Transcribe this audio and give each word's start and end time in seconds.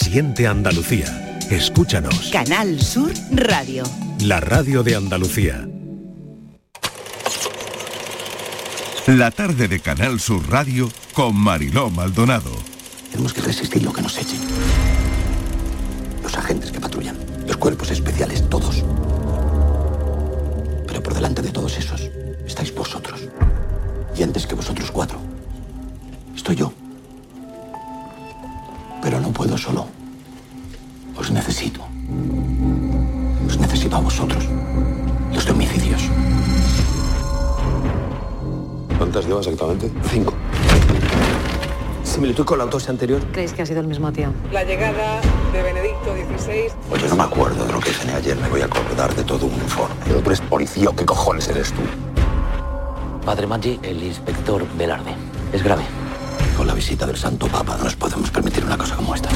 Siente 0.00 0.46
Andalucía. 0.46 1.38
Escúchanos. 1.50 2.30
Canal 2.32 2.80
Sur 2.80 3.12
Radio. 3.32 3.82
La 4.20 4.38
radio 4.38 4.84
de 4.84 4.94
Andalucía. 4.94 5.68
La 9.08 9.32
tarde 9.32 9.66
de 9.66 9.80
Canal 9.80 10.20
Sur 10.20 10.48
Radio 10.48 10.88
con 11.12 11.34
Mariló 11.36 11.90
Maldonado. 11.90 12.52
Tenemos 13.10 13.34
que 13.34 13.40
resistir 13.42 13.82
lo 13.82 13.92
que 13.92 14.00
nos 14.00 14.16
echen. 14.16 14.38
Los 16.22 16.34
agentes 16.38 16.70
que 16.70 16.78
patrullan, 16.80 17.16
los 17.46 17.56
cuerpos 17.56 17.90
especiales, 17.90 18.48
todos. 18.48 18.84
Pero 20.86 21.02
por 21.02 21.12
delante 21.12 21.42
de 21.42 21.50
todos 21.50 21.76
esos 21.76 22.08
estáis 22.46 22.72
vosotros. 22.72 23.20
Y 24.16 24.22
antes 24.22 24.46
que 24.46 24.54
vosotros 24.54 24.92
cuatro, 24.92 25.20
estoy 26.36 26.54
yo. 26.54 26.72
Puedo 29.38 29.56
solo. 29.56 29.86
Os 31.16 31.30
necesito. 31.30 31.80
Os 33.46 33.56
necesito 33.56 33.94
a 33.94 34.00
vosotros. 34.00 34.44
Los 35.32 35.46
de 35.46 35.52
homicidios. 35.52 36.02
¿Cuántas 38.98 39.26
llevas 39.26 39.46
exactamente? 39.46 39.92
Cinco. 40.10 40.34
Similitud 42.02 42.44
con 42.44 42.58
la 42.58 42.64
autopsia 42.64 42.90
anterior. 42.90 43.22
¿Creéis 43.30 43.52
que 43.52 43.62
ha 43.62 43.66
sido 43.66 43.78
el 43.80 43.86
mismo 43.86 44.12
tío? 44.12 44.32
La 44.50 44.64
llegada 44.64 45.20
de 45.52 45.62
Benedicto 45.62 46.16
XVI. 46.16 46.72
Oye, 46.90 47.08
no 47.08 47.14
me 47.14 47.22
acuerdo 47.22 47.64
de 47.64 47.72
lo 47.72 47.78
que 47.78 47.90
cené 47.90 48.14
ayer. 48.14 48.36
Me 48.38 48.48
voy 48.48 48.62
a 48.62 48.64
acordar 48.64 49.14
de 49.14 49.22
todo 49.22 49.46
un 49.46 49.54
informe. 49.54 49.94
Pero 50.04 50.20
tú 50.20 50.30
eres 50.30 50.40
policía 50.40 50.88
o 50.88 50.96
qué 50.96 51.06
cojones 51.06 51.46
eres 51.46 51.72
tú. 51.72 51.82
Padre 53.24 53.46
Maggi, 53.46 53.78
el 53.84 54.02
inspector 54.02 54.66
Velarde. 54.76 55.14
Es 55.52 55.62
grave. 55.62 55.84
Visita 56.78 57.06
del 57.06 57.16
Santo 57.16 57.48
Papa 57.48 57.76
no 57.76 57.82
nos 57.82 57.96
podemos 57.96 58.30
permitir 58.30 58.64
una 58.64 58.78
cosa 58.78 58.94
como 58.94 59.12
esta. 59.12 59.28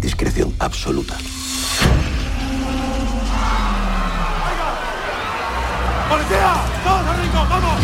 Discreción 0.00 0.54
absoluta. 0.58 1.14
¡Policía! 6.08 6.54
¡Todos 6.82 7.06
al 7.06 7.20
rincón! 7.20 7.48
¡Vamos! 7.50 7.80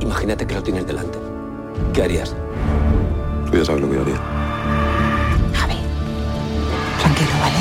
Imagínate 0.00 0.48
que 0.48 0.54
lo 0.56 0.62
tienes 0.64 0.84
delante. 0.84 1.18
¿Qué 1.94 2.02
harías? 2.02 2.34
Tú 3.52 3.56
ya 3.56 3.64
sabes 3.64 3.82
lo 3.82 3.88
que 3.88 3.94
yo 3.94 4.02
haría. 4.02 4.18
Javi, 5.54 5.76
tranquilo, 6.98 7.30
¿vale? 7.40 7.58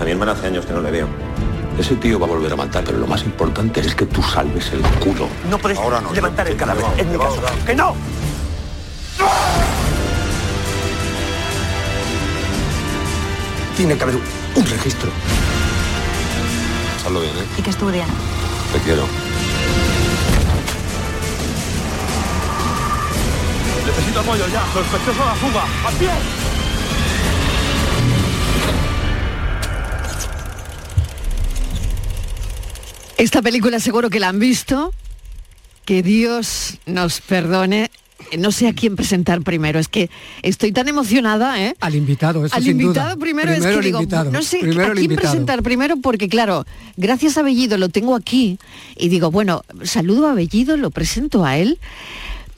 A 0.00 0.04
mi 0.04 0.10
hermana 0.10 0.32
hace 0.32 0.48
años 0.48 0.66
que 0.66 0.72
no 0.72 0.80
le 0.80 0.90
veo. 0.90 1.25
Ese 1.78 1.94
tío 1.96 2.18
va 2.18 2.26
a 2.26 2.30
volver 2.30 2.52
a 2.52 2.56
matar, 2.56 2.84
pero 2.84 2.98
lo 2.98 3.06
más 3.06 3.22
importante 3.22 3.80
es 3.80 3.94
que 3.94 4.06
tú 4.06 4.22
salves 4.22 4.72
el 4.72 4.80
culo. 4.98 5.28
No 5.50 5.58
puedes 5.58 5.78
Ahora 5.78 6.00
no, 6.00 6.12
levantar 6.12 6.48
el 6.48 6.56
cadáver. 6.56 6.84
que 6.94 7.02
Es 7.02 7.06
mi 7.06 7.18
caso. 7.18 7.42
que. 7.58 7.64
¡Que 7.66 7.74
no! 7.74 7.94
Tiene 13.76 13.96
que 13.96 14.02
haber 14.04 14.16
un 14.54 14.64
registro. 14.66 15.10
Hazlo 17.04 17.20
bien, 17.20 17.32
¿eh? 17.36 17.46
¿Y 17.58 17.62
qué 17.62 17.70
estudian? 17.70 18.08
Te 18.72 18.78
quiero. 18.80 19.04
Necesito 23.86 24.20
apoyo 24.20 24.46
ya. 24.48 24.62
Sospechoso 24.72 25.22
a 25.22 25.26
la 25.26 25.34
fuga. 25.34 25.62
¡A 25.86 25.90
pie! 25.98 26.10
Esta 33.16 33.42
película 33.42 33.80
seguro 33.80 34.10
que 34.10 34.20
la 34.20 34.28
han 34.28 34.38
visto. 34.38 34.92
Que 35.84 36.02
Dios 36.02 36.78
nos 36.86 37.20
perdone. 37.20 37.90
No 38.36 38.50
sé 38.50 38.66
a 38.66 38.72
quién 38.74 38.96
presentar 38.96 39.42
primero. 39.42 39.78
Es 39.78 39.88
que 39.88 40.10
estoy 40.42 40.72
tan 40.72 40.88
emocionada, 40.88 41.62
¿eh? 41.62 41.76
Al 41.80 41.94
invitado, 41.94 42.44
eso 42.44 42.54
Al 42.56 42.62
sin 42.62 42.72
invitado 42.80 43.10
duda. 43.14 43.20
primero, 43.20 43.52
es 43.52 43.62
que 43.62 43.72
el 43.72 43.80
digo, 43.82 44.00
invitado, 44.00 44.30
no 44.32 44.42
sé 44.42 44.58
primero 44.58 44.82
a 44.82 44.92
quién 44.92 45.04
invitado. 45.04 45.30
presentar 45.30 45.62
primero 45.62 45.96
porque 45.98 46.28
claro, 46.28 46.66
gracias 46.96 47.36
a 47.38 47.42
Bellido 47.42 47.78
lo 47.78 47.88
tengo 47.88 48.16
aquí 48.16 48.58
y 48.96 49.10
digo, 49.10 49.30
bueno, 49.30 49.64
saludo 49.84 50.26
a 50.28 50.34
Bellido, 50.34 50.76
lo 50.76 50.90
presento 50.90 51.44
a 51.44 51.56
él, 51.58 51.78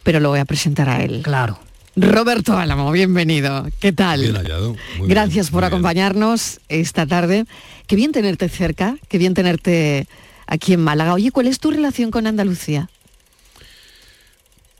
pero 0.04 0.20
lo 0.20 0.30
voy 0.30 0.38
a 0.38 0.44
presentar 0.44 0.88
a 0.88 1.02
él. 1.02 1.20
Claro. 1.22 1.58
Roberto 1.96 2.56
Álamo, 2.56 2.90
bienvenido. 2.92 3.66
¿Qué 3.80 3.92
tal? 3.92 4.20
Bien 4.22 4.36
hallado. 4.36 4.76
Muy 4.98 5.08
Gracias 5.08 5.46
bien, 5.48 5.52
por 5.52 5.62
muy 5.64 5.68
bien. 5.70 5.74
acompañarnos 5.74 6.60
esta 6.68 7.04
tarde. 7.06 7.44
Qué 7.88 7.96
bien 7.96 8.12
tenerte 8.12 8.48
cerca, 8.48 8.96
qué 9.08 9.18
bien 9.18 9.34
tenerte 9.34 10.06
aquí 10.48 10.72
en 10.72 10.80
Málaga. 10.82 11.14
Oye, 11.14 11.30
¿cuál 11.30 11.46
es 11.46 11.60
tu 11.60 11.70
relación 11.70 12.10
con 12.10 12.26
Andalucía? 12.26 12.88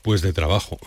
Pues 0.03 0.23
de 0.23 0.33
trabajo, 0.33 0.79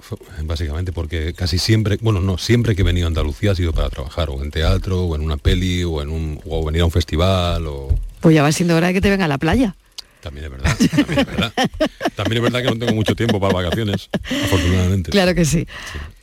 básicamente, 0.43 0.91
porque 0.91 1.33
casi 1.33 1.59
siempre, 1.59 1.97
bueno, 2.01 2.21
no, 2.21 2.37
siempre 2.37 2.75
que 2.75 2.81
he 2.81 2.85
venido 2.85 3.05
a 3.05 3.09
Andalucía 3.09 3.51
ha 3.51 3.55
sido 3.55 3.71
para 3.71 3.89
trabajar, 3.89 4.29
o 4.29 4.41
en 4.41 4.49
teatro, 4.51 5.03
o 5.03 5.15
en 5.15 5.21
una 5.21 5.37
peli, 5.37 5.83
o 5.83 6.01
en 6.01 6.09
un, 6.09 6.41
o 6.45 6.65
venir 6.65 6.81
a 6.81 6.85
un 6.85 6.91
festival, 6.91 7.67
o 7.67 7.89
Pues 8.19 8.33
ya 8.33 8.41
va 8.41 8.51
siendo 8.51 8.75
hora 8.75 8.87
de 8.87 8.93
que 8.93 9.01
te 9.01 9.09
venga 9.09 9.25
a 9.25 9.27
la 9.27 9.37
playa. 9.37 9.75
también 10.21 10.45
es 10.45 10.51
verdad, 10.51 10.75
también 10.95 11.19
es 11.19 11.25
verdad. 11.25 11.53
También 12.15 12.37
es 12.37 12.51
verdad 12.51 12.61
que 12.61 12.75
no 12.77 12.85
tengo 12.85 12.93
mucho 12.93 13.15
tiempo 13.15 13.39
para 13.39 13.53
vacaciones, 13.53 14.09
afortunadamente. 14.13 15.11
Claro 15.11 15.33
que 15.35 15.45
sí. 15.45 15.65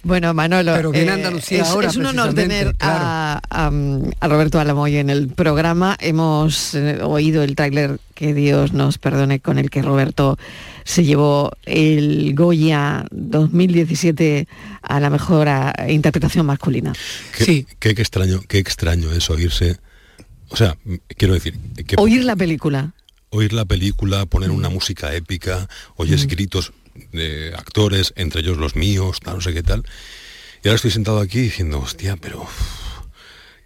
Bueno, 0.08 0.32
Manolo, 0.32 0.72
Pero 0.74 0.90
viene 0.90 1.08
eh, 1.08 1.12
Andalucía 1.12 1.60
es, 1.60 1.68
ahora, 1.68 1.88
es 1.88 1.96
un 1.96 2.06
honor 2.06 2.32
tener 2.32 2.74
a, 2.80 3.42
a, 3.50 3.70
a 4.20 4.28
Roberto 4.28 4.58
Alamoy 4.58 4.96
en 4.96 5.10
el 5.10 5.28
programa. 5.28 5.98
Hemos 6.00 6.74
eh, 6.74 7.00
oído 7.02 7.42
el 7.42 7.54
tráiler, 7.54 8.00
que 8.14 8.32
Dios 8.32 8.72
nos 8.72 8.96
perdone, 8.96 9.40
con 9.40 9.58
el 9.58 9.68
que 9.68 9.82
Roberto 9.82 10.38
se 10.84 11.04
llevó 11.04 11.52
el 11.66 12.34
Goya 12.34 13.04
2017 13.10 14.48
a 14.80 14.98
la 14.98 15.10
mejor 15.10 15.46
interpretación 15.88 16.46
masculina. 16.46 16.94
Qué, 17.36 17.66
qué, 17.78 17.94
qué 17.94 18.00
extraño, 18.00 18.40
qué 18.48 18.58
extraño 18.58 19.12
es 19.12 19.28
oírse, 19.28 19.76
o 20.48 20.56
sea, 20.56 20.78
quiero 21.18 21.34
decir, 21.34 21.54
que 21.86 21.96
Oír 21.98 22.24
la 22.24 22.34
película. 22.34 22.92
oír 23.28 23.52
la 23.52 23.66
película, 23.66 24.24
poner 24.24 24.50
una 24.50 24.70
música 24.70 25.14
épica, 25.14 25.68
oyes 25.96 26.26
gritos 26.26 26.72
de 27.12 27.52
actores, 27.56 28.12
entre 28.16 28.40
ellos 28.40 28.56
los 28.58 28.76
míos, 28.76 29.20
tal, 29.22 29.36
no 29.36 29.40
sé 29.40 29.52
qué 29.52 29.62
tal. 29.62 29.84
Y 30.64 30.68
ahora 30.68 30.76
estoy 30.76 30.90
sentado 30.90 31.20
aquí 31.20 31.40
diciendo, 31.40 31.78
hostia, 31.78 32.16
pero 32.16 32.46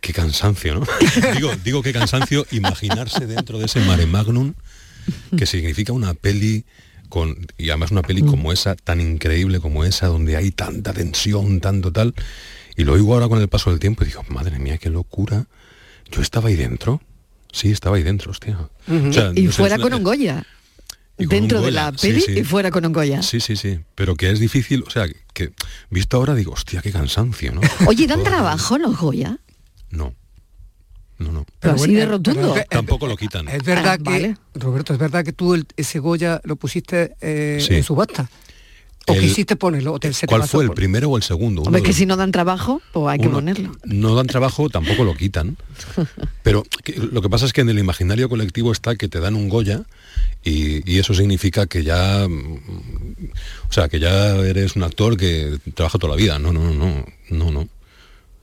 qué 0.01 0.13
cansancio, 0.13 0.75
¿no? 0.81 0.87
digo, 1.35 1.53
digo 1.65 1.83
qué 1.83 1.93
cansancio 1.93 2.47
imaginarse 2.51 3.27
dentro 3.27 3.59
de 3.59 3.67
ese 3.67 3.81
mare 3.81 4.07
magnum 4.07 4.55
que 5.37 5.47
significa 5.47 5.93
una 5.93 6.15
peli 6.15 6.65
con 7.09 7.47
y 7.59 7.71
además 7.71 7.91
una 7.91 8.03
peli 8.03 8.23
como 8.23 8.53
esa, 8.53 8.75
tan 8.77 9.01
increíble 9.01 9.61
como 9.61 9.85
esa, 9.85 10.07
donde 10.07 10.37
hay 10.37 10.51
tanta 10.51 10.93
tensión, 10.93 11.61
tanto 11.61 11.93
tal. 11.93 12.15
Y 12.77 12.85
lo 12.85 12.95
oigo 12.95 13.13
ahora 13.15 13.29
con 13.29 13.39
el 13.41 13.49
paso 13.49 13.71
del 13.71 13.79
tiempo 13.81 14.03
y 14.03 14.07
digo, 14.07 14.25
madre 14.29 14.59
mía, 14.59 14.79
qué 14.79 14.89
locura. 14.89 15.45
Yo 16.11 16.23
estaba 16.23 16.49
ahí 16.49 16.57
dentro. 16.57 17.03
Sí, 17.53 17.71
estaba 17.71 17.97
ahí 17.97 18.03
dentro, 18.03 18.31
hostia. 18.31 18.59
O 18.89 19.13
sea, 19.13 19.31
y 19.35 19.43
no 19.43 19.53
fuera 19.53 19.77
con 19.77 19.89
una- 19.89 19.97
un 19.99 20.05
Goya. 20.05 20.47
Dentro 21.19 21.61
de 21.61 21.71
la 21.71 21.93
peli 21.93 22.21
sí. 22.21 22.39
y 22.41 22.45
fuera 22.45 22.71
con 22.71 22.85
un 22.85 22.93
Goya. 22.93 23.23
Sí, 23.23 23.39
sí, 23.41 23.55
sí. 23.57 23.79
Pero 23.95 24.17
que 24.17 24.31
es 24.31 24.41
difícil, 24.41 24.83
o 24.87 24.91
sea, 24.91 25.07
que 25.35 25.53
visto 25.91 26.17
ahora 26.17 26.35
digo, 26.35 26.53
hostia, 26.53 26.81
qué 26.83 26.91
cansancio, 26.91 27.53
¿no? 27.53 27.61
Oye, 27.87 28.07
¿dan 28.07 28.25
trabajo 28.25 28.79
los 28.79 28.99
Goya? 28.99 29.39
No. 29.91 30.15
No, 31.19 31.31
no. 31.31 31.47
Pero 31.61 31.75
así 31.75 31.83
bueno, 31.85 31.99
de 32.01 32.07
rotundo. 32.07 32.53
pero 32.55 32.67
Tampoco 32.69 33.07
lo 33.07 33.17
quitan. 33.17 33.47
Es 33.49 33.63
verdad 33.63 33.93
Ah, 33.93 33.99
que, 33.99 34.03
vale. 34.11 34.37
Roberto, 34.55 34.93
es 34.93 34.99
verdad 34.99 35.25
que 35.25 35.33
tú 35.33 35.55
el- 35.55 35.67
ese 35.77 36.01
Goya 36.01 36.41
lo 36.45 36.57
pusiste 36.57 37.15
eh, 37.21 37.59
Sí. 37.65 37.75
en 37.77 37.85
subasta. 37.85 38.29
O 39.09 39.15
El- 39.15 39.21
quisiste 39.21 39.55
ponerlo, 39.57 39.93
o 39.95 40.01
te, 40.01 40.13
se 40.13 40.27
¿Cuál 40.27 40.45
fue 40.49 40.63
el 40.65 40.69
por- 40.69 40.77
primero 40.77 41.11
o 41.11 41.17
el 41.17 41.23
segundo? 41.25 41.63
Hombre, 41.63 41.83
que 41.83 41.89
los- 41.89 41.97
si 41.97 42.07
no 42.07 42.17
dan 42.17 42.33
trabajo, 42.33 42.81
pues 42.93 43.07
hay 43.13 43.19
que 43.21 43.29
ponerlo. 43.29 43.77
No 43.85 44.15
dan 44.15 44.27
trabajo, 44.29 44.69
tampoco 44.71 45.05
lo 45.05 45.15
quitan. 45.17 45.57
Pero 46.43 46.65
que- 46.85 46.95
lo 46.97 47.21
que 47.21 47.29
pasa 47.29 47.47
es 47.47 47.53
que 47.53 47.61
en 47.61 47.69
el 47.69 47.79
imaginario 47.79 48.29
colectivo 48.29 48.73
está 48.73 48.97
que 48.97 49.09
te 49.09 49.21
dan 49.21 49.35
un 49.37 49.49
Goya 49.49 49.83
y, 50.45 50.99
eso 50.99 51.15
significa 51.15 51.67
que 51.67 51.85
ya, 51.85 52.27
mm, 52.29 52.59
o 53.69 53.73
sea, 53.73 53.89
que 53.89 54.01
ya 54.01 54.37
eres 54.37 54.77
un 54.77 54.83
actor 54.83 55.17
que 55.17 55.59
trabaja 55.75 55.99
toda 55.99 56.15
la 56.15 56.21
vida. 56.21 56.39
No, 56.39 56.53
no, 56.53 56.73
no, 56.73 57.05
no, 57.31 57.51
no. 57.51 57.69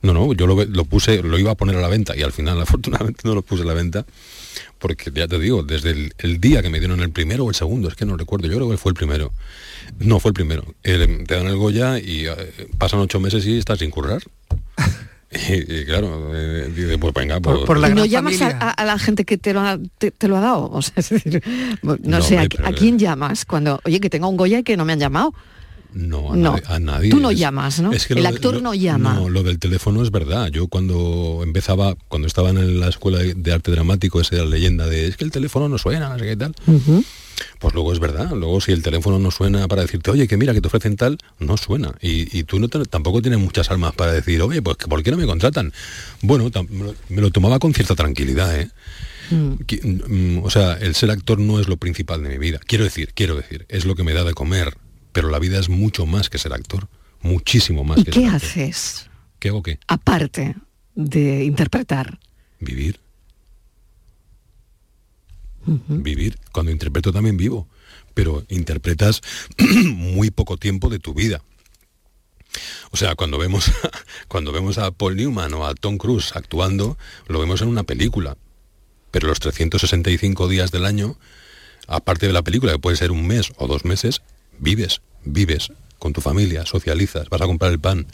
No, 0.02 0.14
no, 0.14 0.32
yo 0.32 0.46
lo, 0.46 0.84
puse, 0.86 1.22
lo 1.22 1.38
iba 1.38 1.50
a 1.50 1.54
poner 1.54 1.76
a 1.76 1.80
la 1.82 1.88
venta 1.88 2.16
y 2.16 2.22
al 2.22 2.32
final 2.32 2.58
afortunadamente 2.62 3.20
no 3.24 3.34
lo 3.34 3.42
puse 3.42 3.64
a 3.64 3.66
la 3.66 3.74
venta 3.74 4.06
porque 4.78 5.10
ya 5.14 5.28
te 5.28 5.38
digo, 5.38 5.62
desde 5.62 6.10
el, 6.16 6.40
día 6.40 6.62
que 6.62 6.70
me 6.70 6.78
dieron 6.78 7.00
el 7.00 7.10
primero 7.10 7.44
o 7.44 7.50
el 7.50 7.54
segundo, 7.54 7.88
es 7.88 7.94
que 7.94 8.06
no 8.06 8.16
recuerdo, 8.16 8.48
yo 8.48 8.56
creo 8.56 8.70
que 8.70 8.78
fue 8.78 8.90
el 8.90 8.96
primero. 8.96 9.32
No, 9.98 10.18
fue 10.18 10.30
el 10.30 10.34
primero. 10.34 10.64
El- 10.82 11.26
te 11.26 11.34
dan 11.34 11.46
el 11.46 11.56
Goya 11.56 11.98
y 11.98 12.26
eh, 12.26 12.34
pasan 12.78 13.00
ocho 13.00 13.20
meses 13.20 13.44
y 13.46 13.58
estás 13.58 13.80
sin 13.80 13.90
currar. 13.90 14.22
Y, 15.48 15.74
y 15.74 15.84
claro, 15.84 16.32
eh, 16.34 16.68
dice, 16.74 16.98
pues 16.98 17.14
venga, 17.14 17.38
pues, 17.40 17.60
¿Y 17.60 17.94
no 17.94 18.04
llamas 18.04 18.42
a, 18.42 18.48
a- 18.48 18.70
a 18.70 18.84
la 18.84 18.98
gente 18.98 19.24
que 19.24 19.38
te 19.38 19.52
lo 19.54 19.60
ha, 19.60 19.78
te, 19.98 20.10
te 20.10 20.26
lo 20.26 20.36
ha 20.36 20.40
dado? 20.40 20.68
O 20.70 20.82
sea, 20.82 20.94
es 20.96 21.10
decir, 21.10 21.40
no, 21.82 21.96
No, 22.02 22.20
sé, 22.20 22.36
¿a, 22.38 22.42
hombre, 22.42 22.58
a 22.64 22.72
quién 22.72 22.98
llamas 22.98 23.44
cuando, 23.44 23.80
oye, 23.84 24.00
que 24.00 24.10
tenga 24.10 24.26
un 24.26 24.36
Goya 24.36 24.58
y 24.58 24.62
que 24.64 24.76
no 24.76 24.84
me 24.84 24.92
han 24.92 24.98
llamado? 24.98 25.32
No, 25.92 26.32
a, 26.32 26.36
No. 26.36 26.52
nadie, 26.52 26.62
a 26.66 26.78
nadie. 26.80 27.10
Tú 27.10 27.18
no 27.20 27.30
Es- 27.30 27.38
llamas, 27.38 27.80
¿no? 27.80 27.92
es 27.92 28.06
que 28.06 28.14
El 28.14 28.22
de- 28.22 28.28
actor 28.28 28.54
lo- 28.54 28.60
no 28.60 28.74
llama. 28.74 29.14
No, 29.14 29.28
lo 29.28 29.42
del 29.42 29.58
teléfono 29.58 30.02
es 30.02 30.10
verdad. 30.10 30.48
Yo 30.48 30.68
cuando 30.68 31.40
empezaba, 31.42 31.96
cuando 32.08 32.28
estaba 32.28 32.50
en 32.50 32.78
la 32.80 32.88
escuela 32.88 33.18
de- 33.18 33.52
arte 33.52 33.70
dramático, 33.70 34.20
esa 34.20 34.36
era 34.36 34.44
la 34.44 34.50
leyenda 34.50 34.86
de 34.86 35.06
es 35.08 35.16
que 35.16 35.24
el 35.24 35.30
teléfono 35.30 35.68
no 35.68 35.78
suena, 35.78 36.08
no 36.08 36.18
sé 36.18 36.24
qué 36.26 36.36
tal. 36.36 36.54
Pues 37.58 37.72
luego 37.74 37.92
es 37.92 37.98
verdad. 38.00 38.30
Luego 38.32 38.60
si 38.60 38.72
el 38.72 38.82
teléfono 38.82 39.18
no 39.18 39.30
suena 39.30 39.66
para 39.66 39.82
decirte, 39.82 40.10
oye, 40.10 40.28
que 40.28 40.36
mira, 40.36 40.52
que 40.52 40.60
te 40.60 40.66
ofrecen 40.68 40.96
tal, 40.96 41.18
no 41.38 41.56
suena. 41.56 41.94
Y, 42.00 42.38
y 42.38 42.44
tú 42.44 42.58
no 42.60 42.68
te- 42.68 42.84
tampoco 42.84 43.22
tienes 43.22 43.40
muchas 43.40 43.70
almas 43.70 43.94
para 43.94 44.12
decir, 44.12 44.40
oye, 44.42 44.60
pues 44.62 44.76
¿por 44.76 45.02
qué 45.02 45.10
no 45.10 45.16
me 45.16 45.26
contratan? 45.26 45.72
Bueno, 46.22 46.50
tam- 46.50 46.68
me 46.68 46.84
lo, 46.84 46.94
me 47.08 47.20
lo 47.22 47.30
tomaba 47.30 47.58
con 47.58 47.72
cierta 47.74 47.94
tranquilidad, 47.94 48.58
¿eh? 48.60 48.70
Qui- 49.30 49.80
mm, 49.82 50.44
O 50.44 50.50
sea, 50.50 50.74
el 50.74 50.94
ser 50.94 51.10
actor 51.10 51.38
no 51.38 51.60
es 51.60 51.68
lo 51.68 51.76
principal 51.76 52.22
de 52.22 52.28
mi 52.30 52.38
vida. 52.38 52.60
Quiero 52.66 52.84
decir, 52.84 53.12
quiero 53.14 53.36
decir, 53.36 53.64
es 53.68 53.84
lo 53.84 53.94
que 53.94 54.02
me 54.02 54.12
da 54.12 54.24
de 54.24 54.34
comer, 54.34 54.74
pero 55.12 55.30
la 55.30 55.38
vida 55.38 55.58
es 55.58 55.68
mucho 55.68 56.06
más 56.06 56.28
que 56.30 56.38
ser 56.38 56.52
actor, 56.52 56.88
muchísimo 57.20 57.84
más 57.84 57.98
¿Y 57.98 58.04
que 58.04 58.10
qué 58.10 58.20
ser 58.20 58.28
actor. 58.30 58.48
haces 58.48 59.10
¿Qué 59.38 59.48
hago 59.48 59.62
qué? 59.62 59.78
aparte 59.86 60.56
de 60.94 61.44
interpretar? 61.44 62.18
Vivir. 62.58 63.00
Vivir. 65.66 66.38
Cuando 66.52 66.72
interpreto 66.72 67.12
también 67.12 67.36
vivo, 67.36 67.68
pero 68.14 68.44
interpretas 68.48 69.20
muy 69.84 70.30
poco 70.30 70.56
tiempo 70.56 70.88
de 70.88 70.98
tu 70.98 71.14
vida. 71.14 71.42
O 72.90 72.96
sea, 72.96 73.14
cuando 73.14 73.38
vemos, 73.38 73.70
cuando 74.28 74.52
vemos 74.52 74.78
a 74.78 74.90
Paul 74.90 75.16
Newman 75.16 75.54
o 75.54 75.66
a 75.66 75.74
Tom 75.74 75.96
Cruise 75.96 76.32
actuando, 76.34 76.98
lo 77.28 77.38
vemos 77.38 77.62
en 77.62 77.68
una 77.68 77.84
película. 77.84 78.36
Pero 79.10 79.28
los 79.28 79.40
365 79.40 80.48
días 80.48 80.70
del 80.70 80.84
año, 80.84 81.18
aparte 81.86 82.26
de 82.26 82.32
la 82.32 82.42
película, 82.42 82.72
que 82.72 82.78
puede 82.78 82.96
ser 82.96 83.10
un 83.12 83.26
mes 83.26 83.52
o 83.56 83.66
dos 83.66 83.84
meses, 83.84 84.22
vives, 84.60 85.00
vives 85.24 85.72
con 85.98 86.12
tu 86.12 86.20
familia, 86.20 86.64
socializas, 86.66 87.28
vas 87.28 87.40
a 87.42 87.46
comprar 87.46 87.72
el 87.72 87.78
pan. 87.80 88.06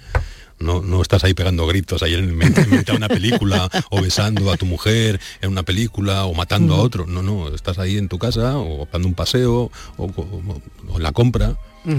No, 0.58 0.80
no 0.80 1.02
estás 1.02 1.22
ahí 1.22 1.34
pegando 1.34 1.66
gritos 1.66 2.02
ahí 2.02 2.14
en, 2.14 2.34
mitad 2.38 2.64
de 2.66 2.92
una 2.96 3.08
película 3.08 3.68
o 3.90 4.00
besando 4.00 4.50
a 4.50 4.56
tu 4.56 4.64
mujer 4.64 5.20
en 5.42 5.50
una 5.50 5.62
película 5.64 6.24
o 6.24 6.32
matando 6.32 6.74
a 6.74 6.78
otro. 6.78 7.04
No, 7.06 7.22
no, 7.22 7.54
estás 7.54 7.78
ahí 7.78 7.98
en 7.98 8.08
tu 8.08 8.18
casa 8.18 8.56
o 8.56 8.88
dando 8.90 9.06
un 9.06 9.12
paseo 9.14 9.70
o, 9.98 10.04
o- 10.04 10.62
o 10.88 10.96
en 10.96 11.02
la 11.02 11.12
compra. 11.12 11.56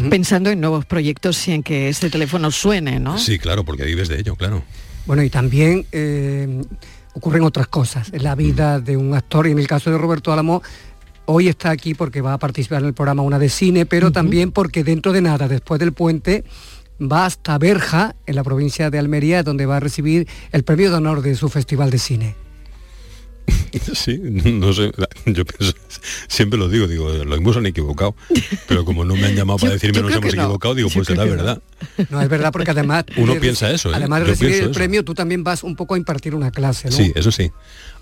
Pensando 0.10 0.50
en 0.50 0.60
nuevos 0.60 0.86
proyectos 0.86 1.48
y 1.48 1.52
en 1.54 1.62
que 1.64 1.88
este 1.88 2.10
teléfono 2.10 2.50
suene, 2.52 3.00
¿no? 3.00 3.18
Sí, 3.20 3.38
claro, 3.40 3.64
porque 3.64 3.84
vives 3.86 4.08
de 4.10 4.20
ello, 4.20 4.36
claro. 4.36 4.64
Bueno, 5.06 5.22
y 5.24 5.30
también 5.30 5.86
eh, 5.94 6.62
ocurren 7.14 7.44
otras 7.44 7.68
cosas 7.68 8.10
en 8.12 8.24
la 8.24 8.36
vida 8.36 8.82
de 8.82 8.98
un 8.98 9.14
actor, 9.14 9.48
y 9.48 9.52
en 9.52 9.60
el 9.60 9.68
caso 9.68 9.90
de 9.92 9.98
Roberto 9.98 10.34
Álamo, 10.34 10.62
hoy 11.28 11.48
está 11.48 11.70
aquí 11.70 11.94
porque 11.94 12.22
va 12.22 12.34
a 12.34 12.40
participar 12.40 12.82
en 12.82 12.88
el 12.88 12.94
programa 12.94 13.22
Una 13.22 13.38
de 13.38 13.50
Cine, 13.50 13.86
pero 13.86 14.12
también 14.12 14.52
porque 14.52 14.84
dentro 14.84 15.12
de 15.12 15.22
nada, 15.22 15.48
después 15.48 15.80
del 15.80 15.94
puente, 15.94 16.44
va 17.00 17.26
hasta 17.26 17.58
Berja, 17.58 18.16
en 18.26 18.36
la 18.36 18.44
provincia 18.44 18.90
de 18.90 18.98
Almería, 18.98 19.44
donde 19.44 19.66
va 19.66 19.78
a 19.78 19.80
recibir 19.80 20.28
el 20.52 20.64
premio 20.64 20.90
de 20.90 20.98
honor 20.98 21.22
de 21.22 21.36
su 21.36 21.50
festival 21.50 21.92
de 21.92 22.00
cine. 22.00 22.47
Sí, 23.94 24.20
no 24.20 24.74
sé, 24.74 24.92
yo 25.26 25.46
pienso, 25.46 25.74
siempre 26.28 26.58
lo 26.60 26.68
digo, 26.68 26.88
digo, 26.88 27.10
lo 27.10 27.36
han 27.58 27.66
equivocado, 27.66 28.16
pero 28.68 28.84
como 28.86 29.06
no 29.06 29.16
me 29.16 29.28
han 29.28 29.36
llamado 29.36 29.58
para 29.60 29.70
Yo- 29.70 29.74
decirme 29.76 29.98
yo 29.98 30.04
nos 30.04 30.12
hemos 30.18 30.36
no. 30.36 30.42
equivocado, 30.44 30.76
digo, 30.76 30.90
Yo 30.90 30.94
pues 30.96 31.08
será 31.08 31.26
no. 31.26 31.32
verdad. 31.32 31.62
No, 32.10 32.22
es 32.22 32.28
verdad, 32.30 32.52
porque 32.52 32.72
además... 32.72 33.06
Uno 33.18 33.34
de- 33.36 33.40
piensa 33.40 33.70
eso, 33.72 33.92
¿eh? 33.92 33.96
Además 33.96 34.22
de 34.22 34.26
recibir 34.28 34.54
el 34.56 34.62
eso. 34.64 34.72
premio, 34.72 35.04
tú 35.06 35.14
también 35.14 35.44
vas 35.44 35.64
un 35.64 35.76
poco 35.76 35.94
a 35.94 35.98
impartir 35.98 36.34
una 36.36 36.52
clase, 36.52 36.90
¿no? 36.90 36.96
Sí, 36.96 37.12
eso 37.16 37.32
sí, 37.32 37.52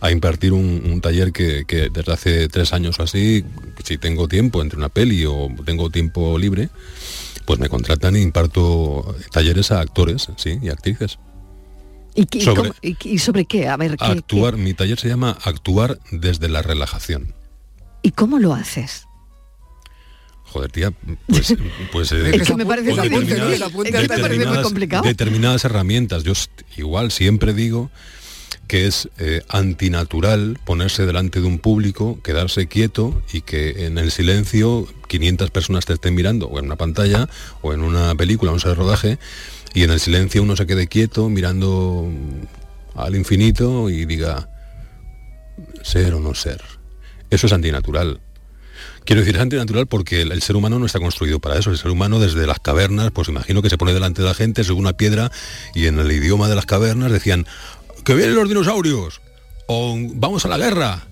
a 0.01 0.11
impartir 0.11 0.53
un, 0.53 0.81
un 0.85 1.01
taller 1.01 1.31
que, 1.31 1.65
que 1.67 1.89
desde 1.91 2.11
hace 2.13 2.47
tres 2.47 2.73
años 2.73 2.99
o 2.99 3.03
así, 3.03 3.43
si 3.83 3.97
tengo 3.97 4.27
tiempo 4.27 4.61
entre 4.61 4.77
una 4.79 4.89
peli 4.89 5.25
o 5.25 5.49
tengo 5.65 5.89
tiempo 5.89 6.37
libre, 6.39 6.69
pues 7.45 7.59
me 7.59 7.69
contratan 7.69 8.15
e 8.15 8.21
imparto 8.21 9.15
talleres 9.31 9.71
a 9.71 9.81
actores, 9.81 10.27
sí, 10.37 10.57
y 10.61 10.69
actrices. 10.69 11.19
¿Y, 12.15 12.25
qué- 12.27 12.37
y 12.39 12.41
Sobre- 12.41 12.61
cómo- 12.69 12.75
y- 12.81 12.97
y 13.03 13.17
sobre 13.19 13.45
qué? 13.45 13.67
A 13.67 13.77
ver, 13.77 13.97
¿qué- 13.97 14.05
Actuar, 14.05 14.55
mi 14.57 14.73
taller 14.73 14.99
se 14.99 15.07
llama 15.09 15.37
Actuar 15.43 15.99
desde 16.11 16.47
la 16.49 16.61
relajación. 16.61 17.33
¿y 18.01 18.11
cómo 18.11 18.37
lo 18.39 18.53
haces? 18.53 19.05
Joder, 20.43 20.71
tía, 20.71 20.91
pues... 21.27 21.55
pues 21.91 22.11
eh, 22.11 22.35
Es 22.35 22.47
que 22.47 22.55
me 22.55 22.65
parece 22.65 22.93
determinadas- 22.93 25.65
herramientas. 25.65 26.23
Yo 26.23 26.33
igual 26.77 27.11
siempre 27.11 27.53
digo 27.53 27.89
que 28.67 28.87
es 28.87 29.09
eh, 29.17 29.41
antinatural 29.49 30.59
ponerse 30.65 31.05
delante 31.05 31.39
de 31.41 31.47
un 31.47 31.59
público, 31.59 32.19
quedarse 32.23 32.67
quieto 32.67 33.21
y 33.33 33.41
que 33.41 33.85
en 33.85 33.97
el 33.97 34.11
silencio 34.11 34.87
500 35.07 35.51
personas 35.51 35.85
te 35.85 35.93
estén 35.93 36.15
mirando, 36.15 36.47
o 36.47 36.59
en 36.59 36.65
una 36.65 36.75
pantalla, 36.75 37.27
o 37.61 37.73
en 37.73 37.81
una 37.81 38.15
película, 38.15 38.51
un 38.51 38.59
set 38.59 38.69
de 38.69 38.75
rodaje, 38.75 39.19
y 39.75 39.83
en 39.83 39.91
el 39.91 39.99
silencio 39.99 40.41
uno 40.41 40.55
se 40.55 40.65
quede 40.65 40.87
quieto 40.87 41.29
mirando 41.29 42.09
al 42.95 43.15
infinito 43.15 43.89
y 43.89 44.05
diga, 44.05 44.49
ser 45.83 46.13
o 46.13 46.21
no 46.21 46.33
ser. 46.33 46.61
Eso 47.29 47.47
es 47.47 47.53
antinatural. 47.53 48.21
Quiero 49.03 49.19
decir, 49.21 49.35
es 49.35 49.41
antinatural 49.41 49.85
porque 49.85 50.21
el, 50.21 50.31
el 50.31 50.41
ser 50.41 50.55
humano 50.55 50.79
no 50.79 50.85
está 50.85 50.99
construido 50.99 51.39
para 51.39 51.59
eso. 51.59 51.71
El 51.71 51.77
ser 51.77 51.91
humano 51.91 52.19
desde 52.19 52.47
las 52.47 52.59
cavernas, 52.59 53.11
pues 53.11 53.27
imagino 53.27 53.61
que 53.61 53.69
se 53.69 53.77
pone 53.77 53.93
delante 53.93 54.21
de 54.21 54.29
la 54.29 54.33
gente, 54.33 54.63
sube 54.63 54.79
una 54.79 54.93
piedra 54.93 55.29
y 55.75 55.87
en 55.87 55.99
el 55.99 56.09
idioma 56.09 56.47
de 56.47 56.55
las 56.55 56.65
cavernas 56.65 57.11
decían, 57.11 57.45
que 58.05 58.15
vienen 58.15 58.35
los 58.35 58.47
dinosaurios, 58.47 59.19
o 59.67 59.97
vamos 60.13 60.45
a 60.45 60.47
la 60.47 60.57
guerra. 60.57 61.05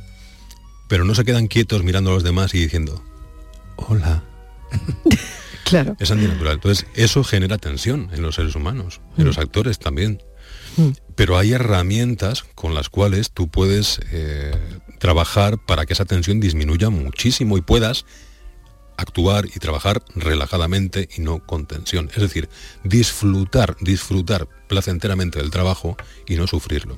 Pero 0.87 1.03
no 1.03 1.15
se 1.15 1.25
quedan 1.25 1.47
quietos 1.47 1.83
mirando 1.83 2.11
a 2.11 2.13
los 2.13 2.23
demás 2.23 2.53
y 2.55 2.59
diciendo, 2.59 3.03
hola. 3.75 4.23
Claro. 5.63 5.95
Es 5.99 6.11
antinatural. 6.11 6.55
Entonces, 6.55 6.85
eso 6.95 7.23
genera 7.23 7.57
tensión 7.57 8.09
en 8.13 8.21
los 8.21 8.35
seres 8.35 8.55
humanos, 8.55 9.01
en 9.17 9.25
los 9.25 9.37
actores 9.37 9.79
también. 9.79 10.21
Pero 11.15 11.37
hay 11.37 11.53
herramientas 11.53 12.43
con 12.55 12.73
las 12.73 12.89
cuales 12.89 13.31
tú 13.31 13.47
puedes 13.47 13.99
eh, 14.11 14.51
trabajar 14.99 15.59
para 15.63 15.85
que 15.85 15.93
esa 15.93 16.05
tensión 16.05 16.39
disminuya 16.39 16.89
muchísimo 16.89 17.57
y 17.57 17.61
puedas 17.61 18.05
actuar 18.97 19.45
y 19.45 19.59
trabajar 19.59 20.01
relajadamente 20.15 21.09
y 21.15 21.21
no 21.21 21.45
con 21.45 21.65
tensión. 21.65 22.09
Es 22.15 22.21
decir, 22.21 22.49
disfrutar, 22.83 23.75
disfrutar 23.81 24.47
placenteramente 24.67 25.39
del 25.39 25.51
trabajo 25.51 25.95
y 26.27 26.35
no 26.35 26.47
sufrirlo. 26.47 26.97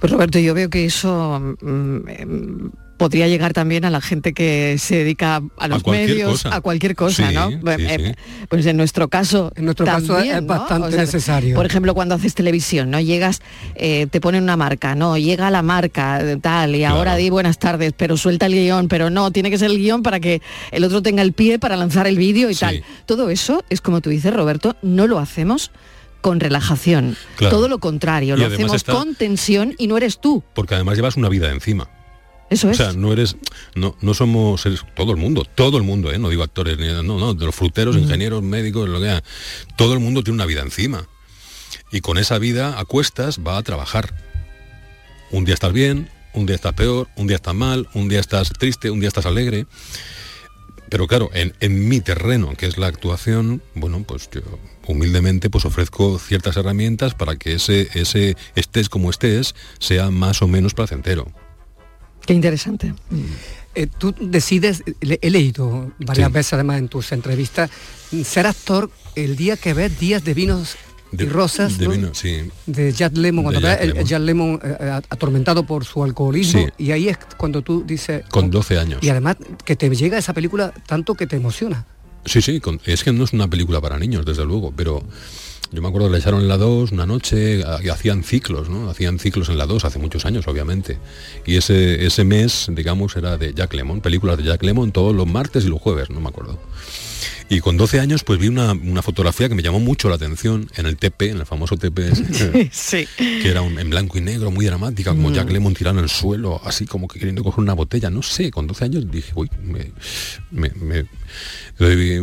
Pues 0.00 0.12
Roberto, 0.12 0.38
yo 0.38 0.54
veo 0.54 0.70
que 0.70 0.84
eso 0.84 1.40
mm, 1.60 2.08
em, 2.08 2.70
podría 3.02 3.28
llegar 3.28 3.52
también 3.52 3.84
a 3.84 3.90
la 3.90 4.00
gente 4.00 4.32
que 4.32 4.76
se 4.78 4.96
dedica 4.96 5.42
a 5.58 5.68
los 5.68 5.86
medios, 5.86 6.42
cosa. 6.42 6.54
a 6.56 6.60
cualquier 6.60 6.94
cosa, 6.94 7.28
Sí, 7.28 7.34
¿no? 7.34 7.50
sí, 7.50 7.58
Eh, 7.66 8.14
sí. 8.16 8.46
Pues 8.48 8.66
en 8.66 8.76
nuestro 8.76 9.08
caso, 9.08 9.52
En 9.56 9.64
nuestro 9.64 9.84
caso 9.86 10.14
también, 10.14 10.36
es 10.36 10.42
¿no? 10.42 10.48
bastante 10.48 10.96
necesario. 10.96 11.54
Por 11.56 11.66
ejemplo, 11.66 11.94
cuando 11.94 12.14
haces 12.14 12.34
televisión, 12.34 12.90
¿no? 12.90 13.00
Llegas, 13.00 13.40
eh, 13.74 14.06
te 14.10 14.20
ponen 14.20 14.42
una 14.44 14.56
marca, 14.56 14.94
no, 14.94 15.16
llega 15.18 15.50
la 15.50 15.62
marca, 15.62 16.20
tal, 16.40 16.74
y 16.76 16.84
ahora 16.84 17.16
di 17.16 17.30
buenas 17.30 17.58
tardes, 17.58 17.92
pero 17.96 18.16
suelta 18.16 18.46
el 18.46 18.54
guion, 18.54 18.88
pero 18.88 19.10
no, 19.10 19.30
tiene 19.30 19.50
que 19.50 19.58
ser 19.58 19.70
el 19.70 19.78
guion 19.78 20.02
para 20.02 20.20
que 20.20 20.40
el 20.70 20.84
otro 20.84 21.02
tenga 21.02 21.22
el 21.22 21.32
pie 21.32 21.58
para 21.58 21.76
lanzar 21.76 22.06
el 22.06 22.16
vídeo 22.16 22.50
y 22.50 22.54
Sí. 22.54 22.60
tal. 22.60 22.84
Todo 23.06 23.30
eso 23.30 23.64
es 23.70 23.80
como 23.80 24.00
tú 24.00 24.10
dices, 24.10 24.32
Roberto, 24.32 24.76
no 24.82 25.06
lo 25.06 25.18
hacemos 25.18 25.70
con 26.20 26.38
relajación. 26.38 27.16
Claro. 27.36 27.56
Todo 27.56 27.68
lo 27.68 27.78
contrario, 27.78 28.36
Y 28.36 28.38
lo 28.38 28.46
hacemos 28.46 28.74
está- 28.76 28.92
con 28.92 29.14
tensión 29.16 29.74
y 29.78 29.88
no 29.88 29.96
eres 29.96 30.20
tú. 30.20 30.44
Porque 30.54 30.76
además 30.76 30.94
llevas 30.96 31.16
una 31.16 31.28
vida 31.28 31.50
encima. 31.50 31.88
Eso 32.52 32.68
O 32.68 32.70
es. 32.70 32.76
sea, 32.76 32.92
no 32.92 33.12
eres, 33.12 33.36
no, 33.74 33.96
no 34.00 34.14
somos 34.14 34.64
todo 34.94 35.10
el 35.12 35.16
mundo, 35.16 35.44
todo 35.54 35.76
el 35.78 35.82
mundo, 35.84 36.12
¿eh? 36.12 36.18
no 36.18 36.28
digo 36.28 36.42
actores, 36.42 36.76
ni- 36.78 36.86
no, 36.88 37.02
no, 37.18 37.34
de 37.34 37.46
los 37.46 37.54
fruteros, 37.54 37.96
ingenieros, 37.96 38.42
médicos, 38.42 38.88
lo 38.88 38.98
que 39.00 39.06
sea. 39.06 39.24
Todo 39.76 39.94
el 39.94 40.00
mundo 40.00 40.22
tiene 40.22 40.34
una 40.36 40.46
vida 40.46 40.60
encima. 40.62 41.06
Y 41.90 42.00
con 42.00 42.18
esa 42.18 42.38
vida 42.38 42.78
a 42.78 42.84
cuestas 42.84 43.40
va 43.46 43.56
a 43.58 43.62
trabajar. 43.62 44.14
Un 45.30 45.44
día 45.44 45.54
estás 45.54 45.72
bien, 45.72 46.10
un 46.34 46.46
día 46.46 46.56
estás 46.56 46.74
peor, 46.74 47.08
un 47.16 47.26
día 47.26 47.36
estás 47.36 47.54
mal, 47.54 47.88
un 47.94 48.08
día 48.08 48.20
estás 48.20 48.50
triste, 48.50 48.90
un 48.90 49.00
día 49.00 49.08
estás 49.08 49.26
alegre. 49.26 49.66
Pero 50.88 51.06
claro, 51.06 51.30
en, 51.32 51.54
en 51.60 51.88
mi 51.88 52.00
terreno, 52.00 52.54
que 52.56 52.66
es 52.66 52.76
la 52.76 52.86
actuación, 52.86 53.62
bueno, 53.74 54.04
pues 54.06 54.28
yo 54.30 54.42
humildemente 54.86 55.48
pues 55.48 55.64
ofrezco 55.64 56.18
ciertas 56.18 56.56
herramientas 56.58 57.14
para 57.14 57.36
que 57.36 57.54
ese, 57.54 57.88
ese 57.94 58.36
estés 58.56 58.88
como 58.90 59.08
estés 59.08 59.54
sea 59.78 60.10
más 60.10 60.42
o 60.42 60.48
menos 60.48 60.74
placentero. 60.74 61.32
Qué 62.26 62.34
interesante. 62.34 62.94
Eh, 63.74 63.86
tú 63.98 64.14
decides, 64.20 64.82
le- 65.00 65.18
he 65.22 65.30
leído 65.30 65.92
varias 65.98 66.28
Sí. 66.28 66.32
veces 66.34 66.52
además 66.54 66.78
en 66.78 66.88
tus 66.88 67.10
entrevistas, 67.12 67.70
ser 68.24 68.46
actor 68.46 68.90
el 69.16 69.36
día 69.36 69.56
que 69.56 69.72
ves 69.74 69.98
Días 69.98 70.22
de 70.24 70.34
Vinos 70.34 70.76
De- 71.10 71.24
y 71.24 71.28
Rosas, 71.28 71.78
de 71.78 71.86
¿no? 71.86 71.90
vino, 71.92 72.14
sí. 72.14 72.50
de 72.66 72.92
Jack 72.92 73.16
Lemmon, 73.16 73.44
cuando 73.44 73.60
Jack 73.60 73.80
el 73.82 74.04
Jack 74.04 74.20
Lemmon 74.22 74.60
eh, 74.62 74.76
eh, 74.80 74.90
atormentado 75.10 75.64
por 75.64 75.84
su 75.84 76.02
alcoholismo, 76.04 76.66
Sí. 76.66 76.84
y 76.84 76.90
ahí 76.92 77.08
es 77.08 77.18
cuando 77.36 77.62
tú 77.62 77.82
dices... 77.86 78.24
Con 78.30 78.50
12 78.50 78.78
años. 78.78 79.02
Y 79.02 79.08
además 79.10 79.36
que 79.64 79.74
te 79.76 79.88
llega 79.94 80.16
esa 80.18 80.32
película 80.34 80.72
tanto 80.86 81.14
que 81.14 81.26
te 81.26 81.36
emociona. 81.36 81.84
Sí, 82.24 82.40
sí, 82.40 82.60
con- 82.60 82.80
es 82.86 83.02
que 83.04 83.12
no 83.12 83.24
es 83.24 83.32
una 83.32 83.48
película 83.48 83.80
para 83.80 83.98
niños, 83.98 84.24
desde 84.24 84.44
luego, 84.44 84.72
pero 84.76 85.02
yo 85.70 85.80
me 85.80 85.88
acuerdo 85.88 86.08
que 86.08 86.12
le 86.14 86.18
echaron 86.18 86.40
en 86.40 86.48
la 86.48 86.56
2 86.58 86.92
una 86.92 87.06
noche, 87.06 87.62
y 87.82 87.88
hacían 87.88 88.24
ciclos, 88.24 88.68
¿no? 88.68 88.90
Hacían 88.90 89.18
ciclos 89.18 89.48
en 89.48 89.56
la 89.58 89.66
2 89.66 89.84
hace 89.84 89.98
muchos 89.98 90.26
años, 90.26 90.46
obviamente. 90.48 90.98
Y 91.46 91.56
ese, 91.56 92.04
ese 92.04 92.24
mes, 92.24 92.66
digamos, 92.70 93.16
era 93.16 93.38
de 93.38 93.54
Jack 93.54 93.72
Lemmon, 93.74 94.00
películas 94.00 94.36
de 94.38 94.44
Jack 94.44 94.62
Lemmon 94.62 94.92
todos 94.92 95.14
los 95.14 95.26
martes 95.26 95.64
y 95.64 95.68
los 95.68 95.80
jueves, 95.80 96.10
no 96.10 96.20
me 96.20 96.28
acuerdo. 96.28 96.58
Y 97.48 97.60
con 97.60 97.76
12 97.76 98.00
años 98.00 98.24
pues 98.24 98.38
vi 98.38 98.48
una, 98.48 98.72
una 98.72 99.02
fotografía 99.02 99.46
que 99.48 99.54
me 99.54 99.62
llamó 99.62 99.78
mucho 99.78 100.08
la 100.08 100.14
atención 100.14 100.70
en 100.76 100.86
el 100.86 100.96
TP, 100.96 101.30
en 101.30 101.38
el 101.38 101.46
famoso 101.46 101.76
TP, 101.76 102.10
Sí. 102.72 103.06
que 103.16 103.48
era 103.48 103.60
un- 103.60 103.78
en 103.78 103.90
blanco 103.90 104.16
y 104.16 104.22
negro, 104.22 104.50
muy 104.50 104.64
dramática, 104.64 105.10
como 105.10 105.28
Mm. 105.30 105.34
Jack 105.34 105.50
Lemmon 105.50 105.74
tirado 105.74 105.98
en 105.98 106.04
el 106.04 106.10
suelo, 106.10 106.60
así 106.64 106.86
como 106.86 107.08
que 107.08 107.18
queriendo 107.18 107.42
coger 107.44 107.60
una 107.62 107.74
botella, 107.74 108.08
no 108.08 108.22
sé, 108.22 108.50
con 108.50 108.66
12 108.66 108.84
años 108.86 109.10
dije, 109.10 109.32
uy, 109.34 109.50
me, 110.50 110.70
me- 110.70 111.04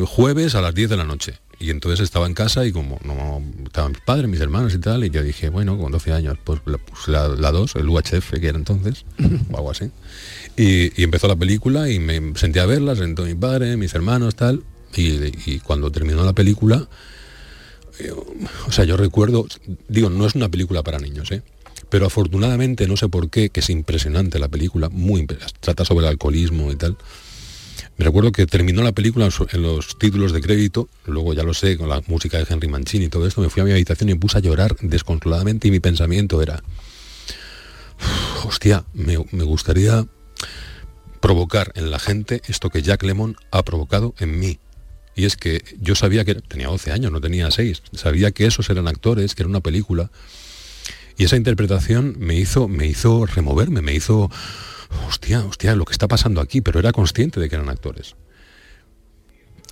jueves 0.05 0.55
a 0.55 0.61
las 0.61 0.73
10 0.73 0.89
de 0.89 0.97
la 0.97 1.03
noche. 1.03 1.33
Y 1.59 1.71
entonces 1.71 1.99
estaba 1.99 2.25
en 2.25 2.33
casa 2.33 2.65
y 2.65 2.71
como 2.71 2.99
no 3.03 3.41
estaban 3.65 3.91
mis 3.91 4.01
padres, 4.01 4.29
mis 4.29 4.39
hermanos 4.39 4.73
y 4.73 4.77
tal, 4.79 5.03
y 5.03 5.09
yo 5.09 5.21
dije, 5.21 5.49
bueno, 5.49 5.77
con 5.77 5.91
12 5.91 6.13
años, 6.13 6.37
pues 6.43 6.61
la, 6.65 6.77
pues 6.77 7.07
la, 7.09 7.27
la 7.27 7.51
2, 7.51 7.75
el 7.75 7.89
UHF 7.89 8.31
que 8.39 8.47
era 8.47 8.57
entonces, 8.57 9.05
o 9.51 9.57
algo 9.57 9.71
así. 9.71 9.91
Y, 10.55 10.99
y 10.99 11.03
empezó 11.03 11.27
la 11.27 11.35
película 11.35 11.89
y 11.89 11.99
me 11.99 12.33
senté 12.35 12.59
a 12.61 12.65
verla, 12.65 12.95
sentó 12.95 13.23
mi 13.23 13.35
padre, 13.35 13.75
mis 13.75 13.93
hermanos, 13.93 14.35
tal, 14.35 14.63
y, 14.95 15.51
y 15.51 15.59
cuando 15.59 15.91
terminó 15.91 16.23
la 16.23 16.33
película, 16.33 16.87
eh, 17.99 18.11
o 18.11 18.71
sea, 18.71 18.85
yo 18.85 18.95
recuerdo, 18.95 19.45
digo, 19.89 20.09
no 20.09 20.25
es 20.25 20.35
una 20.35 20.49
película 20.49 20.81
para 20.83 20.99
niños, 20.99 21.29
¿eh? 21.31 21.41
pero 21.89 22.05
afortunadamente, 22.05 22.87
no 22.87 22.95
sé 22.95 23.09
por 23.09 23.29
qué, 23.29 23.49
que 23.49 23.59
es 23.59 23.69
impresionante 23.69 24.39
la 24.39 24.47
película, 24.47 24.89
muy 24.89 25.23
impre- 25.23 25.39
trata 25.59 25.83
sobre 25.85 26.05
el 26.05 26.11
alcoholismo 26.11 26.71
y 26.71 26.75
tal. 26.75 26.97
Me 27.99 28.05
recuerdo 28.05 28.31
que 28.31 28.45
terminó 28.45 28.81
la 28.81 28.93
película 28.93 29.27
en 29.51 29.61
los 29.61 29.99
títulos 29.99 30.31
de 30.31 30.39
crédito, 30.39 30.87
luego 31.05 31.33
ya 31.33 31.43
lo 31.43 31.53
sé, 31.53 31.77
con 31.77 31.89
la 31.89 32.01
música 32.07 32.37
de 32.37 32.45
Henry 32.49 32.69
Mancini 32.69 33.05
y 33.05 33.09
todo 33.09 33.27
esto, 33.27 33.41
me 33.41 33.49
fui 33.49 33.61
a 33.61 33.65
mi 33.65 33.71
habitación 33.71 34.09
y 34.09 34.13
me 34.13 34.19
puse 34.19 34.37
a 34.37 34.41
llorar 34.41 34.77
descontroladamente 34.79 35.67
y 35.67 35.71
mi 35.71 35.81
pensamiento 35.81 36.41
era, 36.41 36.63
"Uf, 37.99 38.45
hostia, 38.45 38.85
me, 38.93 39.17
me 39.31 39.43
gustaría 39.43 40.07
provocar 41.19 41.73
en 41.75 41.91
la 41.91 41.99
gente 41.99 42.41
esto 42.47 42.69
que 42.69 42.81
Jack 42.81 43.03
Lemmon 43.03 43.35
ha 43.51 43.63
provocado 43.63 44.15
en 44.19 44.39
mí. 44.39 44.59
Y 45.13 45.25
es 45.25 45.35
que 45.35 45.61
yo 45.81 45.93
sabía 45.93 46.23
que 46.23 46.35
tenía 46.35 46.67
12 46.67 46.93
años, 46.93 47.11
no 47.11 47.19
tenía 47.19 47.51
6, 47.51 47.83
sabía 47.91 48.31
que 48.31 48.45
esos 48.45 48.69
eran 48.69 48.87
actores, 48.87 49.35
que 49.35 49.41
era 49.41 49.49
una 49.49 49.59
película. 49.59 50.09
Y 51.17 51.25
esa 51.25 51.35
interpretación 51.35 52.15
me 52.17 52.35
hizo, 52.35 52.69
me 52.69 52.87
hizo 52.87 53.25
removerme, 53.25 53.81
me 53.81 53.93
hizo, 53.93 54.31
hostia, 55.07 55.45
hostia, 55.45 55.75
lo 55.75 55.85
que 55.85 55.93
está 55.93 56.07
pasando 56.07 56.41
aquí, 56.41 56.61
pero 56.61 56.79
era 56.79 56.91
consciente 56.91 57.39
de 57.39 57.49
que 57.49 57.55
eran 57.55 57.69
actores. 57.69 58.15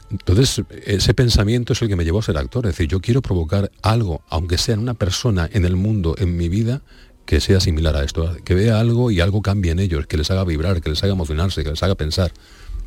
Entonces, 0.10 0.64
ese 0.86 1.14
pensamiento 1.14 1.74
es 1.74 1.82
el 1.82 1.90
que 1.90 1.96
me 1.96 2.06
llevó 2.06 2.20
a 2.20 2.24
ser 2.24 2.38
actor. 2.38 2.66
Es 2.66 2.74
decir, 2.74 2.88
yo 2.88 3.02
quiero 3.02 3.22
provocar 3.22 3.72
algo, 3.82 4.22
aunque 4.30 4.58
sea 4.58 4.76
en 4.76 4.80
una 4.80 4.94
persona 4.94 5.50
en 5.52 5.66
el 5.66 5.76
mundo, 5.76 6.16
en 6.18 6.38
mi 6.38 6.48
vida, 6.48 6.82
que 7.26 7.42
sea 7.42 7.60
similar 7.60 7.96
a 7.96 8.04
esto. 8.04 8.38
Que 8.46 8.56
vea 8.56 8.80
algo 8.80 9.12
y 9.12 9.20
algo 9.20 9.42
cambie 9.42 9.72
en 9.72 9.80
ellos, 9.80 10.08
que 10.08 10.18
les 10.18 10.32
haga 10.32 10.46
vibrar, 10.46 10.82
que 10.82 10.90
les 10.90 11.04
haga 11.04 11.14
emocionarse, 11.14 11.64
que 11.64 11.72
les 11.72 11.84
haga 11.84 11.96
pensar. 11.96 12.32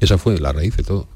Esa 0.00 0.16
fue 0.16 0.38
la 0.38 0.52
raíz 0.52 0.76
de 0.76 0.82
todo. 0.82 1.08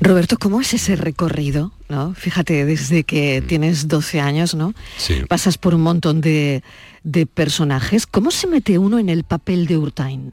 Roberto, 0.00 0.36
¿cómo 0.38 0.60
es 0.60 0.72
ese 0.74 0.96
recorrido? 0.96 1.72
¿no? 1.88 2.14
Fíjate, 2.14 2.64
desde 2.64 3.04
que 3.04 3.42
tienes 3.46 3.88
12 3.88 4.20
años, 4.20 4.54
¿no? 4.54 4.74
Sí. 4.98 5.22
Pasas 5.28 5.58
por 5.58 5.74
un 5.74 5.82
montón 5.82 6.20
de, 6.20 6.62
de 7.04 7.26
personajes. 7.26 8.06
¿Cómo 8.06 8.30
se 8.30 8.46
mete 8.46 8.78
uno 8.78 8.98
en 8.98 9.08
el 9.08 9.24
papel 9.24 9.66
de 9.66 9.76
Urtain? 9.76 10.32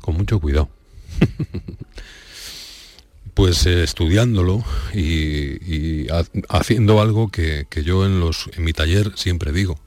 con 0.00 0.16
mucho 0.16 0.40
cuidado. 0.40 0.70
pues 3.34 3.66
eh, 3.66 3.82
estudiándolo 3.84 4.64
y, 4.94 5.02
y 6.02 6.08
ha- 6.10 6.24
haciendo 6.48 7.00
algo 7.00 7.28
que, 7.28 7.66
que 7.70 7.84
yo 7.84 8.04
en, 8.06 8.18
los, 8.20 8.50
en 8.56 8.64
mi 8.64 8.72
taller 8.72 9.12
siempre 9.16 9.52
digo, 9.52 9.78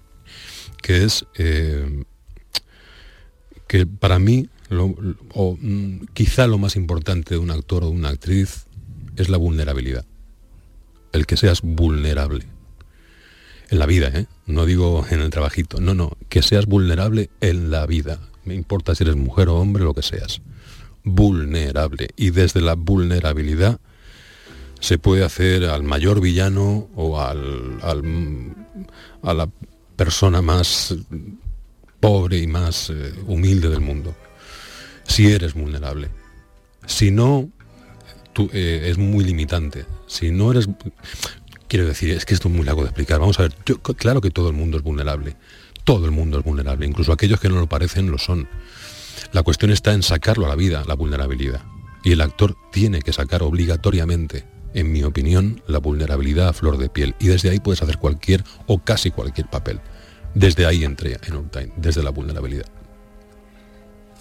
que 0.82 1.04
es 1.04 1.26
eh, 1.38 2.04
que 3.68 3.86
para 3.86 4.20
mí, 4.20 4.48
o, 5.34 5.58
mm, 5.60 6.06
quizá 6.14 6.48
lo 6.48 6.58
más 6.58 6.76
importante 6.76 7.36
de 7.36 7.40
un 7.40 7.52
actor 7.52 7.84
o 7.84 7.88
de 7.88 7.94
una 7.96 8.10
actriz 8.10 8.66
es 9.18 9.30
la 9.30 9.38
vulnerabilidad. 9.38 10.06
El 11.12 11.26
que 11.26 11.38
seas 11.38 11.62
vulnerable. 11.62 12.46
En 13.70 13.80
la 13.80 13.86
vida, 13.86 14.10
¿eh? 14.14 14.26
No 14.46 14.66
digo 14.66 15.06
en 15.10 15.20
el 15.22 15.30
trabajito. 15.30 15.80
No, 15.82 15.94
no. 15.94 16.12
Que 16.30 16.42
seas 16.42 16.66
vulnerable 16.66 17.30
en 17.42 17.72
la 17.72 17.86
vida. 17.86 18.20
Me 18.46 18.54
importa 18.56 18.96
si 18.96 19.04
eres 19.04 19.16
mujer 19.16 19.50
o 19.50 19.56
hombre, 19.60 19.84
lo 19.84 19.94
que 19.94 20.02
seas. 20.02 20.42
Vulnerable. 21.04 22.10
Y 22.16 22.32
desde 22.32 22.62
la 22.62 22.76
vulnerabilidad 22.76 23.80
se 24.80 24.98
puede 24.98 25.24
hacer 25.24 25.66
al 25.66 25.84
mayor 25.84 26.22
villano 26.22 26.90
o 26.96 27.20
al- 27.20 27.80
a 29.22 29.34
la 29.34 29.50
persona 29.96 30.42
más 30.42 30.96
pobre 32.00 32.40
y 32.40 32.48
más 32.48 32.90
eh, 32.90 33.14
humilde 33.28 33.70
del 33.70 33.82
mundo. 33.82 34.16
Si 35.12 35.32
eres 35.32 35.54
vulnerable. 35.54 36.10
Si 36.86 37.12
no, 37.12 37.50
tú, 38.34 38.50
eh, 38.54 38.88
es 38.90 38.98
muy 38.98 39.24
limitante. 39.26 39.86
Si 40.08 40.32
no 40.32 40.52
eres... 40.52 40.70
Quiero 41.68 41.86
decir, 41.86 42.12
es 42.12 42.26
que 42.26 42.34
esto 42.34 42.48
es 42.48 42.54
muy 42.54 42.66
largo 42.66 42.82
de 42.82 42.88
explicar. 42.88 43.20
Vamos 43.20 43.40
a 43.40 43.44
ver, 43.44 43.54
yo- 43.66 43.82
claro 43.82 44.22
que 44.22 44.32
todo 44.32 44.50
el 44.50 44.56
mundo 44.56 44.78
es 44.78 44.84
vulnerable. 44.84 45.36
Todo 45.84 46.06
el 46.06 46.12
mundo 46.12 46.40
es 46.40 46.46
vulnerable. 46.46 46.86
Incluso 46.86 47.12
aquellos 47.12 47.40
que 47.40 47.50
no 47.50 47.56
lo 47.60 47.68
parecen 47.68 48.10
lo 48.12 48.18
son. 48.18 48.48
La 49.34 49.44
cuestión 49.44 49.72
está 49.72 49.94
en 49.94 50.04
sacarlo 50.04 50.46
a 50.46 50.50
la 50.50 50.56
vida, 50.56 50.84
la 50.88 50.96
vulnerabilidad. 50.96 51.62
Y 52.04 52.14
el 52.14 52.22
actor 52.22 52.56
tiene 52.72 53.02
que 53.02 53.14
sacar 53.14 53.44
obligatoriamente, 53.44 54.46
en 54.74 54.92
mi 54.92 55.04
opinión, 55.04 55.62
la 55.68 55.80
vulnerabilidad 55.80 56.48
a 56.50 56.54
flor 56.54 56.78
de 56.78 56.90
piel. 56.90 57.16
Y 57.20 57.28
desde 57.28 57.50
ahí 57.50 57.60
puedes 57.60 57.82
hacer 57.82 57.98
cualquier 57.98 58.44
o 58.66 58.80
casi 58.80 59.12
cualquier 59.12 59.50
papel. 59.50 59.80
Desde 60.34 60.66
ahí 60.66 60.84
entré 60.84 61.20
en 61.28 61.36
On 61.36 61.50
Time, 61.50 61.74
desde 61.78 62.02
la 62.02 62.10
vulnerabilidad. 62.12 62.66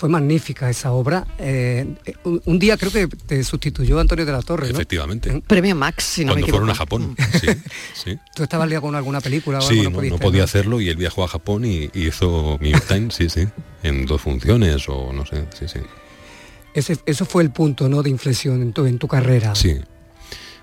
Fue 0.01 0.09
magnífica 0.09 0.71
esa 0.71 0.93
obra. 0.93 1.27
Eh, 1.39 1.87
un, 2.25 2.41
un 2.47 2.59
día 2.59 2.79
creo 2.79 2.91
que 2.91 3.07
te 3.07 3.45
sustituyó 3.45 4.01
Antonio 4.01 4.25
de 4.25 4.33
la 4.33 4.41
Torre, 4.41 4.69
¿no? 4.69 4.73
Efectivamente. 4.73 5.43
Premio 5.47 5.77
Max, 5.77 6.05
si 6.05 6.25
no 6.25 6.33
Cuando 6.33 6.47
me 6.47 6.51
fueron 6.51 6.71
a. 6.71 6.75
Japón. 6.75 7.15
Sí, 7.39 7.49
sí. 7.93 8.19
¿Tú 8.35 8.43
estabas 8.43 8.67
liado 8.67 8.81
con 8.81 8.95
alguna 8.95 9.21
película 9.21 9.59
o 9.59 9.61
Sí, 9.61 9.81
algo? 9.81 10.01
no, 10.03 10.17
podía 10.17 10.45
hacerlo 10.45 10.81
y 10.81 10.89
él 10.89 10.97
viajó 10.97 11.23
a 11.23 11.29
Japón 11.29 11.67
y, 11.67 11.91
y 11.93 12.07
hizo 12.09 12.59
York 12.61 12.85
Times, 12.89 13.15
sí, 13.15 13.29
sí, 13.29 13.47
en 13.83 14.07
dos 14.07 14.23
funciones 14.23 14.89
o 14.89 15.13
no 15.13 15.27
sé, 15.27 15.45
sí, 15.59 15.67
sí. 15.69 15.81
Ese, 16.73 16.97
eso 17.05 17.27
fue 17.27 17.43
el 17.43 17.51
punto 17.51 17.87
¿no? 17.91 18.03
de 18.03 18.09
inflexión 18.09 18.63
en 18.63 18.73
tu, 18.73 18.87
en 18.87 18.99
tu 18.99 19.07
carrera. 19.07 19.55
Sí, 19.55 19.77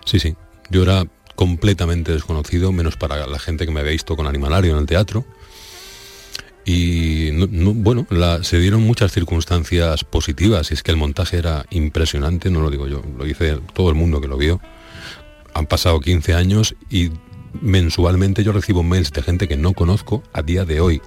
sí, 0.04 0.20
sí. 0.20 0.36
Yo 0.72 0.82
era 0.82 1.04
completamente 1.36 2.12
desconocido, 2.12 2.72
menos 2.72 2.98
para 2.98 3.28
la 3.28 3.38
gente 3.38 3.68
que 3.68 3.72
me 3.72 3.82
había 3.82 3.92
visto 3.92 4.16
con 4.16 4.26
Animalario 4.26 4.72
en 4.74 4.80
el 4.80 4.88
teatro. 4.88 5.26
Y 6.70 7.30
no- 7.32 7.48
no- 7.50 7.74
bueno, 7.74 8.06
la- 8.10 8.44
se 8.44 8.60
dieron 8.60 8.82
muchas 8.84 9.14
circunstancias 9.14 10.04
positivas 10.04 10.70
y 10.70 10.74
es 10.74 10.84
que 10.84 10.92
el 10.92 10.98
montaje 10.98 11.38
era 11.38 11.66
impresionante, 11.70 12.52
no 12.52 12.60
lo 12.60 12.70
digo 12.70 12.88
yo, 12.90 13.02
lo 13.18 13.24
dice 13.24 13.58
todo 13.74 13.88
el 13.90 13.96
mundo 13.96 14.20
que 14.20 14.28
lo 14.28 14.36
vio. 14.38 14.60
Han 15.54 15.66
pasado 15.66 16.02
15 16.02 16.34
años 16.34 16.76
y 16.90 17.12
mensualmente 17.62 18.44
yo 18.44 18.52
recibo 18.52 18.84
mails 18.84 19.14
de 19.14 19.22
gente 19.24 19.48
que 19.48 19.56
no 19.56 19.72
conozco 19.72 20.24
a 20.34 20.42
día 20.42 20.66
de 20.66 20.82
hoy. 20.82 21.02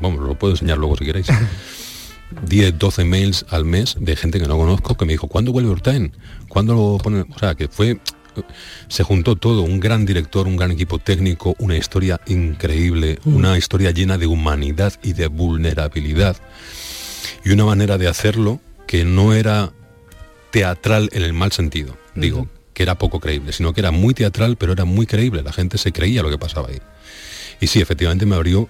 Vamos, 0.00 0.20
lo 0.24 0.38
puedo 0.38 0.52
enseñar 0.54 0.78
luego 0.78 0.96
si 0.96 1.04
queréis. 1.04 1.26
10, 2.46 2.78
12 2.78 3.04
mails 3.04 3.44
al 3.50 3.64
mes 3.64 3.96
de 3.98 4.14
gente 4.14 4.38
que 4.38 4.46
no 4.46 4.56
conozco 4.56 4.96
que 4.96 5.04
me 5.06 5.14
dijo, 5.14 5.26
¿cuándo 5.26 5.50
vuelve 5.50 5.70
Urtain? 5.70 6.12
¿Cuándo 6.48 6.74
lo 6.74 6.98
ponen? 7.02 7.26
O 7.34 7.38
sea, 7.40 7.56
que 7.56 7.66
fue, 7.66 7.98
se 8.88 9.02
juntó 9.02 9.36
todo, 9.36 9.62
un 9.62 9.80
gran 9.80 10.06
director, 10.06 10.46
un 10.46 10.56
gran 10.56 10.70
equipo 10.70 10.98
técnico, 10.98 11.54
una 11.58 11.76
historia 11.76 12.20
increíble, 12.26 13.18
una 13.24 13.56
historia 13.56 13.90
llena 13.90 14.18
de 14.18 14.26
humanidad 14.26 14.92
y 15.02 15.12
de 15.12 15.26
vulnerabilidad. 15.26 16.36
Y 17.44 17.50
una 17.50 17.64
manera 17.64 17.98
de 17.98 18.08
hacerlo 18.08 18.60
que 18.86 19.04
no 19.04 19.34
era 19.34 19.72
teatral 20.50 21.08
en 21.12 21.22
el 21.22 21.32
mal 21.32 21.52
sentido, 21.52 21.96
digo, 22.14 22.48
que 22.74 22.82
era 22.82 22.96
poco 22.96 23.20
creíble, 23.20 23.52
sino 23.52 23.72
que 23.72 23.80
era 23.80 23.90
muy 23.90 24.14
teatral, 24.14 24.56
pero 24.56 24.72
era 24.72 24.84
muy 24.84 25.06
creíble, 25.06 25.42
la 25.42 25.52
gente 25.52 25.78
se 25.78 25.92
creía 25.92 26.22
lo 26.22 26.30
que 26.30 26.38
pasaba 26.38 26.68
ahí. 26.68 26.80
Y 27.60 27.66
sí, 27.66 27.80
efectivamente 27.80 28.26
me 28.26 28.36
abrió 28.36 28.68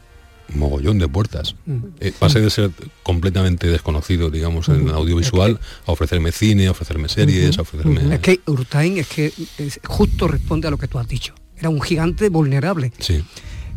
mogollón 0.55 0.99
de 0.99 1.09
puertas. 1.09 1.55
Eh, 2.01 2.13
pasé 2.19 2.41
de 2.41 2.51
ser 2.51 2.71
completamente 3.03 3.67
desconocido, 3.69 4.31
digamos, 4.31 4.69
en 4.69 4.89
el 4.89 4.95
audiovisual, 4.95 5.59
a 5.87 5.93
ofrecerme 5.93 6.33
cine, 6.33 6.67
a 6.67 6.71
ofrecerme 6.73 7.09
series, 7.09 7.59
a 7.59 7.63
ofrecerme... 7.63 8.15
Es 8.15 8.21
que 8.21 8.41
Urtain 8.47 8.99
es 8.99 9.07
que 9.09 9.33
es- 9.59 9.81
justo 9.87 10.29
responde 10.29 10.69
a 10.69 10.71
lo 10.71 10.79
que 10.79 10.89
tú 10.89 10.99
has 10.99 11.09
dicho. 11.09 11.35
Era 11.57 11.69
un 11.69 11.81
gigante 11.81 12.29
vulnerable. 12.29 12.93
Sí. 12.99 13.23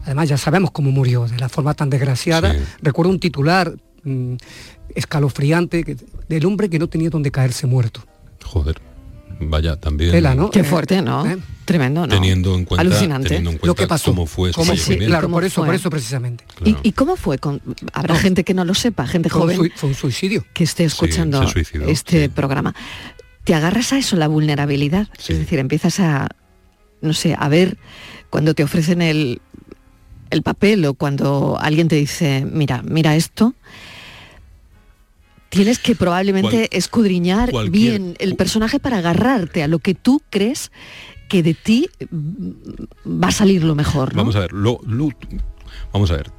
Además 0.06 0.30
ya 0.30 0.38
sabemos 0.38 0.72
cómo 0.72 0.92
murió, 0.92 1.28
de 1.28 1.38
la 1.38 1.50
forma 1.50 1.74
tan 1.74 1.90
desgraciada. 1.90 2.54
Sí. 2.54 2.60
Recuerdo 2.82 3.12
un 3.12 3.20
titular 3.20 3.74
mm, 4.04 4.36
escalofriante 4.96 5.84
que- 5.84 5.98
del 6.30 6.46
hombre 6.46 6.70
que 6.70 6.80
no 6.80 6.88
tenía 6.88 7.10
donde 7.10 7.32
caerse 7.32 7.68
muerto. 7.68 8.02
Joder, 8.44 8.76
vaya, 9.40 9.76
también... 9.78 10.12
Tela, 10.12 10.36
¿no? 10.36 10.50
Qué 10.50 10.60
Eh, 10.62 10.64
fuerte, 10.64 11.02
¿no? 11.02 11.26
¿eh? 11.26 11.38
Tremendo, 11.66 12.02
¿no? 12.02 12.14
Teniendo 12.14 12.56
en 12.56 12.66
cuenta, 12.66 12.82
Alucinante. 12.82 13.30
teniendo 13.30 13.52
en 13.52 13.56
Lo 13.56 13.62
cuenta 13.62 13.84
que 13.84 13.88
pasó. 13.88 14.12
cómo 14.12 14.26
fue 14.26 14.52
¿Cómo- 14.52 14.66
fallecimiento. 14.66 15.08
claro, 15.08 15.28
¿Cómo 15.28 15.36
por 15.38 15.44
eso, 15.46 15.56
fue? 15.62 15.66
por 15.68 15.76
eso 15.76 15.90
precisamente. 15.90 16.44
¿Y, 16.66 16.76
y 16.84 16.92
cómo 16.92 17.16
fue? 17.16 17.38
Con, 17.38 17.62
habrá 17.94 18.16
gente 18.16 18.44
que 18.44 18.54
no 18.54 18.66
lo 18.66 18.74
sepa, 18.74 19.08
gente 19.08 19.30
Fue 19.30 19.42
joven 19.42 19.72
fue 19.76 19.90
un 19.90 19.96
suicidio. 19.96 20.46
que 20.54 20.64
esté 20.66 20.84
escuchando 20.84 21.48
suicidó, 21.48 21.88
este 21.88 22.24
sí. 22.24 22.28
programa. 22.30 22.76
Te 23.46 23.54
agarras 23.56 23.94
a 23.94 23.98
eso, 23.98 24.16
la 24.18 24.28
vulnerabilidad. 24.28 25.08
Sí. 25.18 25.34
Es 25.34 25.40
decir, 25.40 25.60
empiezas 25.60 26.00
a, 26.02 26.28
no 27.02 27.14
sé, 27.14 27.36
a 27.38 27.48
ver 27.50 27.78
cuando 28.30 28.54
te 28.54 28.64
ofrecen 28.64 29.02
el, 29.02 29.42
el 30.32 30.42
papel 30.44 30.86
o 30.86 30.94
cuando 30.96 31.58
alguien 31.62 31.88
te 31.88 31.96
dice, 31.96 32.46
mira, 32.50 32.82
mira 32.84 33.16
esto, 33.16 33.54
Tienes 35.54 35.80
que 35.80 35.96
probablemente 35.96 36.70
escudriñar 36.78 37.52
bien 37.72 38.16
el 38.20 38.36
personaje 38.36 38.80
para 38.80 38.98
agarrarte 38.98 39.64
a 39.64 39.68
lo 39.68 39.80
que 39.80 39.94
tú 39.94 40.22
crees 40.30 40.72
que 41.30 41.42
de 41.44 41.54
ti 41.54 41.90
mm, 42.12 42.52
va 43.24 43.28
a 43.30 43.32
salir 43.32 43.64
lo 43.64 43.76
mejor, 43.76 44.14
¿no? 44.14 44.18
Vamos 44.22 44.36
a 44.36 44.40
ver, 44.42 44.52
lo- 44.54 44.80
lo- 44.86 45.10
vamos 45.92 46.12
a 46.12 46.16
ver. 46.18 46.32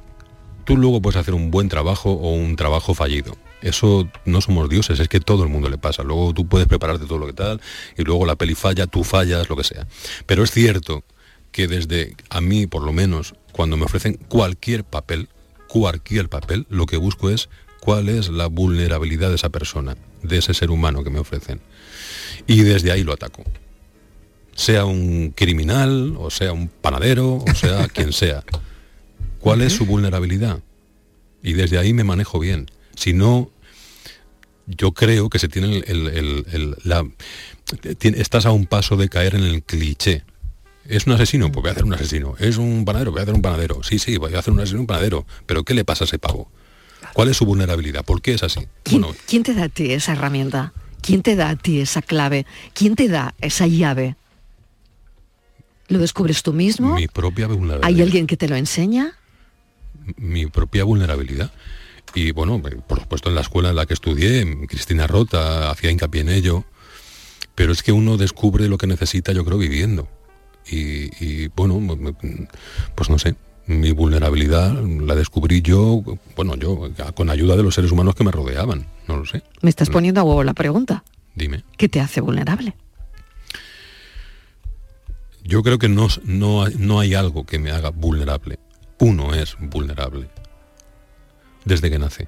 Tú 0.65 0.77
luego 0.77 1.01
puedes 1.01 1.17
hacer 1.19 1.33
un 1.33 1.51
buen 1.51 1.69
trabajo 1.69 2.11
o 2.11 2.33
un 2.33 2.55
trabajo 2.55 2.93
fallido. 2.93 3.35
Eso 3.61 4.09
no 4.25 4.41
somos 4.41 4.69
dioses, 4.69 4.99
es 4.99 5.07
que 5.07 5.19
todo 5.19 5.43
el 5.43 5.49
mundo 5.49 5.69
le 5.69 5.77
pasa. 5.77 6.03
Luego 6.03 6.33
tú 6.33 6.47
puedes 6.47 6.67
prepararte 6.67 7.05
todo 7.05 7.17
lo 7.17 7.25
que 7.27 7.33
tal 7.33 7.61
y 7.97 8.03
luego 8.03 8.25
la 8.25 8.35
peli 8.35 8.53
falla, 8.55 8.85
tú 8.87 9.03
fallas, 9.03 9.49
lo 9.49 9.55
que 9.55 9.63
sea. 9.63 9.87
Pero 10.25 10.43
es 10.43 10.51
cierto 10.51 11.03
que 11.51 11.67
desde 11.67 12.15
a 12.29 12.41
mí, 12.41 12.67
por 12.67 12.83
lo 12.83 12.93
menos, 12.93 13.33
cuando 13.51 13.77
me 13.77 13.85
ofrecen 13.85 14.19
cualquier 14.27 14.83
papel, 14.83 15.29
cualquier 15.67 16.29
papel, 16.29 16.65
lo 16.69 16.85
que 16.85 16.97
busco 16.97 17.29
es 17.29 17.49
cuál 17.85 18.09
es 18.09 18.29
la 18.29 18.47
vulnerabilidad 18.47 19.29
de 19.29 19.35
esa 19.35 19.49
persona, 19.49 19.95
de 20.23 20.37
ese 20.39 20.53
ser 20.55 20.71
humano 20.71 21.03
que 21.03 21.11
me 21.11 21.19
ofrecen. 21.19 21.61
Y 22.47 22.61
desde 22.63 22.91
ahí 22.91 23.03
lo 23.03 23.13
ataco 23.13 23.43
sea 24.55 24.85
un 24.85 25.33
criminal, 25.35 26.15
o 26.17 26.29
sea 26.29 26.53
un 26.53 26.69
panadero, 26.69 27.43
o 27.45 27.55
sea 27.55 27.87
quien 27.93 28.13
sea. 28.13 28.41
¿Cuál 29.39 29.61
es 29.61 29.73
su 29.73 29.85
vulnerabilidad? 29.85 30.59
Y 31.43 31.53
desde 31.53 31.77
ahí 31.77 31.91
me 31.93 32.05
manejo 32.05 32.39
bien. 32.39 32.71
Si 32.95 33.11
no, 33.11 33.51
yo 34.65 34.93
creo 34.93 35.29
que 35.29 35.39
se 35.39 35.49
tiene 35.49 35.79
el, 35.79 35.83
el- 35.87 36.07
el- 36.07 36.45
el- 36.53 36.75
la, 36.85 37.05
estás 38.01 38.45
a 38.45 38.51
un 38.51 38.65
paso 38.65 38.95
de 38.95 39.09
caer 39.09 39.35
en 39.35 39.43
el 39.43 39.61
cliché. 39.61 40.23
¿Es 40.87 41.05
un 41.05 41.11
asesino? 41.13 41.51
Pues 41.51 41.61
voy 41.61 41.69
a 41.69 41.71
hacer 41.73 41.83
un 41.83 41.93
asesino. 41.93 42.35
¿Es 42.39 42.55
un 42.57 42.85
panadero? 42.85 43.11
Voy 43.11 43.19
a 43.19 43.23
hacer 43.23 43.35
un 43.35 43.41
panadero. 43.41 43.83
Sí, 43.83 43.99
sí, 43.99 44.15
voy 44.17 44.33
a 44.35 44.39
hacer 44.39 44.53
un 44.53 44.59
asesino, 44.61 44.79
un 44.79 44.87
panadero. 44.87 45.25
Pero 45.45 45.63
¿qué 45.65 45.73
le 45.73 45.83
pasa 45.83 46.05
a 46.05 46.07
ese 46.07 46.17
pavo? 46.17 46.49
¿Cuál 47.15 47.29
es 47.29 47.37
su 47.37 47.45
vulnerabilidad? 47.45 48.03
¿Por 48.03 48.21
qué 48.21 48.33
es 48.33 48.43
así? 48.43 48.67
¿Quién, 48.83 49.01
Bueno, 49.01 49.17
quién 49.25 49.41
te 49.43 49.53
da 49.53 49.63
a 49.63 49.69
ti 49.69 49.93
esa 49.93 50.11
herramienta? 50.11 50.73
¿Quién 51.01 51.21
te 51.21 51.37
da 51.37 51.47
a 51.47 51.55
ti 51.55 51.79
esa 51.79 52.01
clave? 52.01 52.45
¿Quién 52.73 52.95
te 52.95 53.07
da 53.07 53.33
esa 53.39 53.67
llave? 53.67 54.17
¿Lo 55.87 55.99
descubres 55.99 56.43
tú 56.43 56.51
mismo? 56.51 56.93
mi 56.93 57.07
propia 57.07 57.47
vulnerabilidad. 57.47 57.87
¿Hay 57.87 58.01
alguien 58.01 58.27
que 58.27 58.35
te 58.35 58.49
lo 58.49 58.57
enseña? 58.57 59.13
mi 60.17 60.45
propia 60.47 60.83
vulnerabilidad. 60.83 61.53
Y 62.13 62.31
bueno, 62.31 62.61
por 62.61 62.99
supuesto 62.99 63.29
en 63.29 63.35
la 63.35 63.41
escuela 63.41 63.69
en 63.69 63.77
la 63.77 63.85
que 63.85 63.93
estudié, 63.93 64.67
Cristina 64.67 65.07
Rota 65.07 65.71
hacía 65.71 65.91
hincapié 65.91 66.19
en 66.21 66.29
ello, 66.29 66.65
pero 67.55 67.71
es 67.71 67.81
que 67.81 67.93
uno 67.93 68.17
descubre 68.17 68.67
lo 68.67 68.77
que 68.77 68.87
necesita, 68.87 69.31
yo 69.31 69.45
creo, 69.45 69.57
viviendo. 69.57 70.09
Y, 70.67 71.23
y, 71.23 71.47
bueno, 71.55 71.81
pues 72.93 73.09
no 73.09 73.19
sé, 73.19 73.35
mi 73.67 73.91
vulnerabilidad 73.91 74.73
la 74.73 75.15
descubrí 75.15 75.61
yo, 75.61 76.03
bueno, 76.35 76.55
yo 76.55 76.89
con 77.15 77.29
ayuda 77.29 77.55
de 77.55 77.63
los 77.63 77.75
seres 77.75 77.91
humanos 77.91 78.15
que 78.15 78.23
me 78.23 78.31
rodeaban, 78.31 78.87
no 79.07 79.17
lo 79.17 79.25
sé. 79.25 79.43
Me 79.61 79.69
estás 79.69 79.89
poniendo 79.89 80.21
a 80.21 80.23
huevo 80.23 80.43
la 80.43 80.53
pregunta. 80.53 81.03
Dime. 81.35 81.63
¿Qué 81.77 81.89
te 81.89 81.99
hace 81.99 82.21
vulnerable? 82.21 82.75
Yo 85.43 85.61
creo 85.61 85.77
que 85.77 85.89
no, 85.89 86.07
no, 86.23 86.67
no 86.69 86.99
hay 86.99 87.13
algo 87.13 87.45
que 87.45 87.59
me 87.59 87.71
haga 87.71 87.89
vulnerable. 87.89 88.59
Uno 88.99 89.33
es 89.33 89.55
vulnerable 89.59 90.29
desde 91.65 91.89
que 91.89 91.99
nace. 91.99 92.27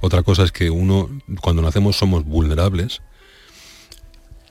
Otra 0.00 0.22
cosa 0.22 0.42
es 0.42 0.52
que 0.52 0.70
uno, 0.70 1.08
cuando 1.40 1.62
nacemos, 1.62 1.96
somos 1.96 2.24
vulnerables 2.24 3.02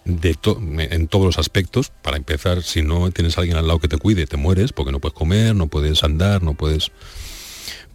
en 0.06 1.08
todos 1.08 1.26
los 1.26 1.40
aspectos. 1.40 1.92
Para 2.02 2.18
empezar, 2.18 2.64
si 2.64 2.82
no 2.82 3.12
tienes 3.12 3.38
alguien 3.38 3.58
al 3.58 3.68
lado 3.68 3.80
que 3.80 3.88
te 3.88 3.98
cuide, 3.98 4.28
te 4.28 4.38
mueres 4.38 4.74
porque 4.74 4.92
no 4.92 5.00
puedes 5.00 5.18
comer, 5.18 5.56
no 5.56 5.68
puedes 5.68 6.04
andar, 6.04 6.44
no 6.44 6.54
puedes... 6.54 6.92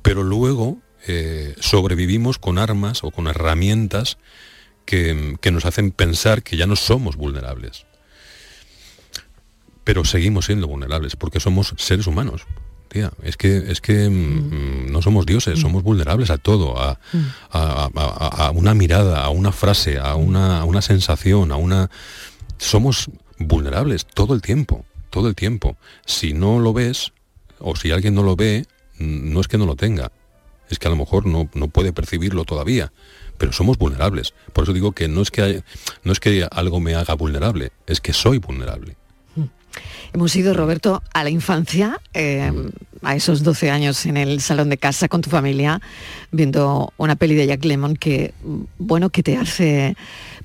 Pero 0.03 0.23
luego 0.23 0.79
eh, 1.07 1.55
sobrevivimos 1.61 2.39
con 2.39 2.59
armas 2.59 3.03
o 3.03 3.11
con 3.11 3.27
herramientas 3.27 4.19
que, 4.85 5.37
que 5.41 5.51
nos 5.51 5.65
hacen 5.67 5.91
pensar 5.91 6.43
que 6.43 6.57
ya 6.57 6.67
no 6.67 6.77
somos 6.77 7.17
vulnerables 7.17 7.87
pero 9.87 10.05
seguimos 10.05 10.47
siendo 10.47 10.67
vulnerables 10.67 11.15
porque 11.15 11.39
somos 11.39 11.73
seres 11.77 12.09
humanos. 12.09 12.45
Tía, 12.89 13.13
es 13.23 13.37
que, 13.37 13.57
es 13.71 13.81
que 13.81 14.09
mm, 14.09 14.91
no 14.93 15.03
somos 15.03 15.27
dioses, 15.27 15.59
somos 15.61 15.83
vulnerables 15.83 16.31
a 16.31 16.39
todo, 16.39 16.81
a, 16.81 16.99
a- 17.51 17.85
a- 17.85 17.91
a- 17.95 18.47
a 18.47 18.51
una 18.53 18.75
mirada, 18.75 19.23
a 19.25 19.29
una 19.31 19.53
frase, 19.53 19.99
a 19.99 20.15
una, 20.15 20.65
una 20.65 20.83
sensación, 20.83 21.53
a 21.53 21.57
una... 21.57 21.91
Somos 22.59 23.11
vulnerables 23.39 24.07
todo 24.07 24.35
el 24.35 24.41
tiempo, 24.43 24.85
todo 25.11 25.29
el 25.29 25.35
tiempo. 25.35 25.77
Si 26.07 26.33
no 26.33 26.59
lo 26.59 26.73
ves, 26.73 27.13
o 27.59 27.77
si 27.77 27.91
alguien 27.91 28.15
no 28.15 28.23
lo 28.23 28.37
ve, 28.37 28.67
mm, 28.99 29.33
no 29.33 29.41
es 29.41 29.49
que 29.49 29.59
no 29.59 29.67
lo 29.67 29.77
tenga, 29.77 30.11
es 30.71 30.79
que 30.79 30.87
a 30.89 30.91
lo 30.91 30.97
mejor 30.97 31.27
no, 31.27 31.49
no 31.55 31.69
puede 31.69 31.93
percibirlo 31.93 32.45
todavía, 32.45 32.93
pero 33.39 33.53
somos 33.53 33.77
vulnerables. 33.79 34.33
Por 34.53 34.65
eso 34.65 34.73
digo 34.73 34.93
que 34.93 35.09
no 35.09 35.23
es 35.23 35.31
que, 35.31 35.43
hay- 35.43 35.63
no 36.05 36.13
es 36.13 36.21
que 36.21 36.47
algo 36.51 36.81
me 36.81 36.95
haga 36.95 37.15
vulnerable, 37.15 37.73
es 37.87 38.01
que 38.01 38.13
soy 38.13 38.39
vulnerable. 38.39 38.97
Hemos 40.13 40.35
ido, 40.37 40.55
Roberto, 40.55 41.03
a 41.13 41.25
la 41.25 41.31
infancia, 41.31 42.01
eh, 42.15 42.51
a 43.03 43.15
esos 43.15 43.43
12 43.43 43.71
años 43.71 44.07
en 44.07 44.17
el 44.17 44.41
salón 44.41 44.71
de 44.71 44.79
casa 44.79 45.09
con 45.09 45.21
tu 45.21 45.31
familia, 45.31 45.81
viendo 46.33 46.93
una 46.97 47.17
peli 47.17 47.35
de 47.35 47.47
Jack 47.47 47.65
Lemmon 47.65 47.97
que, 47.97 48.35
bueno, 48.79 49.11
que 49.11 49.23
te 49.23 49.37
hace 49.37 49.97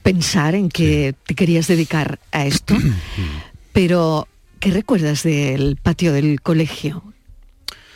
pensar 0.04 0.56
en 0.56 0.70
que 0.70 1.16
te 1.26 1.36
querías 1.36 1.68
dedicar 1.68 2.20
a 2.32 2.46
esto. 2.46 2.76
Pero, 3.74 4.28
¿qué 4.60 4.72
recuerdas 4.72 5.24
del 5.24 5.78
patio 5.82 6.14
del 6.14 6.42
colegio? 6.42 7.04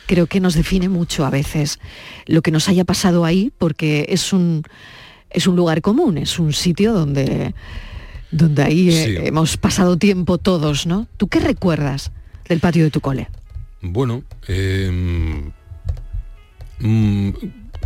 Creo 0.06 0.26
que 0.26 0.40
nos 0.40 0.54
define 0.54 0.88
mucho 0.88 1.26
a 1.26 1.30
veces 1.30 1.78
lo 2.26 2.42
que 2.42 2.50
nos 2.50 2.68
haya 2.68 2.84
pasado 2.84 3.24
ahí, 3.24 3.52
porque 3.58 4.06
es 4.08 4.32
un, 4.32 4.62
es 5.30 5.46
un 5.46 5.56
lugar 5.56 5.82
común, 5.82 6.16
es 6.16 6.38
un 6.38 6.52
sitio 6.52 6.92
donde 6.92 7.54
donde 8.36 8.62
ahí 8.62 8.90
eh, 8.90 9.26
hemos 9.26 9.56
pasado 9.56 9.96
tiempo 9.96 10.38
todos, 10.38 10.86
¿no? 10.86 11.06
¿Tú 11.16 11.28
qué 11.28 11.40
recuerdas 11.40 12.12
del 12.48 12.60
patio 12.60 12.84
de 12.84 12.90
tu 12.90 13.00
cole? 13.00 13.28
Bueno, 13.82 14.22
eh, 14.48 14.90
mm, 16.80 17.30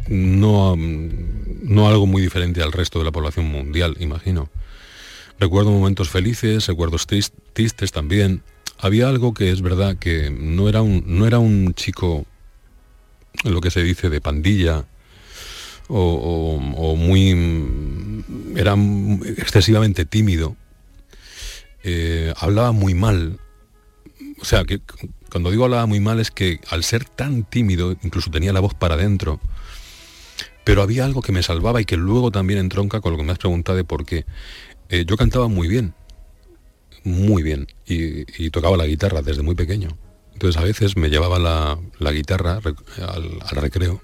no, 0.08 0.76
no 0.76 1.88
algo 1.88 2.06
muy 2.06 2.22
diferente 2.22 2.62
al 2.62 2.72
resto 2.72 2.98
de 2.98 3.04
la 3.04 3.12
población 3.12 3.46
mundial, 3.46 3.96
imagino. 4.00 4.48
Recuerdo 5.38 5.70
momentos 5.70 6.10
felices, 6.10 6.66
recuerdos 6.66 7.06
tris- 7.06 7.32
tristes 7.52 7.92
también. 7.92 8.42
Había 8.78 9.08
algo 9.08 9.34
que 9.34 9.50
es 9.50 9.62
verdad 9.62 9.96
que 9.96 10.30
no 10.30 10.68
era 10.68 10.82
un, 10.82 11.04
no 11.06 11.26
era 11.26 11.38
un 11.38 11.74
chico, 11.74 12.26
lo 13.44 13.60
que 13.60 13.70
se 13.70 13.82
dice, 13.82 14.08
de 14.10 14.20
pandilla, 14.20 14.86
o, 15.90 16.96
muy... 16.96 18.24
era 18.56 18.76
excesivamente 19.36 20.04
tímido. 20.04 20.56
Eh, 21.82 22.32
hablaba 22.36 22.72
muy 22.72 22.94
mal, 22.94 23.38
o 24.40 24.44
sea, 24.44 24.64
que 24.64 24.80
cuando 25.30 25.50
digo 25.50 25.64
hablaba 25.64 25.86
muy 25.86 26.00
mal 26.00 26.20
es 26.20 26.30
que 26.30 26.60
al 26.68 26.84
ser 26.84 27.04
tan 27.04 27.44
tímido, 27.44 27.96
incluso 28.02 28.30
tenía 28.30 28.52
la 28.52 28.60
voz 28.60 28.74
para 28.74 28.94
adentro, 28.94 29.40
pero 30.64 30.82
había 30.82 31.06
algo 31.06 31.22
que 31.22 31.32
me 31.32 31.42
salvaba 31.42 31.80
y 31.80 31.86
que 31.86 31.96
luego 31.96 32.30
también 32.30 32.58
entronca 32.58 33.00
con 33.00 33.12
lo 33.12 33.18
que 33.18 33.24
me 33.24 33.32
has 33.32 33.38
preguntado 33.38 33.76
de 33.76 33.84
por 33.84 34.04
qué. 34.04 34.26
Eh, 34.90 35.04
yo 35.06 35.16
cantaba 35.16 35.48
muy 35.48 35.68
bien, 35.68 35.94
muy 37.02 37.42
bien, 37.42 37.66
y, 37.86 38.50
tocaba 38.50 38.76
la 38.76 38.86
guitarra 38.86 39.22
desde 39.22 39.42
muy 39.42 39.54
pequeño. 39.54 39.96
Entonces 40.34 40.60
a 40.60 40.64
veces 40.64 40.96
me 40.96 41.08
llevaba 41.08 41.38
la, 41.38 42.12
guitarra 42.12 42.60
al 42.62 43.56
recreo 43.56 44.02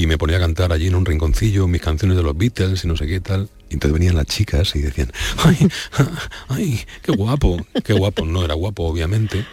y 0.00 0.06
me 0.06 0.16
ponía 0.16 0.38
a 0.38 0.40
cantar 0.40 0.72
allí 0.72 0.86
en 0.86 0.94
un 0.94 1.04
rinconcillo 1.04 1.66
mis 1.66 1.82
canciones 1.82 2.16
de 2.16 2.22
los 2.22 2.34
Beatles 2.34 2.84
y 2.84 2.88
no 2.88 2.96
sé 2.96 3.06
qué 3.06 3.20
tal. 3.20 3.50
Y 3.68 3.74
entonces 3.74 3.92
venían 3.92 4.16
las 4.16 4.24
chicas 4.24 4.74
y 4.74 4.80
decían, 4.80 5.12
ay, 5.36 5.68
ay, 6.48 6.80
qué 7.02 7.12
guapo, 7.12 7.58
qué 7.84 7.92
guapo. 7.92 8.24
No 8.24 8.42
era 8.42 8.54
guapo, 8.54 8.84
obviamente, 8.84 9.44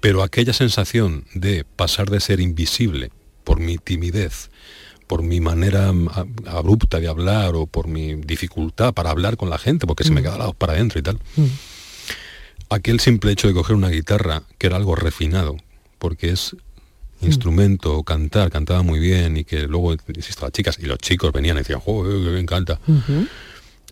pero 0.00 0.24
aquella 0.24 0.52
sensación 0.52 1.24
de 1.34 1.64
pasar 1.64 2.10
de 2.10 2.18
ser 2.18 2.40
invisible 2.40 3.12
por 3.44 3.60
mi 3.60 3.78
timidez, 3.78 4.50
por 5.06 5.22
mi 5.22 5.40
manera 5.40 5.92
mm, 5.92 6.08
abrupta 6.46 6.98
de 6.98 7.06
hablar 7.06 7.54
o 7.54 7.66
por 7.66 7.86
mi 7.86 8.16
dificultad 8.16 8.92
para 8.94 9.10
hablar 9.10 9.36
con 9.36 9.50
la 9.50 9.58
gente, 9.58 9.86
porque 9.86 10.02
se 10.02 10.10
me 10.10 10.20
quedaba 10.20 10.46
la 10.46 10.52
para 10.52 10.72
adentro 10.72 10.98
y 10.98 11.02
tal. 11.02 11.20
Aquel 12.70 12.98
simple 12.98 13.30
hecho 13.30 13.46
de 13.46 13.54
coger 13.54 13.76
una 13.76 13.90
guitarra, 13.90 14.42
que 14.58 14.66
era 14.66 14.74
algo 14.74 14.96
refinado, 14.96 15.58
porque 16.00 16.30
es 16.30 16.56
instrumento, 17.26 18.02
cantar, 18.02 18.50
cantaba 18.50 18.82
muy 18.82 18.98
bien 19.00 19.36
y 19.36 19.44
que 19.44 19.62
luego, 19.68 19.94
insisto, 20.14 20.42
las 20.44 20.52
chicas 20.52 20.78
y 20.80 20.86
los 20.86 20.98
chicos 20.98 21.32
venían 21.32 21.56
y 21.56 21.60
decían, 21.60 21.80
joder, 21.80 22.22
que 22.24 22.32
bien 22.32 22.46
canta. 22.46 22.80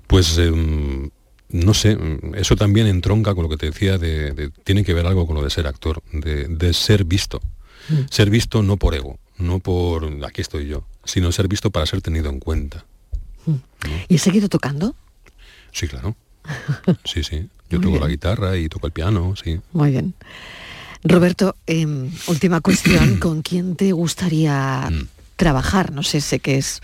Pues 0.07 0.37
em, 0.39 1.11
no 1.51 1.75
sé, 1.75 1.97
eso 2.35 2.57
también 2.57 2.87
entronca 2.87 3.35
con 3.35 3.45
lo 3.45 3.49
que 3.49 3.57
te 3.57 3.67
decía 3.67 3.99
de, 3.99 4.33
de- 4.33 4.51
tiene 4.51 4.85
que 4.85 4.95
ver 4.95 5.07
algo 5.07 5.27
con 5.27 5.37
lo 5.37 5.43
de 5.43 5.51
ser 5.51 5.67
actor, 5.67 6.03
de, 6.13 6.47
de 6.49 6.73
ser 6.73 7.05
visto. 7.05 7.41
Ser 8.11 8.31
visto 8.31 8.63
no 8.63 8.77
por 8.77 8.95
ego, 8.95 9.19
no 9.39 9.59
por 9.59 10.05
aquí 10.25 10.41
estoy 10.43 10.67
yo, 10.69 10.85
sino 11.05 11.33
ser 11.33 11.49
visto 11.49 11.71
para 11.71 11.87
ser 11.87 12.03
tenido 12.03 12.31
en 12.31 12.39
cuenta. 12.41 12.85
¿Y 14.09 14.17
has 14.17 14.23
seguido 14.23 14.49
tocando? 14.49 14.95
Sí, 15.73 15.89
claro. 15.89 16.15
Sí, 17.05 17.23
sí. 17.25 17.49
Yo 17.69 17.81
toco 17.81 17.99
la 18.01 18.09
guitarra 18.09 18.57
y 18.57 18.69
toco 18.69 18.87
el 18.89 18.93
piano, 18.93 19.35
sí. 19.43 19.61
Muy 19.73 19.93
bien. 19.93 20.13
Roberto, 21.03 21.57
em, 21.67 22.11
última 22.27 22.61
cuestión, 22.61 23.17
¿con 23.21 23.43
quién 23.43 23.77
te 23.77 23.93
gustaría 23.93 24.89
Mm. 24.91 25.09
trabajar? 25.37 25.93
No 25.93 26.03
sé, 26.03 26.21
sé 26.21 26.41
que 26.41 26.59
es 26.59 26.81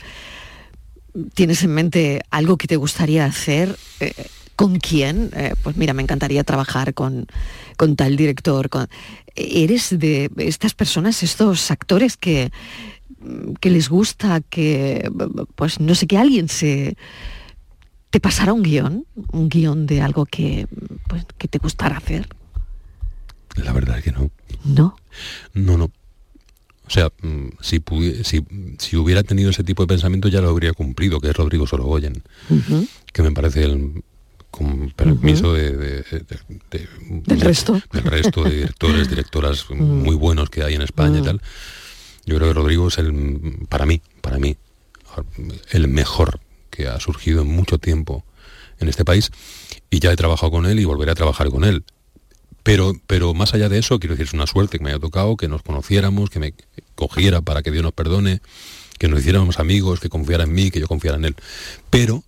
tienes 1.34 1.62
en 1.62 1.70
mente 1.72 2.20
algo 2.30 2.56
que 2.58 2.66
te 2.66 2.76
gustaría 2.76 3.24
hacer, 3.24 3.76
eh, 4.00 4.12
¿con 4.54 4.78
quién? 4.78 5.30
Eh, 5.34 5.54
pues 5.62 5.76
mira, 5.76 5.94
me 5.94 6.02
encantaría 6.02 6.44
trabajar 6.44 6.92
con, 6.94 7.26
con 7.76 7.96
tal 7.96 8.16
director. 8.16 8.68
Con... 8.68 8.88
¿Eres 9.34 9.98
de 9.98 10.30
estas 10.36 10.74
personas, 10.74 11.22
estos 11.22 11.70
actores 11.70 12.16
que, 12.16 12.50
que 13.60 13.70
les 13.70 13.88
gusta 13.88 14.40
que, 14.48 15.10
pues 15.54 15.80
no 15.80 15.94
sé, 15.94 16.06
que 16.06 16.18
alguien 16.18 16.48
se... 16.48 16.96
¿Te 18.10 18.20
pasara 18.20 18.52
un 18.52 18.62
guion? 18.62 19.04
¿Un 19.32 19.48
guion 19.48 19.86
de 19.86 20.00
algo 20.00 20.24
que, 20.26 20.66
pues, 21.08 21.24
que 21.38 21.48
te 21.48 21.58
gustara 21.58 21.96
hacer? 21.96 22.28
La 23.56 23.72
verdad 23.72 23.98
es 23.98 24.04
que 24.04 24.12
no. 24.12 24.30
¿No? 24.64 24.96
No, 25.54 25.76
no. 25.76 25.90
O 26.86 26.90
sea, 26.90 27.10
mm, 27.22 27.48
si, 27.60 27.82
si, 28.22 28.44
si, 28.78 28.96
hubiera 28.96 29.22
tenido 29.22 29.50
ese 29.50 29.64
tipo 29.64 29.82
de 29.82 29.88
pensamiento 29.88 30.28
ya 30.28 30.40
lo 30.40 30.50
habría 30.50 30.72
cumplido, 30.72 31.20
que 31.20 31.30
es 31.30 31.36
Rodrigo 31.36 31.66
Sorogoyen, 31.66 32.22
que 33.12 33.22
me 33.22 33.32
parece 33.32 33.64
el, 33.64 34.04
con 34.56 34.90
permiso 34.90 35.52
de, 35.52 36.04
del 37.26 37.40
resto 37.40 37.80
del 37.92 38.04
resto 38.04 38.44
de 38.44 38.50
directores 38.50 39.08
directoras 39.10 39.70
muy 39.70 40.16
buenos 40.16 40.48
que 40.48 40.62
hay 40.62 40.74
en 40.74 40.82
España 40.82 41.18
y 41.18 41.22
tal. 41.22 41.42
Yo 42.24 42.36
creo 42.36 42.48
que 42.48 42.54
Rodrigo 42.54 42.88
es 42.88 42.98
el 42.98 43.66
para 43.68 43.84
mí 43.84 44.00
para 44.20 44.38
mí 44.38 44.56
el 45.70 45.88
mejor 45.88 46.40
que 46.70 46.88
ha 46.88 46.98
surgido 47.00 47.42
en 47.42 47.48
mucho 47.48 47.78
tiempo 47.78 48.24
en 48.78 48.88
este 48.88 49.04
país 49.04 49.30
y 49.90 50.00
ya 50.00 50.12
he 50.12 50.16
trabajado 50.16 50.52
con 50.52 50.66
él 50.66 50.78
y 50.78 50.84
volveré 50.84 51.12
a 51.12 51.14
trabajar 51.14 51.50
con 51.50 51.64
él 51.64 51.84
pero, 52.66 52.94
pero 53.06 53.32
más 53.32 53.54
allá 53.54 53.68
de 53.68 53.78
eso, 53.78 54.00
quiero 54.00 54.16
decir, 54.16 54.26
es 54.26 54.34
una 54.34 54.48
suerte 54.48 54.78
que 54.78 54.82
me 54.82 54.90
haya 54.90 54.98
tocado, 54.98 55.36
que 55.36 55.46
nos 55.46 55.62
conociéramos, 55.62 56.30
que 56.30 56.40
me 56.40 56.52
cogiera 56.96 57.40
para 57.40 57.62
que 57.62 57.70
Dios 57.70 57.84
nos 57.84 57.92
perdone, 57.92 58.40
que 58.98 59.06
nos 59.06 59.20
hiciéramos 59.20 59.60
amigos, 59.60 60.00
que 60.00 60.08
confiara 60.08 60.42
en 60.42 60.52
mí, 60.52 60.72
que 60.72 60.80
yo 60.80 60.88
confiara 60.88 61.16
en 61.16 61.26
él. 61.26 61.36
Pero, 61.90 62.24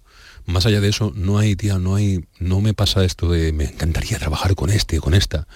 más 0.46 0.64
allá 0.64 0.80
de 0.80 0.90
eso, 0.90 1.12
no 1.16 1.38
hay, 1.38 1.56
tía, 1.56 1.80
no 1.80 1.96
hay, 1.96 2.24
no 2.38 2.60
me 2.60 2.72
pasa 2.72 3.04
esto 3.04 3.28
de 3.32 3.52
me 3.52 3.64
encantaría 3.64 4.16
trabajar 4.20 4.54
con 4.54 4.70
este 4.70 5.00
con 5.00 5.12
esta. 5.12 5.48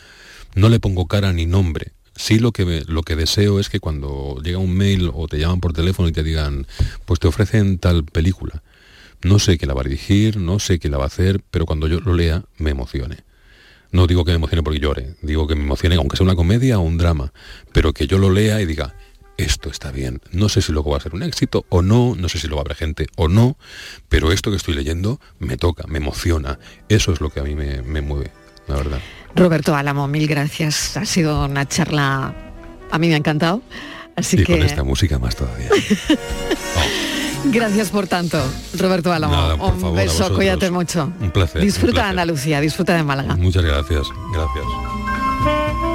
No 0.56 0.68
le 0.68 0.80
pongo 0.80 1.06
cara 1.06 1.32
ni 1.32 1.46
nombre. 1.46 1.92
Sí 2.16 2.40
lo 2.40 2.50
que, 2.50 2.82
lo 2.88 3.02
que 3.04 3.14
deseo 3.14 3.60
es 3.60 3.68
que 3.68 3.78
cuando 3.78 4.40
llega 4.42 4.58
un 4.58 4.74
mail 4.74 5.12
o 5.14 5.28
te 5.28 5.38
llaman 5.38 5.60
por 5.60 5.74
teléfono 5.74 6.08
y 6.08 6.12
te 6.12 6.24
digan, 6.24 6.66
pues 7.04 7.20
te 7.20 7.28
ofrecen 7.28 7.78
tal 7.78 8.04
película. 8.04 8.64
No 9.22 9.38
sé 9.38 9.58
quién 9.58 9.68
la 9.68 9.74
va 9.74 9.82
a 9.82 9.84
dirigir, 9.84 10.38
no 10.38 10.58
sé 10.58 10.80
quién 10.80 10.90
la 10.90 10.98
va 10.98 11.04
a 11.04 11.06
hacer, 11.06 11.40
pero 11.52 11.66
cuando 11.66 11.86
yo 11.86 12.00
lo 12.00 12.14
lea 12.14 12.42
me 12.58 12.70
emocione. 12.70 13.18
No 13.92 14.06
digo 14.06 14.24
que 14.24 14.32
me 14.32 14.36
emocione 14.36 14.62
porque 14.62 14.80
llore, 14.80 15.14
digo 15.20 15.46
que 15.46 15.54
me 15.54 15.62
emocione, 15.62 15.96
aunque 15.96 16.16
sea 16.16 16.24
una 16.24 16.34
comedia 16.34 16.78
o 16.78 16.82
un 16.82 16.98
drama, 16.98 17.32
pero 17.72 17.92
que 17.92 18.06
yo 18.06 18.18
lo 18.18 18.30
lea 18.30 18.60
y 18.60 18.66
diga, 18.66 18.94
esto 19.36 19.70
está 19.70 19.92
bien. 19.92 20.20
No 20.32 20.48
sé 20.48 20.62
si 20.62 20.72
luego 20.72 20.90
va 20.90 20.96
a 20.96 21.00
ser 21.00 21.14
un 21.14 21.22
éxito 21.22 21.66
o 21.68 21.82
no, 21.82 22.14
no 22.16 22.28
sé 22.28 22.38
si 22.38 22.48
lo 22.48 22.56
va 22.56 22.62
a 22.62 22.64
haber 22.64 22.76
gente 22.76 23.06
o 23.16 23.28
no, 23.28 23.56
pero 24.08 24.32
esto 24.32 24.50
que 24.50 24.56
estoy 24.56 24.74
leyendo 24.74 25.20
me 25.38 25.56
toca, 25.58 25.84
me 25.86 25.98
emociona. 25.98 26.58
Eso 26.88 27.12
es 27.12 27.20
lo 27.20 27.30
que 27.30 27.40
a 27.40 27.42
mí 27.42 27.54
me, 27.54 28.00
mueve, 28.00 28.30
la 28.66 28.76
verdad. 28.76 29.00
Roberto 29.36 29.76
Álamo, 29.76 30.08
mil 30.08 30.26
gracias. 30.26 30.96
Ha 30.96 31.04
sido 31.04 31.44
una 31.44 31.68
charla, 31.68 32.34
a 32.90 32.98
mí 32.98 33.08
me 33.08 33.14
ha 33.14 33.18
encantado. 33.18 33.62
Así 34.16 34.36
y 34.40 34.44
que... 34.44 34.56
con 34.56 34.62
esta 34.62 34.84
música 34.84 35.18
más 35.18 35.36
todavía. 35.36 35.68
Gracias 37.44 37.90
por 37.90 38.06
tanto, 38.06 38.38
Roberto 38.78 39.12
Álamo. 39.12 39.54
un 39.56 39.94
beso, 39.94 40.34
cuídate 40.34 40.70
mucho. 40.70 41.12
Un 41.20 41.30
placer. 41.30 41.62
Disfruta 41.62 42.02
de 42.02 42.08
Andalucía, 42.08 42.60
disfruta 42.60 42.94
de 42.94 43.02
Málaga. 43.02 43.36
Muchas 43.36 43.64
gracias, 43.64 44.06
gracias. 44.32 45.91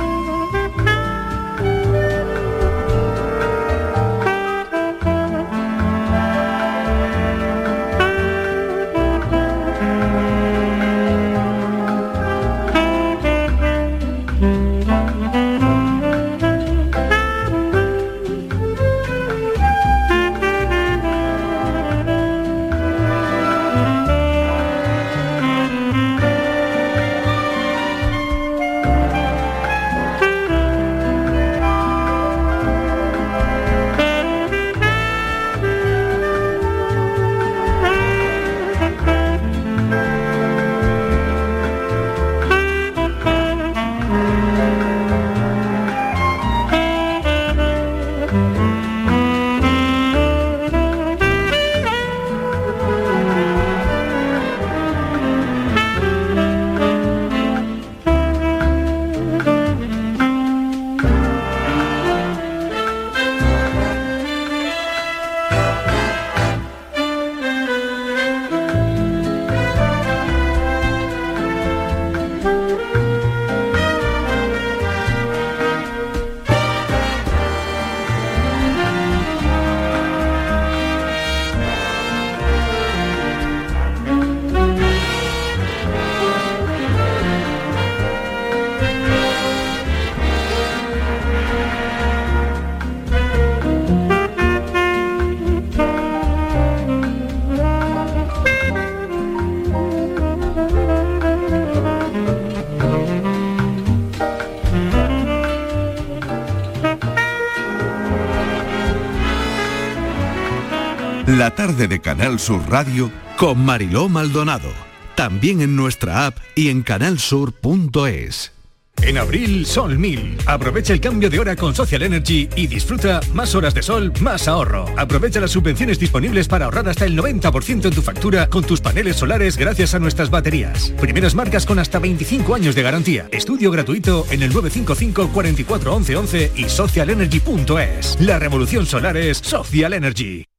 Tarde 111.57 111.87
de 111.87 111.99
Canal 111.99 112.39
Sur 112.39 112.61
Radio 112.69 113.11
con 113.35 113.65
Mariló 113.65 114.07
Maldonado. 114.09 114.69
También 115.15 115.61
en 115.61 115.75
nuestra 115.75 116.27
app 116.27 116.37
y 116.53 116.69
en 116.69 116.83
canalsur.es. 116.83 118.53
En 119.01 119.17
abril, 119.17 119.65
Sol 119.65 119.97
1000. 119.97 120.37
Aprovecha 120.45 120.93
el 120.93 121.01
cambio 121.01 121.31
de 121.31 121.39
hora 121.39 121.55
con 121.55 121.73
Social 121.73 122.03
Energy 122.03 122.47
y 122.55 122.67
disfruta 122.67 123.21
más 123.33 123.55
horas 123.55 123.73
de 123.73 123.81
sol, 123.81 124.13
más 124.21 124.47
ahorro. 124.47 124.85
Aprovecha 124.97 125.39
las 125.39 125.49
subvenciones 125.49 125.97
disponibles 125.97 126.47
para 126.47 126.65
ahorrar 126.65 126.89
hasta 126.89 127.05
el 127.05 127.17
90% 127.17 127.85
en 127.85 127.93
tu 127.93 128.03
factura 128.03 128.47
con 128.49 128.63
tus 128.63 128.79
paneles 128.79 129.15
solares 129.15 129.57
gracias 129.57 129.95
a 129.95 129.99
nuestras 129.99 130.29
baterías. 130.29 130.93
Primeras 130.99 131.33
marcas 131.33 131.65
con 131.65 131.79
hasta 131.79 131.97
25 131.97 132.53
años 132.53 132.75
de 132.75 132.83
garantía. 132.83 133.29
Estudio 133.31 133.71
gratuito 133.71 134.27
en 134.29 134.43
el 134.43 134.53
955 134.53 135.33
44 135.33 135.95
11 135.95 136.51
y 136.55 136.69
socialenergy.es. 136.69 138.21
La 138.21 138.37
revolución 138.37 138.85
solar 138.85 139.17
es 139.17 139.39
Social 139.39 139.93
Energy. 139.93 140.46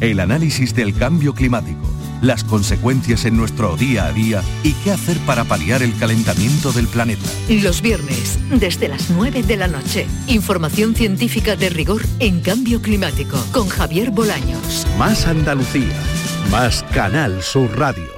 El 0.00 0.20
análisis 0.20 0.74
del 0.74 0.94
cambio 0.94 1.34
climático, 1.34 1.82
las 2.22 2.44
consecuencias 2.44 3.24
en 3.24 3.36
nuestro 3.36 3.76
día 3.76 4.06
a 4.06 4.12
día 4.12 4.42
y 4.62 4.72
qué 4.84 4.92
hacer 4.92 5.16
para 5.26 5.44
paliar 5.44 5.82
el 5.82 5.96
calentamiento 5.98 6.72
del 6.72 6.86
planeta. 6.86 7.28
Los 7.48 7.82
viernes, 7.82 8.38
desde 8.50 8.88
las 8.88 9.10
9 9.10 9.42
de 9.42 9.56
la 9.56 9.68
noche, 9.68 10.06
información 10.26 10.94
científica 10.94 11.56
de 11.56 11.70
rigor 11.70 12.02
en 12.20 12.40
cambio 12.40 12.80
climático 12.80 13.38
con 13.52 13.68
Javier 13.68 14.10
Bolaños. 14.10 14.86
Más 14.98 15.26
Andalucía 15.26 15.96
más 16.50 16.82
Canal 16.94 17.42
Sur 17.42 17.78
Radio. 17.78 18.17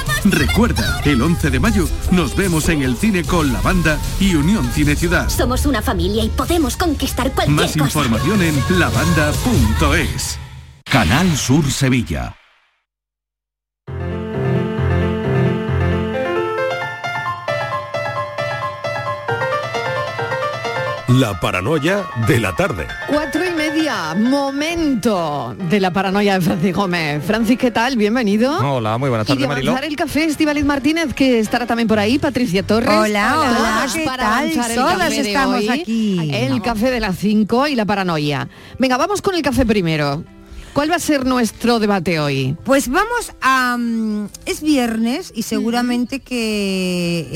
Recuerda, 0.23 1.01
el 1.03 1.21
11 1.21 1.49
de 1.49 1.59
mayo 1.59 1.87
nos 2.11 2.35
vemos 2.35 2.69
en 2.69 2.81
el 2.83 2.95
cine 2.95 3.23
con 3.23 3.51
la 3.51 3.61
banda 3.61 3.97
y 4.19 4.35
Unión 4.35 4.69
Cine 4.71 4.95
Ciudad. 4.95 5.29
Somos 5.29 5.65
una 5.65 5.81
familia 5.81 6.23
y 6.23 6.29
podemos 6.29 6.77
conquistar 6.77 7.31
cualquier 7.31 7.55
Más 7.55 7.71
cosa. 7.71 7.85
información 7.85 8.41
en 8.41 8.79
lavanda.es. 8.79 10.37
Canal 10.85 11.37
Sur 11.37 11.69
Sevilla. 11.71 12.35
La 21.21 21.39
paranoia 21.39 22.03
de 22.27 22.39
la 22.39 22.55
tarde. 22.55 22.87
Cuatro 23.05 23.45
y 23.45 23.51
media, 23.51 24.15
momento 24.15 25.55
de 25.69 25.79
la 25.79 25.93
paranoia 25.93 26.39
de 26.39 26.41
Francis 26.41 26.75
Gómez. 26.75 27.23
Francis, 27.23 27.59
¿qué 27.59 27.69
tal? 27.69 27.95
Bienvenido. 27.95 28.57
Hola, 28.57 28.97
muy 28.97 29.09
buenas 29.09 29.27
tardes, 29.27 29.47
Mariló. 29.47 29.69
avanzar 29.69 29.87
el 29.87 29.95
café, 29.95 30.23
Estivaliz 30.25 30.65
Martínez, 30.65 31.13
que 31.13 31.37
estará 31.37 31.67
también 31.67 31.87
por 31.87 31.99
ahí, 31.99 32.17
Patricia 32.17 32.63
Torres. 32.63 32.89
Hola, 32.89 33.39
hola, 33.39 33.85
¿qué 33.93 34.03
para 34.03 34.23
tal? 34.23 34.47
el 34.47 34.55
Todas 34.73 34.97
café 34.97 35.21
de 35.21 35.29
estamos 35.29 35.57
hoy, 35.57 35.69
aquí. 35.69 36.31
El 36.33 36.59
café 36.63 36.89
de 36.89 36.99
las 36.99 37.15
5 37.19 37.67
y 37.67 37.75
la 37.75 37.85
paranoia. 37.85 38.49
Venga, 38.79 38.97
vamos 38.97 39.21
con 39.21 39.35
el 39.35 39.43
café 39.43 39.63
primero. 39.63 40.23
¿Cuál 40.73 40.89
va 40.89 40.95
a 40.95 40.99
ser 40.99 41.25
nuestro 41.25 41.79
debate 41.79 42.19
hoy? 42.19 42.55
Pues 42.63 42.87
vamos 42.87 43.33
a... 43.41 43.75
mm, 43.77 44.27
es 44.45 44.61
viernes 44.61 45.33
y 45.35 45.43
seguramente 45.43 46.21
que, 46.21 47.27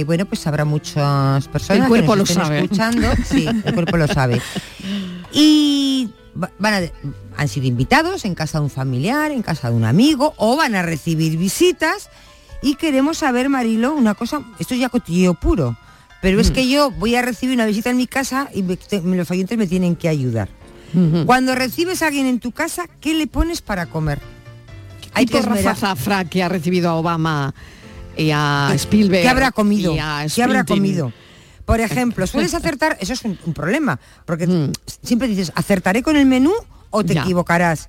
eh, 0.00 0.04
bueno, 0.04 0.24
pues 0.24 0.46
habrá 0.46 0.64
muchas 0.64 1.46
personas 1.48 1.82
El 1.82 1.88
cuerpo 1.88 2.12
que 2.12 2.16
lo 2.16 2.22
nos 2.22 2.30
estén 2.30 2.44
sabe. 2.44 2.58
escuchando. 2.60 3.08
Sí, 3.28 3.46
el 3.46 3.74
cuerpo 3.74 3.96
lo 3.96 4.06
sabe. 4.08 4.40
Y 5.30 6.08
va- 6.42 6.50
van 6.58 6.84
a, 6.84 6.86
han 7.36 7.48
sido 7.48 7.66
invitados 7.66 8.24
en 8.24 8.34
casa 8.34 8.58
de 8.58 8.64
un 8.64 8.70
familiar, 8.70 9.30
en 9.30 9.42
casa 9.42 9.68
de 9.70 9.76
un 9.76 9.84
amigo, 9.84 10.32
o 10.38 10.56
van 10.56 10.74
a 10.74 10.80
recibir 10.82 11.36
visitas. 11.36 12.08
Y 12.62 12.76
queremos 12.76 13.18
saber, 13.18 13.50
Marilo, 13.50 13.94
una 13.94 14.14
cosa, 14.14 14.40
esto 14.58 14.72
es 14.72 14.80
ya 14.80 14.88
cotilleo 14.88 15.34
puro, 15.34 15.76
pero 16.22 16.40
es 16.40 16.50
Mm. 16.50 16.54
que 16.54 16.68
yo 16.68 16.90
voy 16.90 17.14
a 17.14 17.22
recibir 17.22 17.54
una 17.54 17.66
visita 17.66 17.90
en 17.90 17.98
mi 17.98 18.06
casa 18.06 18.48
y 18.54 18.62
me- 18.62 18.78
te- 18.78 19.02
los 19.02 19.30
oyentes 19.30 19.58
me 19.58 19.66
tienen 19.66 19.94
que 19.96 20.08
ayudar. 20.08 20.48
Cuando 21.26 21.54
recibes 21.54 22.02
a 22.02 22.06
alguien 22.08 22.26
en 22.26 22.40
tu 22.40 22.52
casa, 22.52 22.86
¿qué 23.00 23.14
le 23.14 23.26
pones 23.26 23.60
para 23.60 23.86
comer? 23.86 24.20
Hay 25.14 25.26
que 25.26 25.40
Rafa 25.42 25.74
Zafra, 25.74 26.24
que 26.24 26.42
ha 26.42 26.48
recibido 26.48 26.90
a 26.90 26.94
Obama 26.94 27.54
y 28.16 28.30
a 28.32 28.70
Spielberg. 28.74 29.22
¿Qué 29.22 29.28
habrá 29.28 29.50
comido? 29.52 29.94
¿Qué 30.34 30.42
habrá 30.42 30.64
comido? 30.64 31.12
Por 31.64 31.80
ejemplo, 31.80 32.26
sueles 32.26 32.54
acertar, 32.54 32.96
eso 33.00 33.12
es 33.12 33.22
un, 33.24 33.38
un 33.44 33.52
problema, 33.54 33.98
porque 34.24 34.46
Mm. 34.46 34.72
siempre 35.02 35.28
dices, 35.28 35.52
¿acertaré 35.54 36.02
con 36.02 36.16
el 36.16 36.26
menú 36.26 36.52
o 36.90 37.04
te 37.04 37.14
Ya. 37.14 37.22
equivocarás? 37.22 37.88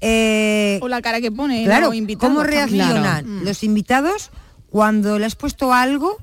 Eh, 0.00 0.78
O 0.82 0.88
la 0.88 1.00
cara 1.00 1.20
que 1.20 1.32
pone 1.32 1.64
claro, 1.64 1.90
¿cómo 2.18 2.42
reaccionan 2.42 3.24
Claro. 3.24 3.26
los 3.44 3.62
invitados 3.62 4.30
cuando 4.70 5.18
le 5.18 5.24
has 5.26 5.36
puesto 5.36 5.72
algo 5.72 6.18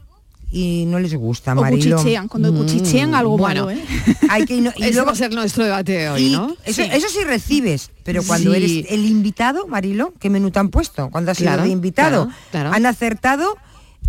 y 0.51 0.85
no 0.85 0.99
les 0.99 1.15
gusta, 1.15 1.53
O 1.53 1.61
Marilo? 1.61 1.95
cuchichean, 1.97 2.27
cuando 2.27 2.53
cuchichean 2.53 3.15
algo 3.15 3.37
bueno. 3.37 3.67
malo, 3.67 3.79
¿eh? 3.79 3.83
Hay 4.29 4.45
que, 4.45 4.55
y 4.57 4.61
no- 4.61 4.73
y 4.75 4.83
Ese 4.83 4.93
luego- 4.93 5.07
va 5.07 5.11
a 5.13 5.15
ser 5.15 5.33
nuestro 5.33 5.63
debate 5.63 5.93
de 5.93 6.09
hoy, 6.09 6.25
y 6.25 6.31
¿no? 6.31 6.55
Eso, 6.65 6.81
eso 6.81 7.07
sí 7.09 7.23
recibes, 7.23 7.89
pero 8.03 8.21
cuando 8.23 8.51
Sí. 8.53 8.57
eres 8.57 8.91
el 8.91 9.05
invitado, 9.05 9.67
Marilo, 9.67 10.13
¿qué 10.19 10.29
menú 10.29 10.51
te 10.51 10.59
han 10.59 10.69
puesto? 10.69 11.09
Cuando 11.09 11.31
has 11.31 11.37
Claro, 11.37 11.57
sido 11.63 11.65
de 11.67 11.71
invitado, 11.71 12.25
claro, 12.25 12.39
claro. 12.51 12.71
han 12.73 12.85
acertado. 12.85 13.57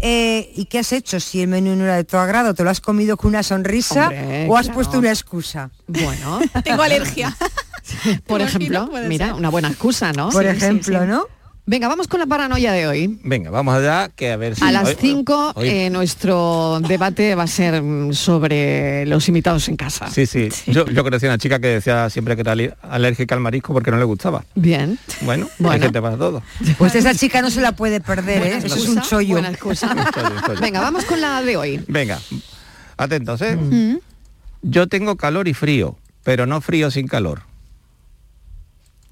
eh, 0.04 0.50
¿Y 0.56 0.64
qué 0.64 0.80
has 0.80 0.92
hecho? 0.92 1.20
Si 1.20 1.40
el 1.42 1.46
menú 1.48 1.76
no 1.76 1.84
era 1.84 1.94
de 1.94 2.02
tu 2.02 2.16
agrado, 2.16 2.54
¿te 2.54 2.64
lo 2.64 2.70
has 2.70 2.80
comido 2.80 3.16
con 3.16 3.28
una 3.28 3.44
sonrisa 3.44 4.04
Hombre, 4.08 4.48
o 4.48 4.56
has 4.56 4.62
claro. 4.66 4.74
puesto 4.74 4.98
una 4.98 5.10
excusa? 5.10 5.70
Bueno, 5.86 6.40
Tengo 6.64 6.82
alergia. 6.82 7.36
por 8.26 8.40
ejemplo, 8.40 8.90
mira, 9.06 9.26
ser. 9.26 9.34
una 9.34 9.48
buena 9.50 9.68
excusa, 9.68 10.12
¿no? 10.12 10.30
Por 10.30 10.42
Sí, 10.44 10.50
sí, 10.50 10.56
ejemplo, 10.56 11.00
sí. 11.02 11.06
¿no? 11.06 11.26
Venga, 11.64 11.86
vamos 11.86 12.08
con 12.08 12.18
la 12.18 12.26
paranoia 12.26 12.72
de 12.72 12.88
hoy. 12.88 13.20
Venga, 13.22 13.48
vamos 13.50 13.72
allá, 13.76 14.08
que 14.08 14.32
a 14.32 14.36
ver 14.36 14.56
si... 14.56 14.64
A 14.64 14.72
las 14.72 14.88
hoy- 14.88 14.96
5 14.98 15.52
hoy- 15.54 15.90
nuestro 15.90 16.80
debate 16.80 17.36
va 17.36 17.44
a 17.44 17.46
ser 17.46 17.80
mm, 17.80 18.12
sobre 18.14 19.06
los 19.06 19.28
invitados 19.28 19.68
en 19.68 19.76
casa. 19.76 20.10
Sí, 20.10 20.26
sí. 20.26 20.48
Yo, 20.66 20.86
yo 20.86 21.04
conocí 21.04 21.26
a 21.26 21.28
una 21.28 21.38
chica 21.38 21.60
que 21.60 21.68
decía 21.68 22.10
siempre 22.10 22.34
que 22.34 22.40
era 22.40 22.56
alérgica 22.82 23.36
al 23.36 23.40
marisco 23.40 23.72
porque 23.72 23.92
no 23.92 23.96
le 23.96 24.04
gustaba. 24.04 24.44
Bien. 24.56 24.98
Bueno, 25.20 25.48
Bueno. 25.60 25.74
hay 25.74 25.80
gente 25.80 26.02
para 26.02 26.16
todo. 26.16 26.42
Pues 26.78 26.96
esa 26.96 27.14
chica 27.14 27.40
no 27.40 27.48
se 27.50 27.60
la 27.60 27.70
puede 27.72 28.00
perder, 28.00 28.42
¿eh? 28.42 28.56
Eso 28.64 28.74
es 28.74 28.88
un 28.88 29.00
chollo. 29.00 29.28
buena 29.34 29.50
excusa. 29.50 29.94
Venga, 30.60 30.80
vamos 30.80 31.04
con 31.04 31.20
la 31.20 31.42
de 31.42 31.56
hoy. 31.56 31.84
Venga, 31.86 32.18
atentos, 32.96 33.40
¿eh? 33.40 33.54
Mm. 33.54 33.98
Yo 34.62 34.88
tengo 34.88 35.16
calor 35.16 35.46
y 35.46 35.54
frío, 35.54 35.96
pero 36.24 36.44
no 36.46 36.60
frío 36.60 36.90
sin 36.90 37.06
calor. 37.06 37.42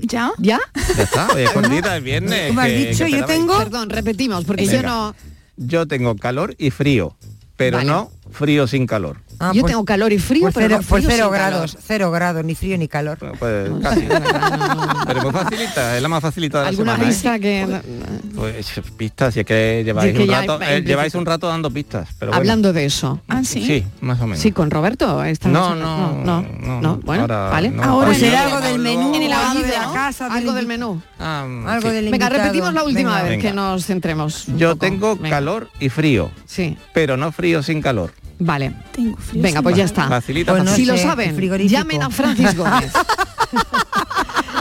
¿Ya? 0.00 0.32
¿Ya? 0.38 0.58
Ya 0.96 1.02
está, 1.02 1.28
oye, 1.34 1.44
cortita 1.54 1.96
el 1.96 2.02
viernes. 2.02 2.48
¿Cómo 2.48 2.60
has 2.60 2.66
que- 2.68 2.76
dicho? 2.90 3.04
que 3.04 3.10
Yo 3.10 3.16
esperabais. 3.18 3.38
tengo... 3.38 3.58
Perdón, 3.58 3.90
repetimos, 3.90 4.44
porque 4.44 4.64
yo 4.66 4.72
Venga. 4.72 4.88
no... 4.88 5.14
Yo 5.56 5.86
tengo 5.86 6.16
calor 6.16 6.54
y 6.58 6.70
frío, 6.70 7.16
pero 7.56 7.76
Vale. 7.78 7.88
no 7.90 8.10
frío 8.32 8.66
sin 8.66 8.86
calor. 8.86 9.18
Ah, 9.42 9.52
yo 9.54 9.62
pues- 9.62 9.72
tengo 9.72 9.84
calor 9.86 10.12
y 10.12 10.18
frío, 10.18 10.42
Pues 10.42 10.54
pero 10.54 10.66
cero, 10.68 10.80
no 10.82 10.86
pues 10.88 11.04
cero 11.08 11.30
calor. 11.30 11.32
grados, 11.32 11.78
cero 11.86 12.10
grados, 12.10 12.44
ni 12.44 12.54
frío 12.54 12.76
ni 12.76 12.88
calor. 12.88 13.16
Bueno, 13.18 13.34
pues 13.38 13.70
casi. 13.82 14.06
Pero 15.06 15.22
muy 15.22 15.32
facilita, 15.32 15.96
es 15.96 16.02
la 16.02 16.08
más 16.08 16.20
facilita 16.20 16.58
de 16.58 16.64
la 16.64 16.68
¿Alguna 16.68 16.92
semana. 16.96 17.04
¿eh? 17.04 17.12
pista 17.12 17.38
que... 17.38 17.80
Pues 18.36 18.72
pistas, 18.98 19.32
si 19.34 19.40
es 19.40 19.46
que 19.46 19.82
lleváis, 19.84 20.04
Si 20.04 20.10
es 20.10 20.16
que 20.26 20.30
un, 20.30 20.36
rato, 20.46 20.60
eh, 20.62 20.82
lleváis 20.82 21.14
un 21.14 21.24
rato 21.24 21.48
dando 21.48 21.70
pistas. 21.70 22.08
Pero 22.18 22.32
bueno. 22.32 22.38
Hablando 22.38 22.72
de 22.74 22.84
eso. 22.84 23.20
Ah, 23.28 23.42
sí. 23.42 23.64
Sí, 23.64 23.84
más 24.02 24.20
o 24.20 24.26
menos. 24.26 24.40
Sí, 24.40 24.52
con 24.52 24.70
Roberto. 24.70 25.24
esta 25.24 25.48
No, 25.48 25.74
no, 25.74 26.12
no, 26.22 26.42
no, 26.42 26.80
no, 26.82 26.96
bueno, 26.98 27.22
ahora 27.22 27.48
vale. 27.50 27.70
no. 27.70 27.82
Ahora 27.82 28.06
Pues 28.08 28.22
algo 28.22 28.60
del 28.60 28.78
menú, 28.78 29.14
En 29.14 29.22
el 29.22 29.30
de 29.62 29.68
la 29.72 29.90
casa, 29.94 30.26
Algo 30.32 30.52
del 30.52 30.66
menú. 30.66 31.00
Algo 31.18 31.88
del 31.90 32.10
Venga, 32.10 32.28
repetimos 32.28 32.74
la 32.74 32.84
última 32.84 33.22
vez 33.22 33.40
que 33.40 33.52
nos 33.52 33.86
centremos. 33.86 34.44
Yo 34.56 34.76
tengo 34.76 35.16
calor 35.18 35.70
y 35.80 35.88
frío, 35.88 36.30
Sí, 36.46 36.76
pero 36.92 37.16
no 37.16 37.32
frío 37.32 37.62
sin 37.62 37.80
calor. 37.80 38.12
Vale. 38.40 38.72
Tengo 38.92 39.16
frío. 39.16 39.42
Venga, 39.42 39.62
pues 39.62 39.76
ya 39.76 39.84
está. 39.84 40.08
Facilita, 40.08 40.52
Pues 40.52 40.64
no 40.64 40.74
si 40.74 40.84
lo 40.84 40.96
saben, 40.96 41.36
llamen 41.68 42.02
a 42.02 42.10
Francis 42.10 42.56
Gómez. 42.56 42.92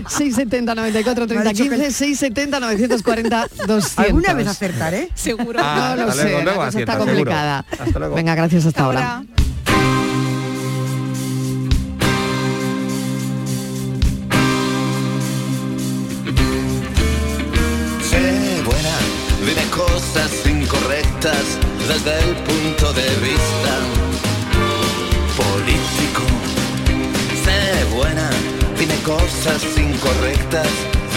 670 0.08 0.76
94 0.76 1.28
30 1.28 1.44
Me 1.44 1.50
ha 1.50 1.54
dicho 1.54 1.64
que- 1.66 1.70
15 1.70 1.92
670 1.92 2.60
940 2.60 3.48
200 3.68 3.98
¿Alguna 4.00 4.34
vez 4.34 4.48
acertaré? 4.48 5.10
Seguro. 5.16 5.60
Ah, 5.62 5.96
no 5.98 6.06
lo 6.08 6.12
sé, 6.12 6.24
luego, 6.24 6.40
la 6.40 6.54
cosa 6.56 6.68
acierta, 6.68 6.92
está 6.94 7.06
complicada. 7.06 7.66
Hasta 7.80 8.00
luego. 8.00 8.16
Venga, 8.16 8.36
gracias 8.36 8.66
hasta, 8.66 8.84
ahora. 8.84 9.16
Ahora. 9.18 9.26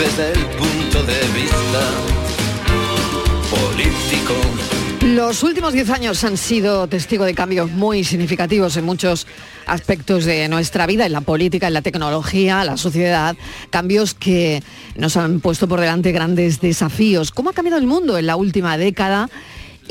Desde 0.02 0.32
el 0.32 0.46
punto 0.56 1.02
de 1.04 1.20
vista 1.32 1.80
político. 3.50 4.34
Los 5.14 5.44
últimos 5.44 5.72
10 5.74 5.90
años 5.90 6.24
han 6.24 6.36
sido 6.36 6.88
testigo 6.88 7.24
de 7.24 7.34
cambios 7.34 7.70
muy 7.70 8.02
significativos 8.02 8.76
en 8.76 8.84
muchos 8.84 9.28
aspectos 9.64 10.24
de 10.24 10.48
nuestra 10.48 10.86
vida, 10.86 11.06
en 11.06 11.12
la 11.12 11.20
política, 11.20 11.68
en 11.68 11.74
la 11.74 11.82
tecnología, 11.82 12.64
la 12.64 12.76
sociedad, 12.76 13.36
cambios 13.70 14.14
que 14.14 14.64
nos 14.96 15.16
han 15.16 15.38
puesto 15.38 15.68
por 15.68 15.78
delante 15.78 16.10
grandes 16.10 16.60
desafíos. 16.60 17.30
¿Cómo 17.30 17.50
ha 17.50 17.52
cambiado 17.52 17.78
el 17.78 17.86
mundo 17.86 18.18
en 18.18 18.26
la 18.26 18.34
última 18.34 18.76
década? 18.78 19.30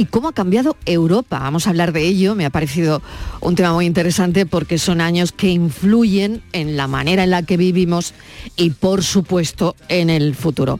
¿Y 0.01 0.05
cómo 0.05 0.29
ha 0.29 0.33
cambiado 0.33 0.77
Europa? 0.87 1.37
Vamos 1.37 1.67
a 1.67 1.69
hablar 1.69 1.91
de 1.91 2.01
ello. 2.01 2.33
Me 2.33 2.47
ha 2.47 2.49
parecido 2.49 3.03
un 3.39 3.53
tema 3.53 3.71
muy 3.71 3.85
interesante 3.85 4.47
porque 4.47 4.79
son 4.79 4.99
años 4.99 5.31
que 5.31 5.49
influyen 5.49 6.41
en 6.53 6.75
la 6.75 6.87
manera 6.87 7.23
en 7.23 7.29
la 7.29 7.43
que 7.43 7.55
vivimos 7.55 8.15
y, 8.55 8.71
por 8.71 9.03
supuesto, 9.03 9.75
en 9.89 10.09
el 10.09 10.33
futuro. 10.33 10.79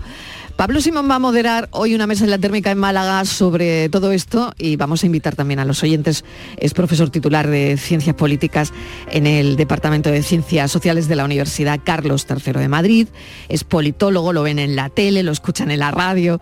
Pablo 0.56 0.82
Simón 0.82 1.08
va 1.08 1.16
a 1.16 1.20
moderar 1.20 1.70
hoy 1.70 1.94
una 1.94 2.08
mesa 2.08 2.24
en 2.24 2.32
la 2.32 2.40
térmica 2.40 2.72
en 2.72 2.80
Málaga 2.80 3.24
sobre 3.26 3.90
todo 3.90 4.12
esto 4.12 4.54
y 4.58 4.76
vamos 4.76 5.04
a 5.04 5.06
invitar 5.06 5.36
también 5.36 5.60
a 5.60 5.66
los 5.66 5.84
oyentes. 5.84 6.26
Es 6.58 6.74
profesor 6.74 7.12
titular 7.12 7.48
de 7.48 7.78
Ciencias 7.78 8.16
Políticas 8.16 8.74
en 9.12 9.28
el 9.28 9.56
Departamento 9.56 10.10
de 10.10 10.24
Ciencias 10.24 10.72
Sociales 10.72 11.08
de 11.08 11.16
la 11.16 11.26
Universidad 11.26 11.80
Carlos 11.84 12.26
III 12.28 12.54
de 12.54 12.68
Madrid. 12.70 13.08
Es 13.50 13.66
politólogo, 13.66 14.34
lo 14.34 14.42
ven 14.42 14.58
en 14.58 14.76
la 14.76 14.90
tele, 14.90 15.22
lo 15.22 15.32
escuchan 15.32 15.70
en 15.70 15.78
la 15.78 15.92
radio. 15.92 16.42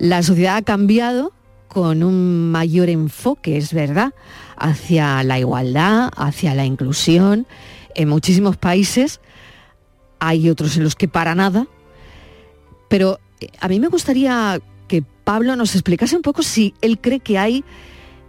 La 0.00 0.24
sociedad 0.24 0.56
ha 0.56 0.62
cambiado 0.62 1.32
con 1.76 2.02
un 2.02 2.50
mayor 2.52 2.88
enfoque, 2.88 3.58
es 3.58 3.74
verdad, 3.74 4.14
hacia 4.56 5.22
la 5.22 5.38
igualdad, 5.38 6.08
hacia 6.16 6.54
la 6.54 6.64
inclusión. 6.64 7.46
En 7.94 8.08
muchísimos 8.08 8.56
países 8.56 9.20
hay 10.18 10.48
otros 10.48 10.78
en 10.78 10.84
los 10.84 10.94
que 10.94 11.06
para 11.06 11.34
nada, 11.34 11.66
pero 12.88 13.20
a 13.60 13.68
mí 13.68 13.78
me 13.78 13.88
gustaría 13.88 14.58
que 14.88 15.04
Pablo 15.24 15.54
nos 15.54 15.74
explicase 15.74 16.16
un 16.16 16.22
poco 16.22 16.42
si 16.42 16.72
él 16.80 16.98
cree 16.98 17.20
que 17.20 17.36
hay 17.36 17.62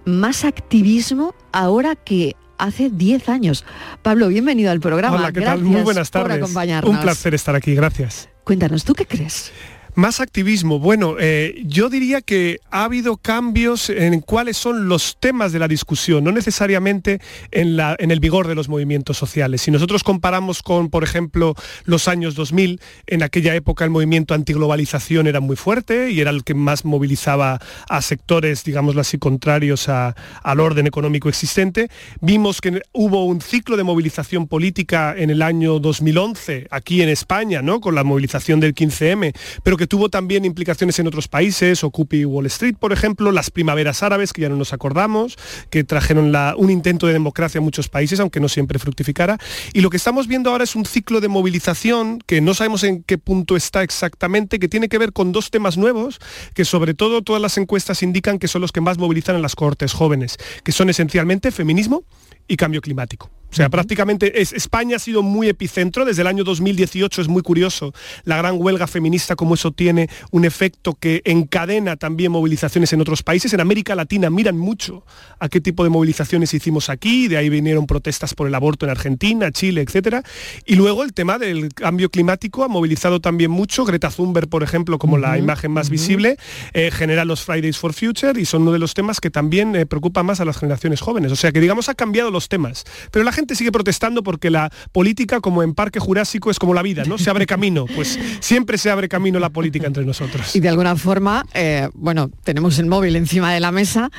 más 0.03 0.43
activismo 0.43 1.33
ahora 1.53 1.95
que 1.95 2.36
hace 2.57 2.89
10 2.89 3.29
años. 3.29 3.63
Pablo, 4.01 4.27
bienvenido 4.27 4.71
al 4.71 4.81
programa. 4.81 5.15
Hola, 5.15 5.31
¿qué 5.31 5.39
Gracias 5.39 5.60
tal? 5.62 5.71
Muy 5.71 5.83
buenas 5.83 6.12
por 6.12 6.23
tardes. 6.23 6.43
acompañarnos. 6.43 6.93
Un 6.93 6.99
placer 6.99 7.33
estar 7.33 7.55
aquí, 7.55 7.73
gracias. 7.75 8.27
Cuéntanos, 8.43 8.83
¿tú 8.83 8.93
qué 8.93 9.05
crees? 9.05 9.53
Más 9.97 10.19
activismo. 10.19 10.77
Bueno, 10.77 11.15
eh, 11.19 11.60
yo 11.65 11.89
diría 11.89 12.21
que 12.21 12.60
ha 12.69 12.83
habido 12.83 13.17
cambios 13.17 13.89
en 13.89 14.21
cuáles 14.21 14.55
son 14.55 14.88
los 14.88 15.17
temas 15.19 15.51
de 15.53 15.57
la 15.57 15.67
discusión, 15.67 16.23
no 16.23 16.31
necesariamente 16.31 17.19
en, 17.49 17.75
la, 17.75 17.95
en 17.97 18.12
el 18.12 18.19
vigor 18.19 18.47
de 18.47 18.53
los 18.53 18.69
movimientos 18.69 19.17
sociales. 19.17 19.63
Si 19.63 19.71
nosotros 19.71 20.03
comparamos 20.03 20.62
con, 20.62 20.91
por 20.91 21.03
ejemplo, 21.03 21.55
los 21.86 22.07
años 22.07 22.36
2000, 22.36 22.79
en 23.07 23.23
aquella 23.23 23.55
época 23.55 23.86
el 23.86 23.89
movimiento 23.89 24.36
antiglobalización 24.36 25.25
era 25.25 25.39
muy 25.39 25.55
fuerte 25.55 26.12
y 26.12 26.21
era 26.21 26.29
el 26.29 26.43
que 26.43 26.53
más 26.53 26.86
movilizaba 26.86 27.60
a 27.89 28.01
sectores, 28.03 28.63
digámoslo 28.63 29.01
así, 29.01 29.17
contrarios 29.17 29.89
a- 29.89 30.13
al 30.43 30.60
orden 30.60 30.86
económico 30.86 31.27
existente. 31.27 31.89
Vimos 32.21 32.62
que 32.62 32.83
hubo 32.93 33.25
un 33.25 33.41
ciclo 33.41 33.75
de 33.75 33.83
movilización 33.83 34.47
política 34.47 35.15
en 35.17 35.31
el 35.31 35.41
año 35.41 35.79
2011, 35.79 36.67
aquí 36.69 37.01
en 37.01 37.10
España, 37.10 37.63
¿no? 37.63 37.81
con 37.81 37.95
la 37.95 38.03
movilización 38.03 38.60
del 38.60 38.75
15M, 38.75 39.33
pero 39.63 39.75
que 39.75 39.87
tuvo 39.88 40.10
también 40.10 40.45
implicaciones 40.45 41.00
en 41.00 41.08
otros 41.08 41.28
países, 41.28 41.84
Occupy 41.84 42.26
Wall 42.26 42.45
Street, 42.47 42.76
por 42.80 42.93
ejemplo, 42.93 43.32
las 43.32 43.50
primaveras 43.50 44.04
árabes, 44.04 44.34
que 44.34 44.41
ya 44.41 44.50
no 44.50 44.56
nos 44.56 44.73
acordamos, 44.73 45.38
que 45.69 45.84
trajeron 45.84 46.34
un 46.58 46.69
intento 46.69 47.08
de 47.08 47.13
democracia 47.13 47.60
en 47.60 47.63
muchos 47.63 47.89
países, 47.89 48.19
aunque 48.19 48.39
no 48.39 48.50
siempre 48.50 48.80
fructificara. 48.80 49.38
Y 49.73 49.82
lo 49.82 49.89
que 49.89 49.97
estamos 49.97 50.28
viendo 50.28 50.52
ahora 50.52 50.63
es 50.63 50.76
un 50.76 50.86
ciclo 50.86 51.21
de 51.21 51.28
movilización 51.28 52.19
que 52.26 52.41
no 52.41 52.54
sabemos 52.54 52.84
en 52.84 53.04
qué 53.04 53.17
punto 53.17 53.56
está 53.56 53.84
exactamente, 53.84 54.60
que 54.60 54.67
tiene 54.67 54.89
que 54.89 54.97
ver 54.97 55.13
con 55.13 55.32
dos 55.32 55.50
temas 55.50 55.78
nuevos, 55.78 56.19
que 56.54 56.65
sobre 56.65 56.93
todo 56.93 57.21
todas 57.21 57.41
las 57.41 57.58
encuestas 57.58 58.04
indican 58.04 58.39
que 58.39 58.47
son 58.47 58.62
los 58.62 58.71
que 58.71 58.82
más 58.82 58.97
movilizan 58.97 59.36
en 59.36 59.41
las 59.41 59.56
cohortes 59.56 59.93
jóvenes, 59.93 60.38
que 60.63 60.71
son 60.71 60.89
esencialmente 60.89 61.52
feminismo 61.52 62.04
y 62.47 62.58
cambio 62.58 62.82
climático. 62.82 63.30
O 63.49 63.55
sea, 63.55 63.69
prácticamente 63.69 64.41
es- 64.41 64.53
España 64.53 64.97
ha 64.97 64.99
sido 64.99 65.23
muy 65.23 65.47
epicentro, 65.47 66.03
desde 66.05 66.21
el 66.21 66.27
año 66.27 66.43
2018 66.43 67.21
es 67.21 67.27
muy 67.27 67.41
curioso 67.41 67.93
la 68.25 68.38
gran 68.38 68.55
huelga 68.57 68.88
feminista, 68.88 69.36
como 69.36 69.53
eso 69.55 69.71
tiene 69.71 70.10
un 70.31 70.45
efecto 70.45 70.95
que 70.99 71.21
encadena 71.25 71.95
también 71.95 72.31
movilizaciones 72.31 72.91
en 72.93 73.01
otros 73.01 73.23
países. 73.23 73.53
En 73.53 73.62
América 73.62 73.95
Latina 73.95 74.29
miran 74.29 74.57
mucho 74.57 75.05
a 75.39 75.49
qué 75.49 75.62
tipo 75.62 75.83
de 75.83 75.89
movilizaciones 75.89 76.53
hicimos 76.53 76.89
aquí, 76.89 77.27
de 77.27 77.38
ahí 77.38 77.49
vinieron 77.49 77.88
protestas 77.88 78.33
por 78.33 78.47
el 78.47 78.55
aborto 78.55 78.86
en 78.86 78.91
Argentina, 78.91 79.51
Chile, 79.51 79.81
etcétera. 79.81 80.23
Y 80.65 80.75
luego 80.75 81.03
el 81.03 81.13
tema 81.13 81.38
del 81.38 81.69
cambio 81.73 82.10
climático 82.10 82.63
ha 82.63 82.67
movilizado 82.67 83.21
también 83.21 83.49
mucho, 83.51 83.86
Greta 83.86 84.10
Thunberg, 84.10 84.49
por 84.49 84.63
ejemplo, 84.63 84.97
como 84.99 85.17
la 85.17 85.38
imagen 85.38 85.71
más 85.71 85.89
visible, 85.89 86.38
eh, 86.73 86.91
genera 86.91 87.23
los 87.25 87.43
Fridays 87.43 87.77
for 87.77 87.93
Future 87.93 88.39
y 88.39 88.45
son 88.45 88.63
uno 88.63 88.71
de 88.73 88.79
los 88.79 88.93
temas 88.93 89.19
que 89.21 89.29
también 89.29 89.75
eh, 89.75 89.86
preocupa 89.86 90.21
más 90.23 90.39
a 90.41 90.45
las 90.45 90.57
generaciones 90.57 90.99
jóvenes. 91.01 91.31
O 91.31 91.36
sea 91.36 91.51
que 91.51 91.62
digamos 91.62 91.88
ha 91.89 91.95
cambiado 91.95 92.29
los 92.31 92.49
temas, 92.49 92.83
pero 93.12 93.23
la 93.23 93.31
gente 93.38 93.54
sigue 93.54 93.71
protestando 93.71 94.23
porque 94.23 94.50
la 94.50 94.71
política, 94.91 95.39
como 95.41 95.62
en 95.62 95.76
Parque 95.76 96.00
Jurásico, 96.00 96.50
es 96.50 96.58
como 96.58 96.73
la 96.73 96.82
vida, 96.82 97.04
¿no? 97.06 97.19
Se 97.19 97.30
abre 97.30 97.45
camino, 97.45 97.86
pues 97.95 98.17
siempre 98.39 98.80
se 98.80 98.89
abre 98.89 99.08
camino 99.08 99.39
la 99.39 99.52
política 99.52 99.86
entre 99.86 100.04
nosotros. 100.06 100.56
Y 100.56 100.60
de 100.60 100.69
alguna 100.69 100.95
forma, 100.95 101.45
eh, 101.54 101.88
bueno, 101.93 102.32
tenemos 102.43 102.80
el 102.80 102.88
móvil 102.88 103.15
encima 103.15 103.54
de 103.54 103.60
la 103.60 103.71
mesa, 103.71 104.10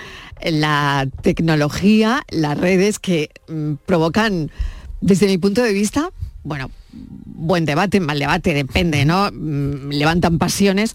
eh, 0.40 0.52
la 0.52 1.08
tecnología, 1.22 2.22
las 2.30 2.56
redes 2.56 3.00
que 3.00 3.30
mm, 3.48 3.74
provocan, 3.86 4.52
desde 5.00 5.26
mi 5.26 5.36
punto 5.36 5.64
de 5.64 5.72
vista, 5.72 6.10
bueno, 6.44 6.70
buen 6.92 7.64
debate, 7.64 7.98
mal 7.98 8.20
debate, 8.20 8.54
depende, 8.54 9.04
¿no? 9.04 9.30
Mm, 9.32 9.90
Levantan 9.90 10.38
pasiones, 10.38 10.94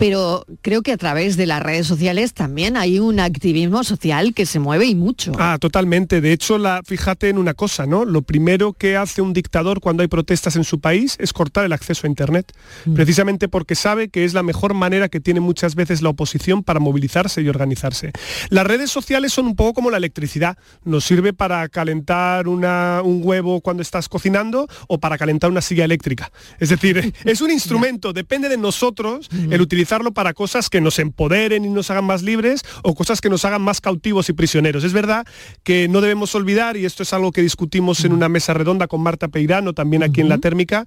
pero 0.00 0.46
creo 0.62 0.80
que 0.80 0.92
a 0.92 0.96
través 0.96 1.36
de 1.36 1.44
las 1.44 1.62
redes 1.62 1.86
sociales 1.86 2.32
también 2.32 2.78
hay 2.78 2.98
un 2.98 3.20
activismo 3.20 3.84
social 3.84 4.32
que 4.32 4.46
se 4.46 4.58
mueve 4.58 4.86
y 4.86 4.94
mucho. 4.94 5.32
Ah, 5.38 5.58
totalmente. 5.60 6.22
De 6.22 6.32
hecho, 6.32 6.56
la, 6.56 6.80
fíjate 6.82 7.28
en 7.28 7.36
una 7.36 7.52
cosa, 7.52 7.84
¿no? 7.84 8.06
Lo 8.06 8.22
primero 8.22 8.72
que 8.72 8.96
hace 8.96 9.20
un 9.20 9.34
dictador 9.34 9.80
cuando 9.80 10.00
hay 10.00 10.08
protestas 10.08 10.56
en 10.56 10.64
su 10.64 10.80
país 10.80 11.16
es 11.18 11.34
cortar 11.34 11.66
el 11.66 11.74
acceso 11.74 12.06
a 12.06 12.08
Internet, 12.10 12.50
precisamente 12.94 13.46
porque 13.48 13.74
sabe 13.74 14.08
que 14.08 14.24
es 14.24 14.32
la 14.32 14.42
mejor 14.42 14.72
manera 14.72 15.10
que 15.10 15.20
tiene 15.20 15.40
muchas 15.40 15.74
veces 15.74 16.00
la 16.00 16.08
oposición 16.08 16.62
para 16.64 16.80
movilizarse 16.80 17.42
y 17.42 17.48
organizarse. 17.50 18.12
Las 18.48 18.66
redes 18.66 18.90
sociales 18.90 19.34
son 19.34 19.44
un 19.48 19.54
poco 19.54 19.74
como 19.74 19.90
la 19.90 19.98
electricidad. 19.98 20.56
Nos 20.82 21.04
sirve 21.04 21.34
para 21.34 21.68
calentar 21.68 22.48
una- 22.48 23.02
un 23.04 23.20
huevo 23.22 23.60
cuando 23.60 23.82
estás 23.82 24.08
cocinando 24.08 24.66
o 24.88 24.98
para 24.98 25.18
calentar 25.18 25.50
una 25.50 25.60
silla 25.60 25.84
eléctrica. 25.84 26.32
Es 26.58 26.70
decir, 26.70 27.12
es 27.26 27.40
un 27.42 27.50
instrumento, 27.50 28.14
depende 28.14 28.48
de 28.48 28.56
nosotros 28.56 29.28
el 29.50 29.60
utilizarlo 29.90 30.12
para 30.12 30.34
cosas 30.34 30.70
que 30.70 30.80
nos 30.80 31.00
empoderen 31.00 31.64
y 31.64 31.68
nos 31.68 31.90
hagan 31.90 32.04
más 32.04 32.22
libres 32.22 32.62
o 32.82 32.94
cosas 32.94 33.20
que 33.20 33.28
nos 33.28 33.44
hagan 33.44 33.60
más 33.60 33.80
cautivos 33.80 34.28
y 34.28 34.32
prisioneros. 34.32 34.84
Es 34.84 34.92
verdad 34.92 35.26
que 35.64 35.88
no 35.88 36.00
debemos 36.00 36.32
olvidar, 36.36 36.76
y 36.76 36.84
esto 36.84 37.02
es 37.02 37.12
algo 37.12 37.32
que 37.32 37.42
discutimos 37.42 38.04
en 38.04 38.12
una 38.12 38.28
mesa 38.28 38.54
redonda 38.54 38.86
con 38.86 39.00
Marta 39.00 39.26
Peirano, 39.26 39.72
también 39.72 40.04
aquí 40.04 40.20
en 40.20 40.28
La 40.28 40.38
Térmica, 40.38 40.84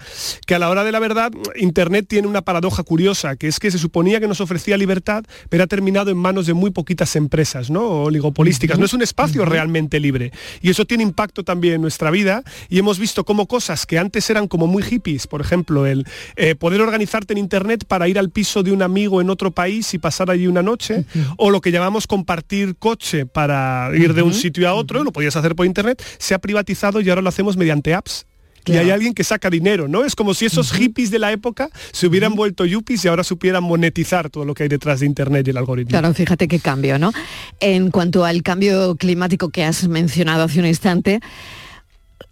que 0.47 0.55
a 0.55 0.59
la 0.59 0.69
hora 0.69 0.85
de 0.85 0.93
la 0.93 0.99
verdad, 0.99 1.33
Internet 1.57 2.05
tiene 2.07 2.29
una 2.29 2.43
paradoja 2.43 2.83
curiosa, 2.83 3.35
que 3.35 3.47
es 3.47 3.59
que 3.59 3.71
se 3.71 3.77
suponía 3.77 4.21
que 4.21 4.27
nos 4.27 4.39
ofrecía 4.39 4.77
libertad, 4.77 5.25
pero 5.49 5.65
ha 5.65 5.67
terminado 5.67 6.09
en 6.09 6.17
manos 6.17 6.45
de 6.45 6.53
muy 6.53 6.71
poquitas 6.71 7.17
empresas, 7.17 7.69
¿no? 7.69 8.03
Oligopolísticas. 8.03 8.79
No 8.79 8.85
es 8.85 8.93
un 8.93 9.01
espacio 9.01 9.43
realmente 9.43 9.99
libre. 9.99 10.31
Y 10.61 10.69
eso 10.69 10.85
tiene 10.85 11.03
impacto 11.03 11.43
también 11.43 11.75
en 11.75 11.81
nuestra 11.81 12.09
vida. 12.09 12.43
Y 12.69 12.79
hemos 12.79 12.99
visto 12.99 13.25
cómo 13.25 13.47
cosas 13.47 13.85
que 13.85 13.99
antes 13.99 14.29
eran 14.29 14.47
como 14.47 14.67
muy 14.67 14.83
hippies, 14.83 15.27
por 15.27 15.41
ejemplo, 15.41 15.85
el 15.85 16.05
eh, 16.37 16.55
poder 16.55 16.79
organizarte 16.81 17.33
en 17.33 17.39
Internet 17.39 17.83
para 17.85 18.07
ir 18.07 18.17
al 18.17 18.29
piso 18.29 18.63
de 18.63 18.71
un 18.71 18.81
amigo 18.93 19.21
en 19.21 19.31
otro 19.31 19.49
país 19.49 19.91
y 19.95 19.97
pasar 19.97 20.29
allí 20.29 20.45
una 20.45 20.61
noche, 20.61 21.05
o 21.37 21.49
lo 21.49 21.61
que 21.61 21.71
llamamos 21.71 22.05
compartir 22.05 22.75
coche 22.77 23.25
para 23.25 23.89
ir 23.95 24.13
de 24.13 24.21
un 24.21 24.33
sitio 24.33 24.69
a 24.69 24.75
otro, 24.75 25.03
lo 25.03 25.11
podías 25.11 25.35
hacer 25.35 25.55
por 25.55 25.65
Internet, 25.65 26.03
se 26.19 26.35
ha 26.35 26.39
privatizado 26.39 27.01
y 27.01 27.09
ahora 27.09 27.23
lo 27.23 27.29
hacemos 27.29 27.57
mediante 27.57 27.95
apps. 27.95 28.27
Y 28.65 28.77
hay 28.77 28.91
alguien 28.91 29.13
que 29.13 29.25
saca 29.25 29.49
dinero, 29.49 29.87
¿no? 29.89 30.05
Es 30.05 30.15
como 30.15 30.33
si 30.33 30.45
esos 30.45 30.71
hippies 30.71 31.11
de 31.11 31.19
la 31.19 31.33
época 31.33 31.69
se 31.91 32.07
hubieran 32.07 32.33
vuelto 32.33 32.65
yuppies 32.65 33.03
y 33.03 33.07
ahora 33.09 33.25
supieran 33.25 33.63
monetizar 33.63 34.29
todo 34.29 34.45
lo 34.45 34.53
que 34.53 34.63
hay 34.63 34.69
detrás 34.69 35.01
de 35.01 35.05
Internet 35.05 35.47
y 35.47 35.49
el 35.49 35.57
algoritmo. 35.57 35.89
Claro, 35.89 36.13
fíjate 36.13 36.47
qué 36.47 36.59
cambio, 36.59 36.97
¿no? 36.97 37.11
En 37.59 37.91
cuanto 37.91 38.23
al 38.23 38.41
cambio 38.41 38.95
climático 38.95 39.49
que 39.49 39.65
has 39.65 39.87
mencionado 39.89 40.43
hace 40.43 40.59
un 40.59 40.65
instante, 40.65 41.19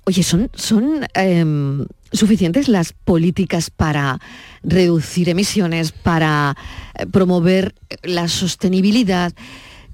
oye, 0.05 0.23
¿son, 0.23 0.49
son 0.53 1.05
em, 1.15 1.85
suficientes 2.11 2.67
las 2.67 2.93
políticas 2.93 3.69
para 3.69 4.19
reducir 4.63 5.29
emisiones, 5.29 5.91
para 5.91 6.55
eh, 6.95 7.05
promover 7.07 7.75
la 8.03 8.27
sostenibilidad? 8.27 9.33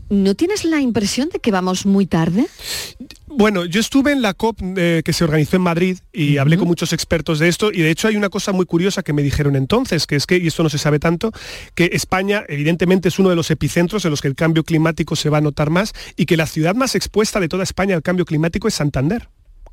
¿No 0.10 0.36
tienes 0.36 0.64
la 0.64 0.80
impresión 0.80 1.28
de 1.30 1.40
que 1.40 1.52
vamos 1.52 1.86
muy 1.86 2.06
tarde? 2.06 2.48
Bueno, 3.28 3.66
yo 3.66 3.82
estuve 3.82 4.14
en 4.14 4.22
la 4.22 4.34
COP 4.34 4.58
eh, 4.78 5.02
que 5.04 5.12
se 5.12 5.26
organizó 5.26 5.58
en 5.58 5.62
Madrid 5.64 5.98
y 6.14 6.38
hablé 6.38 6.58
con 6.58 6.66
muchos 6.66 6.94
expertos 6.94 7.40
de 7.40 7.50
esto 7.50 7.72
y 7.74 7.82
de 7.82 7.92
hecho 7.92 8.08
hay 8.08 8.16
una 8.16 8.30
cosa 8.30 8.54
muy 8.54 8.66
curiosa 8.66 9.04
que 9.04 9.12
me 9.12 9.22
dijeron 9.22 9.58
entonces, 9.58 10.08
que 10.08 10.16
es 10.16 10.26
que, 10.26 10.38
y 10.38 10.48
esto 10.48 10.64
no 10.64 10.70
se 10.70 10.78
sabe 10.78 11.00
tanto, 11.00 11.34
que 11.76 11.90
España 11.92 12.46
evidentemente 12.48 13.10
es 13.10 13.20
uno 13.20 13.30
de 13.30 13.36
los 13.36 13.52
epicentros 13.52 14.06
en 14.06 14.12
los 14.12 14.22
que 14.22 14.30
el 14.30 14.36
cambio 14.36 14.64
climático 14.64 15.18
se 15.18 15.30
va 15.30 15.40
a 15.40 15.42
notar 15.42 15.70
más 15.70 15.94
y 16.16 16.26
que 16.26 16.38
la 16.38 16.48
ciudad 16.48 16.74
más 16.74 16.96
expuesta 16.96 17.42
de 17.42 17.50
toda 17.50 17.64
España 17.64 17.96
al 17.96 18.02
cambio 18.02 18.24
climático 18.24 18.70
es 18.70 18.76
Santander 18.76 19.28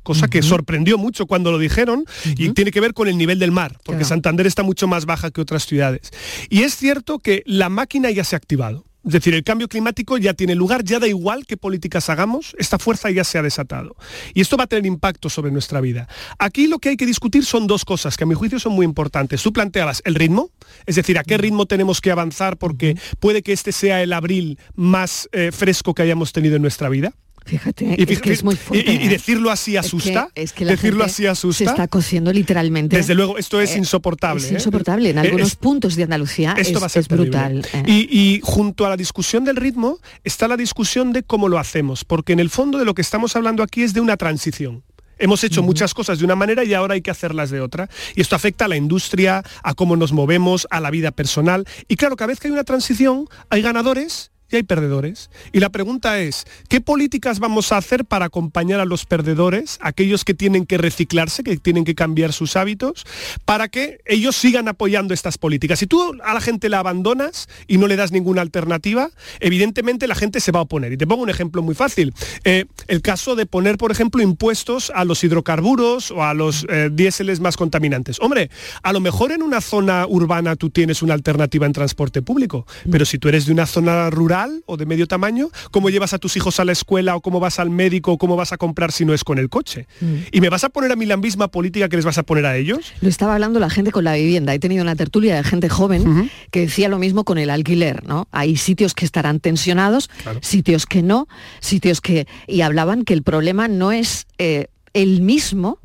cosa 0.05 0.29
que 0.29 0.41
sorprendió 0.41 0.97
mucho 0.97 1.25
cuando 1.25 1.51
lo 1.51 1.57
dijeron 1.57 2.05
y 2.37 2.51
tiene 2.51 2.71
que 2.71 2.79
ver 2.79 2.93
con 2.93 3.09
el 3.09 3.17
nivel 3.17 3.39
del 3.39 3.51
mar, 3.51 3.77
porque 3.83 4.05
Santander 4.05 4.47
está 4.47 4.63
mucho 4.63 4.87
más 4.87 5.05
baja 5.05 5.31
que 5.31 5.41
otras 5.41 5.65
ciudades. 5.65 6.11
Y 6.49 6.61
es 6.61 6.77
cierto 6.77 7.19
que 7.19 7.43
la 7.45 7.67
máquina 7.67 8.09
ya 8.11 8.23
se 8.23 8.35
ha 8.35 8.37
activado. 8.37 8.85
Es 9.05 9.11
decir, 9.11 9.35
el 9.35 9.43
cambio 9.43 9.67
climático 9.67 10.17
ya 10.17 10.33
tiene 10.33 10.55
lugar, 10.55 10.83
ya 10.83 10.99
da 10.99 11.07
igual 11.07 11.45
qué 11.45 11.57
políticas 11.57 12.09
hagamos, 12.09 12.55
esta 12.57 12.79
fuerza 12.79 13.11
ya 13.11 13.23
se 13.23 13.37
ha 13.37 13.43
desatado. 13.43 13.95
Y 14.33 14.41
esto 14.41 14.57
va 14.57 14.63
a 14.63 14.67
tener 14.67 14.87
impacto 14.87 15.29
sobre 15.29 15.51
nuestra 15.51 15.79
vida. 15.79 16.07
Aquí 16.39 16.65
lo 16.65 16.79
que 16.79 16.89
hay 16.89 16.97
que 16.97 17.05
discutir 17.05 17.45
son 17.45 17.67
dos 17.67 17.85
cosas 17.85 18.17
que 18.17 18.23
a 18.23 18.27
mi 18.27 18.33
juicio 18.33 18.59
son 18.59 18.73
muy 18.73 18.83
importantes. 18.83 19.43
Tú 19.43 19.53
planteabas 19.53 20.01
el 20.05 20.15
ritmo, 20.15 20.49
es 20.87 20.95
decir, 20.95 21.19
a 21.19 21.23
qué 21.23 21.37
ritmo 21.37 21.67
tenemos 21.67 22.01
que 22.01 22.09
avanzar 22.09 22.57
porque 22.57 22.97
puede 23.19 23.43
que 23.43 23.53
este 23.53 23.71
sea 23.71 24.01
el 24.01 24.11
abril 24.11 24.57
más 24.73 25.29
eh, 25.33 25.51
fresco 25.51 25.93
que 25.93 26.01
hayamos 26.01 26.31
tenido 26.31 26.55
en 26.55 26.63
nuestra 26.63 26.89
vida. 26.89 27.13
Fíjate, 27.45 27.85
Y, 27.85 27.89
es 28.01 28.07
fíjate- 28.07 28.21
que 28.21 28.33
es 28.33 28.43
muy 28.43 28.55
fuerte. 28.55 28.91
y- 28.91 28.95
y 29.03 29.05
¿eh? 29.05 29.09
decirlo 29.09 29.51
así 29.51 29.75
Es 29.75 29.81
que- 29.81 29.87
asusta. 29.87 30.29
Es 30.33 30.51
que, 30.51 30.65
la 30.65 30.71
decirlo 30.71 30.99
gente 31.01 31.11
así 31.11 31.25
asusta. 31.27 31.57
Se 31.63 31.69
está 31.69 31.87
cociendo 31.87 32.33
literalmente. 32.33 32.97
Desde 32.97 33.13
luego, 33.13 33.37
esto 33.37 33.61
es 33.61 33.75
Eh, 33.75 33.77
insoportable. 33.77 34.43
Es 34.43 34.51
¿eh? 34.51 34.55
insoportable. 34.55 35.11
En 35.11 35.19
algunos 35.19 35.49
es- 35.49 35.55
puntos 35.55 35.95
de 35.95 36.03
Andalucía 36.03 36.55
esto 36.57 36.77
es, 36.77 36.81
va 36.81 36.87
a 36.87 36.89
ser 36.89 37.01
es 37.01 37.07
brutal. 37.07 37.65
eh. 37.71 37.83
Y, 37.85 38.19
y 38.19 38.39
junto 38.43 38.85
a 38.85 38.89
la 38.89 38.97
discusión 38.97 39.43
del 39.45 39.57
ritmo 39.57 39.99
está 40.23 40.47
la 40.47 40.57
discusión 40.57 41.13
de 41.13 41.21
cómo 41.23 41.47
lo 41.47 41.59
hacemos, 41.59 42.03
porque 42.03 42.33
en 42.33 42.39
el 42.39 42.49
fondo 42.49 42.79
de 42.79 42.85
lo 42.85 42.95
que 42.95 43.01
estamos 43.03 43.35
hablando 43.35 43.61
aquí 43.61 43.83
es 43.83 43.93
de 43.93 44.01
una 44.01 44.17
transición. 44.17 44.83
Hemos 45.17 45.43
hecho 45.45 45.63
muchas 45.63 45.93
cosas 45.93 46.19
de 46.19 46.25
una 46.25 46.35
manera 46.35 46.65
y 46.65 46.73
ahora 46.73 46.95
hay 46.95 47.01
que 47.01 47.09
hacerlas 47.11 47.49
de 47.49 47.61
otra. 47.61 47.87
Y 48.15 48.21
esto 48.21 48.35
afecta 48.35 48.65
a 48.65 48.67
la 48.67 48.75
industria, 48.75 49.43
a 49.63 49.73
cómo 49.73 49.95
nos 49.95 50.11
movemos, 50.11 50.67
a 50.71 50.81
la 50.81 50.89
vida 50.91 51.11
personal. 51.11 51.65
Y 51.87 51.95
claro, 51.95 52.17
cada 52.17 52.27
vez 52.27 52.39
que 52.41 52.47
hay 52.47 52.51
una 52.51 52.65
transición, 52.65 53.29
hay 53.49 53.61
ganadores 53.61 54.31
y 54.51 54.57
hay 54.57 54.63
perdedores. 54.63 55.29
Y 55.51 55.59
la 55.59 55.69
pregunta 55.69 56.19
es, 56.19 56.45
¿qué 56.69 56.81
políticas 56.81 57.39
vamos 57.39 57.71
a 57.71 57.77
hacer 57.77 58.05
para 58.05 58.25
acompañar 58.25 58.79
a 58.79 58.85
los 58.85 59.05
perdedores, 59.05 59.77
aquellos 59.81 60.23
que 60.23 60.33
tienen 60.33 60.65
que 60.65 60.77
reciclarse, 60.77 61.43
que 61.43 61.57
tienen 61.57 61.83
que 61.83 61.95
cambiar 61.95 62.33
sus 62.33 62.55
hábitos, 62.55 63.05
para 63.45 63.67
que 63.69 63.99
ellos 64.05 64.35
sigan 64.35 64.67
apoyando 64.67 65.13
estas 65.13 65.37
políticas? 65.37 65.79
Si 65.79 65.87
tú 65.87 66.15
a 66.23 66.33
la 66.33 66.41
gente 66.41 66.69
la 66.69 66.79
abandonas 66.79 67.47
y 67.67 67.77
no 67.77 67.87
le 67.87 67.95
das 67.95 68.11
ninguna 68.11 68.41
alternativa, 68.41 69.09
evidentemente 69.39 70.07
la 70.07 70.15
gente 70.15 70.39
se 70.39 70.51
va 70.51 70.59
a 70.59 70.63
oponer. 70.63 70.93
Y 70.93 70.97
te 70.97 71.07
pongo 71.07 71.23
un 71.23 71.29
ejemplo 71.29 71.61
muy 71.61 71.75
fácil. 71.75 72.13
Eh, 72.43 72.65
el 72.87 73.01
caso 73.01 73.35
de 73.35 73.45
poner, 73.45 73.77
por 73.77 73.91
ejemplo, 73.91 74.21
impuestos 74.21 74.91
a 74.93 75.05
los 75.05 75.23
hidrocarburos 75.23 76.11
o 76.11 76.23
a 76.23 76.33
los 76.33 76.65
eh, 76.69 76.89
diéseles 76.91 77.39
más 77.39 77.57
contaminantes. 77.57 78.19
Hombre, 78.19 78.49
a 78.83 78.93
lo 78.93 78.99
mejor 78.99 79.31
en 79.31 79.41
una 79.41 79.61
zona 79.61 80.05
urbana 80.07 80.55
tú 80.55 80.69
tienes 80.69 81.01
una 81.01 81.13
alternativa 81.15 81.65
en 81.65 81.73
transporte 81.73 82.21
público, 82.21 82.67
pero 82.91 83.05
si 83.05 83.17
tú 83.17 83.29
eres 83.29 83.45
de 83.45 83.51
una 83.51 83.65
zona 83.65 84.09
rural 84.09 84.34
o 84.65 84.77
de 84.77 84.85
medio 84.85 85.07
tamaño, 85.07 85.49
¿cómo 85.71 85.89
llevas 85.89 86.13
a 86.13 86.19
tus 86.19 86.35
hijos 86.35 86.59
a 86.59 86.65
la 86.65 86.71
escuela 86.71 87.15
o 87.15 87.21
cómo 87.21 87.39
vas 87.39 87.59
al 87.59 87.69
médico 87.69 88.11
o 88.11 88.17
cómo 88.17 88.35
vas 88.35 88.51
a 88.51 88.57
comprar 88.57 88.91
si 88.91 89.05
no 89.05 89.13
es 89.13 89.23
con 89.23 89.39
el 89.39 89.49
coche? 89.49 89.87
¿Y 90.31 90.41
me 90.41 90.49
vas 90.49 90.63
a 90.63 90.69
poner 90.69 90.91
a 90.91 90.95
mí 90.95 91.05
la 91.05 91.17
misma 91.17 91.47
política 91.47 91.87
que 91.89 91.95
les 91.95 92.05
vas 92.05 92.17
a 92.17 92.23
poner 92.23 92.45
a 92.45 92.57
ellos? 92.57 92.93
Lo 93.01 93.09
estaba 93.09 93.33
hablando 93.33 93.59
la 93.59 93.69
gente 93.69 93.91
con 93.91 94.03
la 94.03 94.15
vivienda. 94.15 94.53
He 94.53 94.59
tenido 94.59 94.83
una 94.83 94.95
tertulia 94.95 95.35
de 95.35 95.43
gente 95.43 95.69
joven 95.69 96.29
que 96.51 96.61
decía 96.61 96.89
lo 96.89 96.99
mismo 96.99 97.23
con 97.23 97.37
el 97.37 97.49
alquiler, 97.49 98.05
¿no? 98.05 98.27
Hay 98.31 98.57
sitios 98.57 98.93
que 98.93 99.05
estarán 99.05 99.39
tensionados, 99.39 100.09
sitios 100.41 100.85
que 100.85 101.01
no, 101.01 101.27
sitios 101.59 102.01
que... 102.01 102.27
Y 102.47 102.61
hablaban 102.61 103.03
que 103.03 103.13
el 103.13 103.23
problema 103.23 103.67
no 103.67 103.91
es 103.91 104.27
eh, 104.37 104.67
el 104.93 105.21
mismo, 105.21 105.79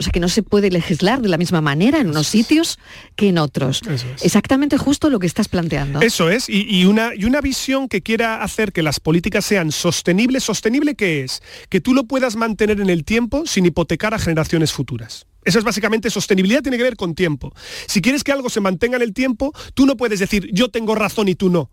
o 0.00 0.02
sea, 0.02 0.12
que 0.12 0.20
no 0.20 0.30
se 0.30 0.42
puede 0.42 0.70
legislar 0.70 1.20
de 1.20 1.28
la 1.28 1.36
misma 1.36 1.60
manera 1.60 2.00
en 2.00 2.08
unos 2.08 2.26
sitios 2.26 2.78
que 3.16 3.28
en 3.28 3.36
otros. 3.36 3.82
Exactamente 4.22 4.78
justo 4.78 5.10
lo 5.10 5.18
que 5.18 5.26
estás 5.26 5.48
planteando. 5.48 6.00
Eso 6.00 6.30
es, 6.30 6.48
y, 6.48 6.66
y 6.68 6.86
una, 6.86 7.14
y 7.14 7.26
una 7.26 7.42
visión 7.42 7.86
que 7.86 8.00
quiera 8.00 8.42
hacer 8.42 8.72
que 8.72 8.82
las 8.82 8.98
políticas 8.98 9.44
sean 9.44 9.72
sostenibles. 9.72 10.42
¿Sostenible 10.42 10.94
qué 10.94 11.22
es? 11.22 11.42
Que 11.68 11.82
tú 11.82 11.92
lo 11.92 12.04
puedas 12.04 12.34
mantener 12.34 12.80
en 12.80 12.88
el 12.88 13.04
tiempo 13.04 13.44
sin 13.44 13.66
hipotecar 13.66 14.14
a 14.14 14.18
generaciones 14.18 14.72
futuras. 14.72 15.26
Eso 15.44 15.58
es 15.58 15.64
básicamente 15.64 16.08
sostenibilidad, 16.08 16.62
tiene 16.62 16.78
que 16.78 16.82
ver 16.82 16.96
con 16.96 17.14
tiempo. 17.14 17.52
Si 17.86 18.00
quieres 18.00 18.24
que 18.24 18.32
algo 18.32 18.48
se 18.48 18.60
mantenga 18.60 18.96
en 18.96 19.02
el 19.02 19.12
tiempo, 19.12 19.52
tú 19.74 19.84
no 19.84 19.98
puedes 19.98 20.18
decir 20.18 20.48
yo 20.50 20.70
tengo 20.70 20.94
razón 20.94 21.28
y 21.28 21.34
tú 21.34 21.50
no. 21.50 21.70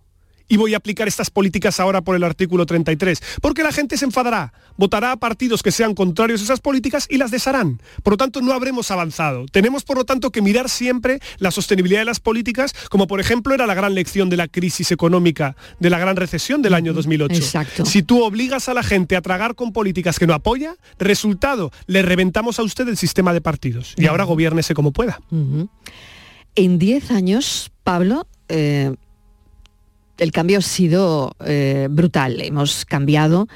Y 0.47 0.57
voy 0.57 0.73
a 0.73 0.77
aplicar 0.77 1.07
estas 1.07 1.29
políticas 1.29 1.79
ahora 1.79 2.01
por 2.01 2.15
el 2.15 2.23
artículo 2.23 2.65
33. 2.65 3.21
Porque 3.41 3.63
la 3.63 3.71
gente 3.71 3.97
se 3.97 4.05
enfadará, 4.05 4.53
votará 4.77 5.11
a 5.11 5.17
partidos 5.17 5.63
que 5.63 5.71
sean 5.71 5.93
contrarios 5.93 6.41
a 6.41 6.45
esas 6.45 6.61
políticas 6.61 7.07
y 7.09 7.17
las 7.17 7.31
desharán. 7.31 7.81
Por 8.03 8.13
lo 8.13 8.17
tanto, 8.17 8.41
no 8.41 8.53
habremos 8.53 8.91
avanzado. 8.91 9.45
Tenemos, 9.51 9.83
por 9.83 9.97
lo 9.97 10.05
tanto, 10.05 10.31
que 10.31 10.41
mirar 10.41 10.69
siempre 10.69 11.19
la 11.37 11.51
sostenibilidad 11.51 12.01
de 12.01 12.05
las 12.05 12.19
políticas, 12.19 12.73
como 12.89 13.07
por 13.07 13.19
ejemplo 13.19 13.53
era 13.53 13.67
la 13.67 13.73
gran 13.73 13.93
lección 13.93 14.29
de 14.29 14.37
la 14.37 14.47
crisis 14.47 14.91
económica, 14.91 15.55
de 15.79 15.89
la 15.89 15.99
gran 15.99 16.15
recesión 16.15 16.61
del 16.61 16.73
año 16.73 16.93
2008. 16.93 17.35
Exacto. 17.35 17.85
Si 17.85 18.03
tú 18.03 18.23
obligas 18.23 18.69
a 18.69 18.73
la 18.73 18.83
gente 18.83 19.15
a 19.15 19.21
tragar 19.21 19.55
con 19.55 19.73
políticas 19.73 20.19
que 20.19 20.27
no 20.27 20.33
apoya, 20.33 20.75
resultado, 20.99 21.71
le 21.87 22.01
reventamos 22.01 22.59
a 22.59 22.63
usted 22.63 22.87
el 22.87 22.97
sistema 22.97 23.33
de 23.33 23.41
partidos. 23.41 23.93
Y 23.97 24.05
ahora 24.05 24.23
gobiérnese 24.23 24.73
como 24.73 24.91
pueda. 24.91 25.19
En 26.55 26.79
10 26.79 27.11
años, 27.11 27.71
Pablo, 27.83 28.27
eh, 28.49 28.95
el 30.18 30.32
cambio 30.32 30.59
ha 30.59 30.61
sido 30.61 31.36
eh, 31.45 31.88
brutal. 31.89 32.41
Hemos 32.41 32.86
cambiado 32.86 33.47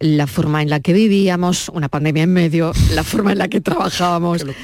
la 0.00 0.26
forma 0.26 0.62
en 0.62 0.70
la 0.70 0.80
que 0.80 0.92
vivíamos, 0.92 1.68
una 1.70 1.88
pandemia 1.88 2.24
en 2.24 2.32
medio, 2.32 2.72
la 2.92 3.04
forma 3.04 3.32
en 3.32 3.38
la 3.38 3.48
que 3.48 3.60
trabajábamos. 3.60 4.44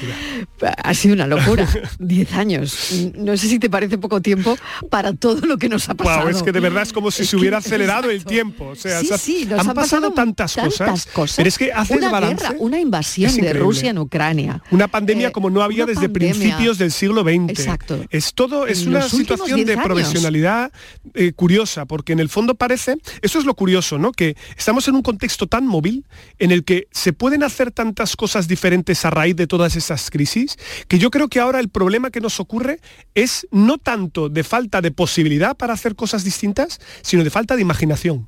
Ha 0.83 0.93
sido 0.93 1.13
una 1.15 1.27
locura. 1.27 1.67
Diez 1.99 2.31
años. 2.33 3.11
No 3.15 3.35
sé 3.35 3.47
si 3.49 3.59
te 3.59 3.69
parece 3.69 3.97
poco 3.97 4.21
tiempo 4.21 4.57
para 4.89 5.13
todo 5.13 5.45
lo 5.45 5.57
que 5.57 5.67
nos 5.67 5.89
ha 5.89 5.93
pasado. 5.93 6.29
Es 6.29 6.41
que 6.41 6.51
de 6.53 6.59
verdad 6.61 6.83
es 6.83 6.93
como 6.93 7.11
si 7.11 7.23
Es 7.23 7.29
se 7.29 7.35
que- 7.35 7.41
hubiera 7.41 7.57
acelerado 7.57 8.09
el 8.09 8.23
tiempo. 8.23 8.67
O 8.69 8.75
sea, 8.75 8.99
Sí, 9.01 9.07
se 9.07 9.13
ha- 9.13 9.17
sí, 9.17 9.45
nos 9.49 9.59
han, 9.59 9.69
han 9.69 9.75
pasado, 9.75 10.09
pasado 10.09 10.11
tantas, 10.13 10.53
tantas 10.55 11.05
cosas. 11.07 11.35
Pero 11.35 11.49
es 11.49 11.57
que 11.57 11.73
haces 11.73 11.97
una 11.97 12.09
balance. 12.11 12.43
guerra, 12.45 12.55
una 12.59 12.79
invasión 12.79 13.35
de. 13.35 13.53
Rusia 13.53 13.89
en 13.89 13.97
Ucrania. 13.97 14.61
Una 14.71 14.87
pandemia 14.87 15.31
como 15.31 15.49
no 15.49 15.61
había 15.61 15.85
desde 15.85 16.07
pandemia. 16.07 16.33
principios 16.33 16.77
del 16.77 16.91
siglo 16.91 17.23
XX. 17.23 17.49
Exacto. 17.49 17.99
Es 18.09 18.33
todo, 18.33 18.65
es 18.67 18.83
En 18.83 18.89
una 18.89 19.01
situación 19.09 19.55
10 19.57 19.67
de 19.67 19.73
años. 19.73 19.85
profesionalidad 19.85 20.71
eh, 21.13 21.33
curiosa, 21.33 21.85
porque 21.85 22.13
en 22.13 22.19
el 22.19 22.29
fondo 22.29 22.55
parece, 22.55 22.95
eso 23.21 23.39
es 23.39 23.45
lo 23.45 23.53
curioso, 23.55 23.97
¿no? 23.97 24.11
Que 24.13 24.35
estamos 24.57 24.87
en 24.87 24.95
un 24.95 25.01
contexto 25.01 25.22
tan 25.49 25.65
móvil 25.65 26.05
en 26.39 26.51
el 26.51 26.63
que 26.63 26.87
se 26.91 27.13
pueden 27.13 27.43
hacer 27.43 27.71
tantas 27.71 28.15
cosas 28.15 28.47
diferentes 28.47 29.05
a 29.05 29.09
raíz 29.09 29.35
de 29.35 29.47
todas 29.47 29.75
esas 29.75 30.09
crisis, 30.09 30.57
que 30.87 30.99
yo 30.99 31.09
creo 31.11 31.27
que 31.27 31.39
ahora 31.39 31.59
el 31.59 31.69
problema 31.69 32.11
que 32.11 32.21
nos 32.21 32.39
ocurre 32.39 32.79
es 33.15 33.47
no 33.51 33.77
tanto 33.77 34.29
de 34.29 34.43
falta 34.43 34.81
de 34.81 34.91
posibilidad 34.91 35.55
para 35.55 35.73
hacer 35.73 35.95
cosas 35.95 36.23
distintas, 36.23 36.79
sino 37.01 37.23
de 37.23 37.29
falta 37.29 37.55
de 37.55 37.61
imaginación. 37.61 38.27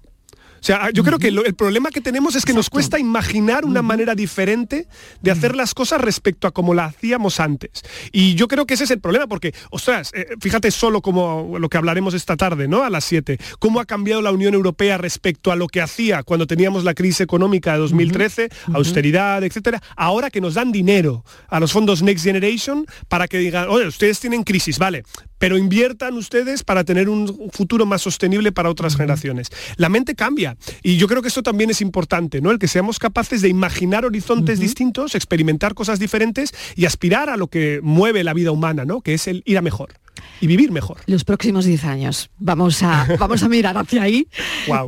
O 0.66 0.68
sea, 0.68 0.90
yo 0.90 1.04
creo 1.04 1.20
que 1.20 1.30
lo- 1.30 1.46
el 1.46 1.54
problema 1.54 1.92
que 1.92 2.02
tenemos 2.02 2.36
es 2.36 2.44
que 2.44 2.52
nos 2.52 2.72
cuesta 2.72 2.98
imaginar 2.98 3.66
una 3.66 3.84
manera 3.84 4.16
diferente 4.16 4.88
de 5.22 5.30
hacer 5.30 5.56
las 5.56 5.76
cosas 5.76 6.02
respecto 6.02 6.48
a 6.48 6.52
como 6.52 6.74
la 6.74 6.86
hacíamos 6.86 7.40
antes. 7.40 7.84
Y 8.12 8.34
yo 8.34 8.48
creo 8.48 8.66
que 8.66 8.74
ese 8.74 8.86
es 8.86 8.90
el 8.90 9.00
problema, 9.00 9.28
porque, 9.28 9.54
ostras, 9.70 10.10
eh, 10.16 10.26
fíjate 10.42 10.72
solo 10.72 11.04
como 11.04 11.58
lo 11.60 11.70
que 11.70 11.78
hablaremos 11.78 12.16
esta 12.16 12.36
tarde, 12.36 12.68
¿no? 12.68 12.82
A 12.84 12.90
las 12.90 13.06
7, 13.06 13.38
cómo 13.60 13.80
ha 13.80 13.86
cambiado 13.86 14.24
la 14.24 14.32
Unión 14.32 14.56
Europea 14.56 14.98
respecto 14.98 15.52
a 15.52 15.56
lo 15.56 15.68
que 15.68 15.82
hacía 15.84 16.24
cuando 16.24 16.48
teníamos 16.48 16.84
la 16.84 16.96
crisis 16.96 17.22
económica 17.22 17.74
de 17.74 17.78
2013, 17.78 18.50
austeridad, 18.74 19.44
etcétera, 19.44 19.84
ahora 19.96 20.32
que 20.32 20.42
nos 20.42 20.56
dan 20.56 20.72
dinero 20.72 21.24
a 21.48 21.60
los 21.60 21.74
fondos 21.74 22.02
Next 22.02 22.24
Generation 22.26 22.88
para 23.08 23.28
que 23.28 23.38
digan, 23.38 23.68
oye, 23.70 23.86
ustedes 23.86 24.20
tienen 24.20 24.42
crisis, 24.44 24.80
vale, 24.80 25.04
pero 25.38 25.58
inviertan 25.58 26.16
ustedes 26.16 26.64
para 26.64 26.84
tener 26.84 27.10
un 27.10 27.50
futuro 27.52 27.86
más 27.86 28.02
sostenible 28.02 28.52
para 28.52 28.70
otras 28.70 28.96
generaciones. 28.96 29.50
La 29.78 29.90
mente 29.90 30.16
cambia 30.16 30.58
y 30.84 30.98
yo 30.98 31.08
creo 31.08 31.22
que 31.22 31.28
esto 31.28 31.44
también 31.44 31.70
es 31.70 31.82
importante, 31.82 32.42
¿no? 32.42 32.52
El 32.52 32.60
que 32.60 32.68
seamos 32.68 33.00
capaces 33.00 33.42
de 33.42 33.50
imaginar 33.50 34.06
horizontes 34.06 34.60
distintos, 34.60 35.16
experimentar 35.16 35.74
cosas 35.74 36.00
diferentes 36.00 36.54
y 36.76 36.86
aspirar 36.86 37.30
a 37.30 37.38
lo 37.38 37.48
que 37.48 37.80
mueve 37.84 38.24
la 38.24 38.34
vida 38.34 38.52
humana, 38.52 38.86
¿no? 38.86 39.02
Que 39.02 39.14
es 39.14 39.28
el 39.28 39.44
ir 39.46 39.58
a 39.58 39.62
mejor 39.62 39.94
y 40.42 40.48
vivir 40.48 40.72
mejor. 40.72 40.98
Los 41.08 41.24
próximos 41.24 41.66
10 41.66 41.84
años. 41.86 42.30
Vamos 42.38 42.84
a, 42.84 43.08
vamos 43.20 43.44
a 43.44 43.50
mirar 43.50 43.78
hacia 43.78 44.04
ahí. 44.04 44.28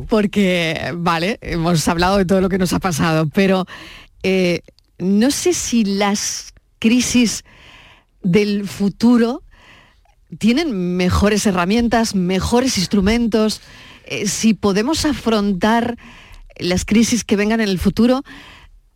Porque, 0.08 0.92
vale, 0.96 1.38
hemos 1.42 1.86
hablado 1.88 2.18
de 2.18 2.24
todo 2.24 2.40
lo 2.40 2.48
que 2.48 2.58
nos 2.58 2.72
ha 2.72 2.78
pasado, 2.78 3.28
pero 3.28 3.66
eh, 4.22 4.62
no 4.98 5.30
sé 5.30 5.52
si 5.52 5.84
las 5.84 6.52
crisis 6.78 7.44
del 8.22 8.66
futuro 8.66 9.42
tienen 10.38 10.96
mejores 10.96 11.46
herramientas, 11.46 12.14
mejores 12.14 12.76
instrumentos, 12.78 13.62
eh, 14.04 14.26
si 14.26 14.54
podemos 14.54 15.04
afrontar 15.04 15.96
las 16.56 16.84
crisis 16.84 17.24
que 17.24 17.36
vengan 17.36 17.60
en 17.60 17.68
el 17.68 17.78
futuro 17.78 18.24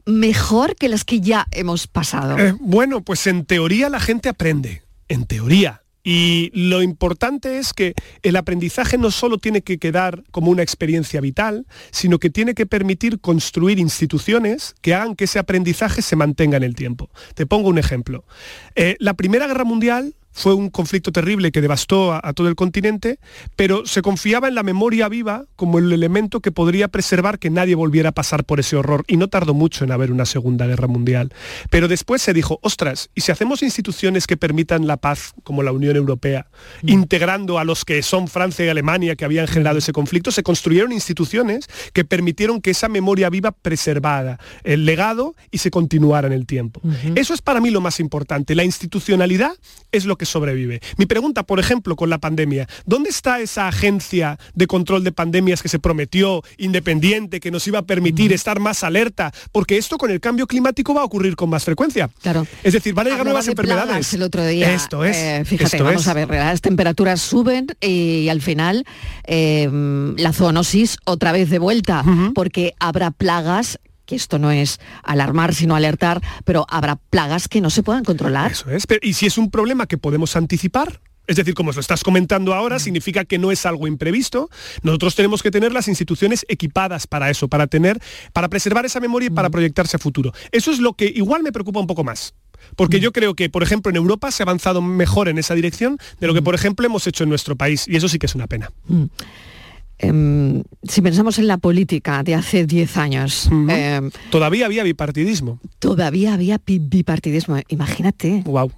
mejor 0.05 0.75
que 0.75 0.89
las 0.89 1.05
que 1.05 1.21
ya 1.21 1.47
hemos 1.53 1.87
pasado. 1.87 2.39
Eh, 2.39 2.55
bueno, 2.59 3.03
pues 3.03 3.27
en 3.27 3.45
teoría 3.45 3.89
la 3.89 4.01
gente 4.01 4.29
aprende, 4.29 4.83
en 5.09 5.27
teoría. 5.27 5.83
Y 6.05 6.51
lo 6.53 6.83
importante 6.83 7.59
es 7.59 7.73
que 7.73 7.95
el 8.23 8.35
aprendizaje 8.35 8.99
no 8.99 9.13
solo 9.13 9.39
tiene 9.39 9.63
que 9.63 9.79
quedar 9.79 10.25
como 10.33 10.51
una 10.51 10.63
experiencia 10.63 11.21
vital, 11.21 11.65
sino 11.93 12.19
que 12.19 12.29
tiene 12.29 12.55
que 12.55 12.67
permitir 12.67 13.21
construir 13.21 13.79
instituciones 13.79 14.75
que 14.81 14.95
hagan 14.95 15.15
que 15.15 15.25
ese 15.25 15.39
aprendizaje 15.39 16.03
se 16.03 16.17
mantenga 16.17 16.57
en 16.57 16.65
el 16.65 16.75
tiempo. 16.75 17.09
Te 17.35 17.47
pongo 17.47 17.69
un 17.69 17.79
ejemplo. 17.79 18.25
Eh, 18.75 18.97
la 18.99 19.15
Primera 19.15 19.47
Guerra 19.47 19.63
Mundial 19.63 20.17
fue 20.33 20.55
un 20.55 20.71
conflicto 20.71 21.13
terrible 21.13 21.53
que 21.53 21.61
devastó 21.61 22.13
a, 22.13 22.21
a, 22.23 22.33
todo 22.33 22.49
el 22.49 22.55
continente, 22.55 23.19
pero 23.57 23.87
se 23.87 24.03
confiaba 24.03 24.49
en 24.49 24.55
la 24.55 24.63
memoria 24.63 25.09
viva 25.09 25.45
como 25.57 25.79
el 25.79 25.93
elemento 25.93 26.41
que 26.41 26.53
podría 26.53 26.89
preservar 26.89 27.39
que 27.39 27.51
nadie 27.51 27.75
volviera 27.75 28.11
a 28.11 28.13
pasar 28.13 28.45
por 28.45 28.61
ese 28.61 28.77
horror. 28.77 29.05
Y 29.07 29.17
no 29.17 29.29
tardó 29.29 29.55
mucho 29.55 29.85
en 29.85 29.93
haber 29.93 30.11
una 30.11 30.27
Segunda 30.27 30.67
Guerra 30.67 30.89
Mundial. 30.89 31.33
Pero 31.71 31.89
después 31.89 32.23
se 32.23 32.33
dijo, 32.33 32.59
ostras, 32.63 33.11
¿y 33.15 33.23
si 33.23 33.33
hacemos 33.33 33.63
instituciones 33.63 34.27
que 34.27 34.37
permitan 34.37 34.87
la 34.87 34.97
paz, 34.97 35.35
como 35.43 35.63
la 35.63 35.73
Unión 35.73 35.97
Europea, 35.97 36.47
mm. 36.83 36.89
integrando 36.89 37.59
a 37.59 37.65
los 37.65 37.85
que 37.85 38.03
son 38.03 38.29
Francia 38.29 38.65
y 38.65 38.69
Alemania, 38.69 39.17
que 39.17 39.25
habían 39.25 39.47
generado 39.47 39.79
ese 39.79 39.93
conflicto, 39.93 40.31
se 40.31 40.43
construyeron 40.43 40.93
instituciones 40.93 41.69
que 41.93 42.05
permitieron 42.05 42.61
que 42.61 42.71
esa 42.71 42.89
memoria 42.89 43.31
viva 43.31 43.53
preservara 43.53 44.39
el 44.65 44.85
legado 44.85 45.35
y 45.51 45.59
se 45.59 45.71
continuara 45.71 46.27
en 46.27 46.33
el 46.33 46.47
tiempo. 46.47 46.81
Eso 47.15 47.35
es 47.35 47.43
para 47.43 47.61
mí 47.61 47.71
lo 47.71 47.81
más 47.81 48.01
importante. 48.01 48.55
La 48.55 48.65
institucionalidad 48.65 49.53
es 49.93 50.05
lo 50.05 50.17
que 50.17 50.22
sobrevive. 50.27 50.81
Mi 50.97 51.07
pregunta, 51.07 51.43
por 51.43 51.59
ejemplo, 51.61 51.97
con 51.97 52.11
la 52.11 52.19
pandemia, 52.19 52.69
¿dónde 52.87 53.11
está 53.11 53.41
esa 53.41 53.69
agencia 53.69 54.39
de 54.55 54.67
control 54.67 55.05
de 55.05 55.13
pandemias 55.13 55.63
que 55.63 55.69
se 55.69 55.79
prometió, 55.79 56.43
independiente, 56.59 57.41
que 57.41 57.51
nos 57.51 57.67
iba 57.67 57.81
a 57.81 57.83
permitir 57.83 58.33
estar 58.33 58.61
más 58.61 58.85
alerta? 58.85 59.33
Porque 59.53 59.79
esto 59.79 59.99
con 59.99 60.11
el 60.11 60.21
cambio 60.21 60.47
climático 60.47 60.95
va 60.95 61.03
a 61.03 61.05
ocurrir 61.05 61.37
con 61.37 61.51
más 61.51 61.65
frecuencia. 61.65 62.11
Claro. 62.23 62.47
Es 62.63 62.73
decir, 62.73 62.95
van 62.95 63.07
a 63.07 63.11
llegar 63.11 63.25
nuevas 63.25 63.47
de 63.47 63.53
enfermedades. 63.53 64.15
El 64.15 64.23
otro 64.23 64.47
día, 64.47 64.73
esto 64.73 65.05
es. 65.05 65.17
eh, 65.17 65.45
fíjate, 65.45 65.77
esto 65.77 65.85
vamos 65.85 66.03
es. 66.03 66.09
a 66.09 66.15
ver, 66.15 66.29
las 66.29 66.61
temperaturas 66.61 67.21
suben 67.21 67.67
y 67.81 68.29
al 68.29 68.41
final 68.41 68.85
eh, 69.25 69.69
la 70.17 70.33
zoonosis 70.33 70.99
otra 71.05 71.33
vez 71.33 71.51
de 71.51 71.59
vuelta, 71.59 72.05
porque 72.35 72.75
habrá 72.79 73.11
plagas 73.11 73.79
que 74.13 74.17
esto 74.17 74.39
no 74.39 74.51
es 74.51 74.79
alarmar, 75.03 75.55
sino 75.55 75.75
alertar, 75.75 76.21
pero 76.45 76.67
habrá 76.69 76.97
plagas 76.97 77.49
que 77.49 77.63
no 77.63 77.71
se 77.71 77.83
puedan 77.83 78.05
controlar. 78.05 78.53
Eso 78.53 78.71
es. 78.71 78.87
Pero, 78.87 79.01
y 79.03 79.15
si 79.15 79.25
es 79.25 79.39
un 79.39 79.51
problema 79.51 79.87
que 79.87 79.97
podemos 79.97 80.37
anticipar, 80.37 81.01
es 81.27 81.37
decir, 81.37 81.55
como 81.55 81.73
lo 81.73 81.81
estás 81.81 82.05
comentando 82.05 82.53
ahora, 82.53 82.79
significa 82.79 83.25
que 83.25 83.39
no 83.39 83.51
es 83.51 83.65
algo 83.65 83.87
imprevisto. 83.87 84.51
Nosotros 84.83 85.15
tenemos 85.15 85.43
que 85.43 85.51
tener 85.51 85.73
las 85.73 85.89
instituciones 85.89 86.45
equipadas 86.47 87.07
para 87.07 87.31
eso, 87.31 87.49
para 87.49 87.69
tener, 87.69 87.99
para 88.35 88.51
preservar 88.51 88.85
esa 88.85 89.01
memoria 89.01 89.29
y 89.29 89.31
para 89.31 89.49
proyectarse 89.49 89.97
a 89.97 89.99
futuro. 89.99 90.35
Eso 90.51 90.73
es 90.73 90.79
lo 90.79 90.93
que 90.93 91.07
igual 91.07 91.43
me 91.43 91.51
preocupa 91.51 91.81
un 91.81 91.87
poco 91.87 92.05
más. 92.05 92.35
Porque 92.77 93.01
yo 93.01 93.13
creo 93.13 93.35
que, 93.35 93.49
por 93.49 93.63
ejemplo, 93.63 93.89
en 93.89 93.97
Europa 93.97 94.31
se 94.31 94.43
ha 94.43 94.45
avanzado 94.45 94.83
mejor 94.83 95.31
en 95.31 95.39
esa 95.39 95.55
dirección 95.55 95.97
de 96.21 96.27
lo 96.27 96.35
que, 96.35 96.43
por 96.43 96.55
ejemplo, 96.55 96.85
hemos 96.85 97.07
hecho 97.07 97.25
en 97.25 97.31
nuestro 97.31 97.57
país. 97.57 97.89
Y 97.89 97.97
eso 97.97 98.09
sí 98.09 98.19
que 98.19 98.27
es 98.27 98.35
una 98.35 98.47
pena. 98.47 98.71
Eh, 100.03 100.63
si 100.83 101.01
pensamos 101.01 101.39
en 101.39 101.47
la 101.47 101.57
política 101.59 102.23
de 102.23 102.35
hace 102.35 102.67
10 102.67 102.97
años, 102.97 103.49
eh, 103.71 104.01
Todavía 104.31 104.67
había 104.67 104.83
bipartidismo. 104.83 105.61
todavía 105.79 106.35
había 106.35 106.61
bipartidismo. 106.67 107.59
Imagínate. 107.69 108.43
Wow. 108.45 108.73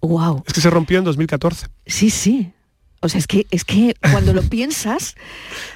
Wow. 0.00 0.42
Es 0.46 0.52
que 0.54 0.60
se 0.60 0.70
rompió 0.70 0.98
en 0.98 1.04
2014. 1.04 1.66
Sí, 1.86 2.10
sí. 2.10 2.52
O 3.00 3.08
sea, 3.08 3.18
es 3.18 3.26
que, 3.26 3.46
es 3.50 3.64
que 3.64 3.94
cuando 4.00 4.32
lo 4.32 4.42
piensas, 4.48 5.14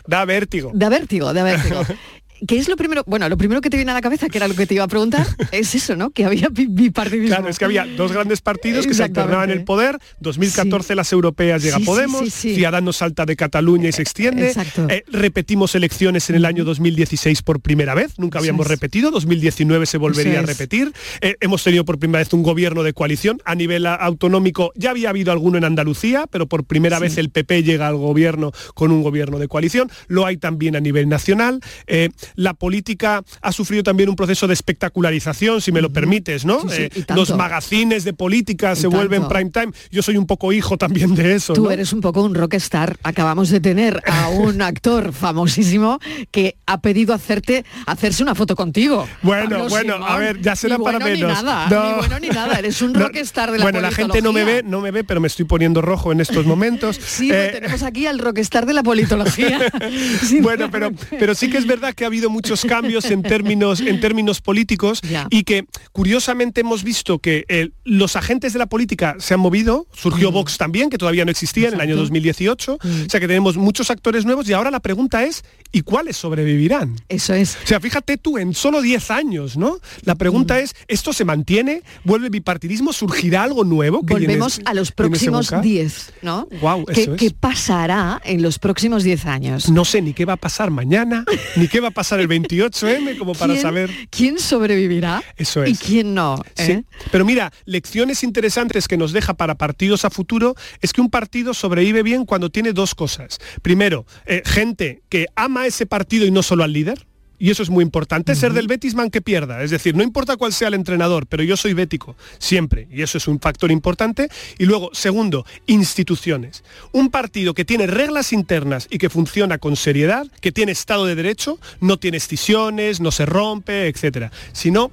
Da 0.06 0.24
vértigo. 0.24 0.70
da 0.74 0.88
vértigo, 0.88 1.32
da 1.34 1.42
vértigo. 1.42 1.82
¿Qué 2.46 2.58
es 2.58 2.68
lo 2.68 2.76
primero? 2.76 3.02
Bueno, 3.06 3.28
lo 3.28 3.36
primero 3.36 3.60
que 3.60 3.70
te 3.70 3.76
viene 3.76 3.90
a 3.92 3.94
la 3.94 4.00
cabeza, 4.00 4.28
que 4.28 4.38
era 4.38 4.48
lo 4.48 4.54
que 4.54 4.66
te 4.66 4.74
iba 4.74 4.84
a 4.84 4.88
preguntar, 4.88 5.26
es 5.52 5.74
eso, 5.74 5.96
¿no? 5.96 6.10
Que 6.10 6.24
había 6.24 6.48
bi- 6.48 6.66
bipartidismo. 6.68 7.28
Claro, 7.28 7.48
es 7.48 7.58
que 7.58 7.64
había 7.64 7.86
dos 7.96 8.12
grandes 8.12 8.40
partidos 8.40 8.86
que 8.86 8.94
se 8.94 9.02
alternaban 9.04 9.50
el 9.50 9.64
poder. 9.64 9.98
2014 10.20 10.94
las 10.94 11.12
europeas 11.12 11.62
llega 11.62 11.78
Sí, 11.78 11.84
Podemos, 11.84 12.28
sí. 12.32 12.54
Ciudadanos 12.54 12.96
salta 12.96 13.24
de 13.26 13.36
Cataluña 13.36 13.88
y 13.88 13.92
se 13.92 14.02
extiende. 14.02 14.48
exacto. 14.48 14.86
Eh, 14.90 15.04
repetimos 15.08 15.74
elecciones 15.74 16.28
en 16.30 16.36
el 16.36 16.44
año 16.44 16.64
2016 16.64 17.42
por 17.42 17.60
primera 17.60 17.94
vez, 17.94 18.18
nunca 18.18 18.38
habíamos 18.38 18.66
repetido, 18.66 19.10
2019 19.10 19.86
se 19.86 19.98
volvería 19.98 20.40
a 20.40 20.42
repetir. 20.42 20.92
Eh, 21.20 21.36
hemos 21.40 21.62
tenido 21.64 21.84
por 21.84 21.98
primera 21.98 22.18
vez 22.18 22.32
un 22.32 22.42
gobierno 22.42 22.82
de 22.82 22.92
coalición 22.92 23.40
a 23.44 23.54
nivel 23.54 23.86
a- 23.86 23.94
autonómico. 23.94 24.72
Ya 24.74 24.90
había 24.90 25.10
habido 25.10 25.32
alguno 25.32 25.58
en 25.58 25.64
Andalucía, 25.64 26.26
pero 26.30 26.46
por 26.46 26.64
primera 26.64 26.98
vez 26.98 27.18
el 27.18 27.30
PP 27.30 27.62
llega 27.62 27.88
al 27.88 27.96
gobierno 27.96 28.52
con 28.74 28.90
un 28.92 29.02
gobierno 29.02 29.38
de 29.38 29.48
coalición. 29.48 29.90
Lo 30.08 30.26
hay 30.26 30.36
también 30.36 30.76
a 30.76 30.80
nivel 30.80 31.08
nacional. 31.08 31.60
Eh, 31.86 32.10
la 32.34 32.54
política 32.54 33.22
ha 33.40 33.52
sufrido 33.52 33.82
también 33.82 34.08
un 34.08 34.16
proceso 34.16 34.46
de 34.46 34.54
espectacularización, 34.54 35.60
si 35.60 35.72
me 35.72 35.80
lo 35.80 35.90
permites, 35.92 36.44
¿no? 36.44 36.60
Sí, 36.62 36.68
sí, 36.92 37.00
Eh, 37.00 37.04
los 37.14 37.34
magazines 37.36 38.04
de 38.04 38.12
política 38.12 38.72
Y 38.72 38.76
se 38.76 38.86
vuelven 38.86 39.28
prime 39.28 39.50
time. 39.50 39.72
Yo 39.90 40.02
soy 40.02 40.16
un 40.16 40.26
poco 40.26 40.52
hijo 40.52 40.76
también 40.76 41.14
de 41.14 41.34
eso. 41.34 41.52
Tú 41.54 41.64
¿no? 41.64 41.70
eres 41.70 41.92
un 41.92 42.00
poco 42.00 42.22
un 42.22 42.34
rockstar. 42.34 42.98
Acabamos 43.02 43.50
de 43.50 43.60
tener 43.60 44.02
a 44.06 44.28
un 44.28 44.62
actor 44.70 45.12
famosísimo 45.12 45.98
que 46.30 46.56
ha 46.66 46.80
pedido 46.80 47.14
hacerte 47.14 47.64
hacerse 47.86 48.22
una 48.22 48.34
foto 48.34 48.56
contigo. 48.56 49.08
Bueno, 49.22 49.50
Pablo 49.50 49.68
bueno, 49.68 49.94
Simón. 49.94 50.10
a 50.10 50.16
ver, 50.18 50.40
ya 50.40 50.56
será 50.56 50.78
Ni 50.78 50.84
para 50.84 50.98
bueno 50.98 51.16
menos. 51.16 51.38
Ni 51.38 51.44
nada, 51.44 51.68
No. 51.68 51.88
ni 51.88 51.94
bueno 51.98 52.18
ni 52.20 52.28
nada. 52.28 52.58
Eres 52.58 52.82
un 52.82 52.94
rockstar 52.94 53.50
de 53.52 53.58
la 53.58 53.64
Bueno, 53.64 53.80
la 53.80 53.90
gente 53.90 54.22
no 54.22 54.32
me 54.32 54.44
ve, 54.44 54.62
no 54.64 54.80
me 54.80 54.90
ve, 54.90 55.04
pero 55.04 55.20
me 55.20 55.28
estoy 55.28 55.44
poniendo 55.44 55.82
rojo 55.82 56.12
en 56.12 56.20
estos 56.20 56.46
momentos. 56.46 56.96
Sí, 56.96 57.30
Eh, 57.30 57.32
pero 57.32 57.52
tenemos 57.60 57.82
aquí 57.82 58.06
al 58.06 58.18
rockstar 58.18 58.66
de 58.66 58.72
la 58.72 58.82
politología. 58.82 59.60
Bueno, 60.40 60.70
pero, 60.72 60.90
pero 61.18 61.34
sí 61.34 61.48
que 61.50 61.58
es 61.58 61.66
verdad 61.66 61.94
que 61.94 62.04
ha 62.04 62.08
habido 62.16 62.30
muchos 62.30 62.64
cambios 62.68 63.04
en 63.06 63.22
términos, 63.22 63.80
en 63.80 64.00
términos 64.00 64.40
políticos 64.40 65.00
Ya. 65.02 65.26
y 65.30 65.44
que 65.44 65.66
curiosamente 65.92 66.62
hemos 66.62 66.82
visto 66.82 67.18
que 67.18 67.44
eh, 67.48 67.70
los 67.84 68.16
agentes 68.16 68.52
de 68.52 68.58
la 68.58 68.66
política 68.66 69.16
se 69.18 69.34
han 69.34 69.40
movido, 69.40 69.86
surgió 69.92 70.30
Vox 70.32 70.56
también, 70.56 70.88
que 70.88 70.98
todavía 70.98 71.24
no 71.24 71.30
existía 71.30 71.68
en 71.68 71.74
el 71.74 71.80
año 71.80 71.90
Exacto. 71.94 72.02
2018, 72.02 72.72
o 72.74 72.78
sea 73.10 73.20
que 73.20 73.26
tenemos 73.28 73.56
muchos 73.56 73.90
actores 73.90 74.24
nuevos 74.24 74.48
y 74.48 74.52
ahora 74.54 74.70
la 74.70 74.80
pregunta 74.80 75.24
es, 75.24 75.44
¿y 75.72 75.82
cuáles 75.82 76.16
sobrevivirán? 76.16 76.96
Eso 77.08 77.34
es. 77.34 77.56
O 77.64 77.66
sea, 77.66 77.80
fíjate 77.80 78.16
tú, 78.16 78.38
en 78.38 78.54
solo 78.54 78.80
10 78.80 79.10
años, 79.10 79.56
¿no? 79.56 79.78
La 80.02 80.14
pregunta 80.14 80.58
es, 80.60 80.74
¿esto 80.88 81.12
se 81.12 81.24
mantiene? 81.24 81.82
¿Vuelve 82.04 82.30
bipartidismo? 82.30 82.92
¿Surgirá 82.92 83.42
algo 83.42 83.64
nuevo? 83.64 84.04
que 84.06 84.14
Volvemos 84.14 84.60
a 84.64 84.72
los 84.74 84.92
próximos 84.92 85.50
boca? 85.50 85.60
10, 85.60 86.12
¿no? 86.22 86.48
Guau, 86.60 86.84
¿Qué, 86.86 87.02
eso 87.02 87.14
es. 87.14 87.18
qué 87.20 87.30
pasará 87.30 88.20
en 88.24 88.42
los 88.42 88.58
próximos 88.58 89.02
10 89.04 89.26
años? 89.26 89.68
No 89.68 89.84
sé 89.84 90.00
ni 90.02 90.14
qué 90.14 90.24
va 90.24 90.34
a 90.34 90.36
pasar 90.38 90.70
mañana, 90.70 91.24
ni 91.56 91.68
qué 91.68 91.80
va 91.80 91.88
a 91.88 91.90
pasar 91.90 92.05
el 92.12 92.28
28M, 92.28 93.18
como 93.18 93.34
para 93.34 93.52
¿Quién- 93.54 93.62
saber. 93.62 93.90
¿Quién 94.10 94.38
sobrevivirá 94.38 95.22
Eso 95.36 95.66
y 95.66 95.72
es. 95.72 95.80
quién 95.80 96.14
no? 96.14 96.36
Sí. 96.54 96.72
eh? 96.72 96.84
Pero 97.10 97.24
mira, 97.24 97.52
lecciones 97.64 98.22
interesantes 98.22 98.88
que 98.88 98.96
nos 98.96 99.12
deja 99.12 99.34
para 99.34 99.56
partidos 99.56 100.04
a 100.04 100.10
futuro 100.10 100.54
es 100.80 100.92
que 100.92 101.00
un 101.00 101.10
partido 101.10 101.54
sobrevive 101.54 102.02
bien 102.02 102.24
cuando 102.24 102.50
tiene 102.50 102.72
dos 102.72 102.94
cosas. 102.94 103.38
Primero, 103.62 104.06
eh, 104.26 104.42
gente 104.44 105.02
que 105.08 105.26
ama 105.34 105.66
ese 105.66 105.86
partido 105.86 106.24
y 106.26 106.30
no 106.30 106.42
solo 106.42 106.64
al 106.64 106.72
líder. 106.72 107.06
Y 107.38 107.50
eso 107.50 107.62
es 107.62 107.70
muy 107.70 107.82
importante, 107.82 108.34
ser 108.34 108.52
del 108.52 108.66
Betisman 108.66 109.10
que 109.10 109.20
pierda. 109.20 109.62
Es 109.62 109.70
decir, 109.70 109.94
no 109.94 110.02
importa 110.02 110.36
cuál 110.36 110.52
sea 110.52 110.68
el 110.68 110.74
entrenador, 110.74 111.26
pero 111.26 111.42
yo 111.42 111.56
soy 111.56 111.74
bético, 111.74 112.16
siempre. 112.38 112.88
Y 112.90 113.02
eso 113.02 113.18
es 113.18 113.28
un 113.28 113.40
factor 113.40 113.70
importante. 113.70 114.28
Y 114.58 114.64
luego, 114.64 114.90
segundo, 114.92 115.44
instituciones. 115.66 116.64
Un 116.92 117.10
partido 117.10 117.52
que 117.54 117.64
tiene 117.64 117.86
reglas 117.86 118.32
internas 118.32 118.88
y 118.90 118.98
que 118.98 119.10
funciona 119.10 119.58
con 119.58 119.76
seriedad, 119.76 120.26
que 120.40 120.52
tiene 120.52 120.72
Estado 120.72 121.04
de 121.04 121.14
Derecho, 121.14 121.58
no 121.80 121.98
tiene 121.98 122.16
escisiones, 122.16 123.00
no 123.00 123.10
se 123.10 123.26
rompe, 123.26 123.88
etc. 123.88 124.32
Si 124.52 124.70
no, 124.70 124.90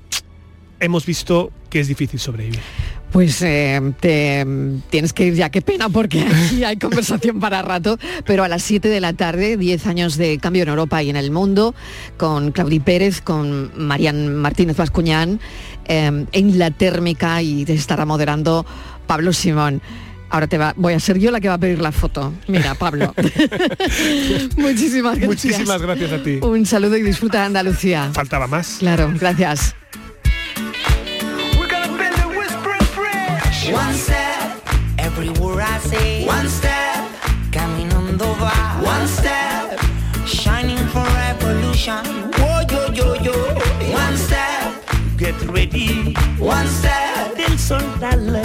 hemos 0.80 1.06
visto 1.06 1.52
que 1.70 1.80
es 1.80 1.88
difícil 1.88 2.20
sobrevivir. 2.20 2.60
Pues 3.14 3.43
eh, 3.43 3.80
te, 3.99 4.43
tienes 4.89 5.14
que 5.14 5.28
ir 5.28 5.36
ya, 5.36 5.51
qué 5.51 5.61
pena, 5.61 5.88
porque 5.88 6.26
aquí 6.45 6.64
hay 6.64 6.78
conversación 6.78 7.39
para 7.39 7.61
rato, 7.61 7.99
pero 8.26 8.43
a 8.43 8.47
las 8.47 8.64
7 8.64 8.89
de 8.89 8.99
la 8.99 9.14
tarde, 9.14 9.55
10 9.55 9.86
años 9.86 10.18
de 10.18 10.39
cambio 10.39 10.64
en 10.64 10.70
Europa 10.70 11.03
y 11.03 11.11
en 11.11 11.16
el 11.16 11.30
mundo, 11.30 11.76
con 12.18 12.51
Claudi 12.51 12.80
Pérez, 12.80 13.22
con 13.22 13.72
Marian 13.78 14.36
Martínez 14.36 14.78
Bascuñán, 14.78 15.39
eh, 15.86 16.26
en 16.32 16.57
la 16.57 16.72
térmica 16.72 17.39
y 17.43 17.66
te 17.66 17.74
estará 17.74 18.03
moderando 18.05 18.66
Pablo 19.05 19.32
Simón. 19.32 19.80
Ahora 20.32 20.47
te 20.47 20.57
va, 20.57 20.74
voy 20.76 20.93
a 20.93 20.99
ser 20.99 21.20
yo 21.20 21.30
la 21.30 21.39
que 21.39 21.49
va 21.49 21.53
a 21.53 21.59
pedir 21.59 21.80
la 21.80 21.91
foto. 21.91 22.34
Mira, 22.47 22.74
Pablo. 22.74 23.14
Muchísimas 24.57 25.20
gracias. 25.20 25.28
Muchísimas 25.28 25.80
gracias 25.80 26.11
a 26.11 26.24
ti. 26.24 26.39
Un 26.41 26.66
saludo 26.66 26.97
y 26.97 27.03
disfruta 27.03 27.41
de 27.41 27.45
Andalucía. 27.45 28.09
Faltaba 28.11 28.47
más. 28.47 28.78
Claro, 28.80 29.14
gracias. 29.20 29.76
One 33.72 33.93
step, 33.93 34.61
everywhere 34.99 35.61
I 35.61 35.80
say. 35.80 36.26
One 36.26 36.49
step, 36.49 37.07
caminando 37.49 38.36
va. 38.36 38.51
One 38.84 39.07
step, 39.07 39.80
shining 40.26 40.86
for 40.88 41.05
revolution. 41.16 42.03
Whoa, 42.38 42.61
yo, 42.70 42.91
yo, 42.91 43.14
yo. 43.24 43.34
One 43.93 44.18
step, 44.18 44.84
get 45.18 45.36
ready. 45.47 46.14
One 46.39 46.68
step, 46.68 47.38
del 47.38 47.57
sol 47.57 47.82
dale. 48.01 48.43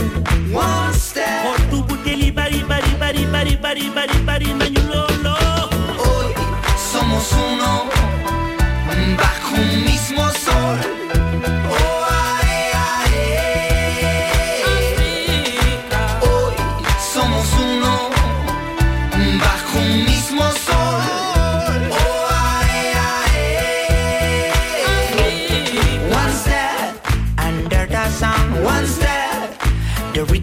One 0.52 0.94
step, 0.94 1.42
por 1.44 1.58
tu 1.70 1.82
buteli 1.82 2.30
bari 2.30 2.62
bari 2.62 2.94
bari 2.94 3.26
bari 3.26 3.56
bari 3.56 3.90
bari 3.90 4.18
bari 4.24 4.46
nañulolo. 4.54 5.36
Hoy 5.98 6.32
somos 6.92 7.32
uno 7.32 7.90
bajo 9.16 9.54
un 9.54 9.84
mismo 9.84 10.30
sol. 10.30 10.78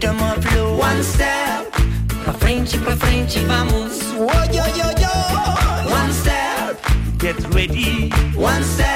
them 0.06 0.22
all 0.22 0.40
flow. 0.40 0.76
One 0.76 1.02
step, 1.02 1.66
a 2.26 2.32
friendship, 2.32 2.86
a 2.86 2.96
friendship, 2.96 3.42
vamos. 3.44 4.00
Oh, 4.14 4.44
yo, 4.56 4.64
yo, 4.80 4.88
yo. 5.02 5.12
One 5.90 6.12
step, 6.12 6.80
get 7.18 7.36
ready. 7.54 8.10
One 8.36 8.62
step. 8.62 8.95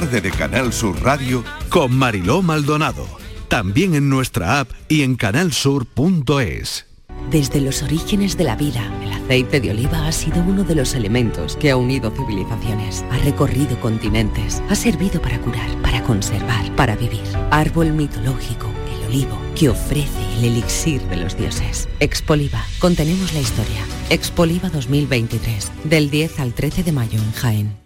Tarde 0.00 0.20
de 0.20 0.30
Canal 0.30 0.74
Sur 0.74 1.02
Radio 1.02 1.42
con 1.70 1.96
Mariló 1.96 2.42
Maldonado. 2.42 3.06
También 3.48 3.94
en 3.94 4.10
nuestra 4.10 4.60
app 4.60 4.68
y 4.90 5.00
en 5.00 5.16
canalsur.es. 5.16 6.84
Desde 7.30 7.62
los 7.62 7.82
orígenes 7.82 8.36
de 8.36 8.44
la 8.44 8.56
vida, 8.56 8.92
el 9.02 9.10
aceite 9.10 9.58
de 9.58 9.70
oliva 9.70 10.06
ha 10.06 10.12
sido 10.12 10.42
uno 10.42 10.64
de 10.64 10.74
los 10.74 10.92
elementos 10.92 11.56
que 11.56 11.70
ha 11.70 11.78
unido 11.78 12.10
civilizaciones, 12.10 13.06
ha 13.10 13.16
recorrido 13.24 13.80
continentes, 13.80 14.62
ha 14.68 14.74
servido 14.74 15.22
para 15.22 15.40
curar, 15.40 15.70
para 15.80 16.02
conservar, 16.02 16.76
para 16.76 16.94
vivir. 16.94 17.24
Árbol 17.50 17.94
mitológico, 17.94 18.68
el 18.98 19.08
olivo, 19.08 19.38
que 19.58 19.70
ofrece 19.70 20.36
el 20.36 20.44
elixir 20.44 21.00
de 21.08 21.16
los 21.16 21.38
dioses. 21.38 21.88
Expoliva, 22.00 22.62
contenemos 22.80 23.32
la 23.32 23.40
historia. 23.40 23.82
Expoliva 24.10 24.68
2023, 24.68 25.72
del 25.84 26.10
10 26.10 26.40
al 26.40 26.52
13 26.52 26.82
de 26.82 26.92
mayo 26.92 27.18
en 27.18 27.32
Jaén. 27.32 27.85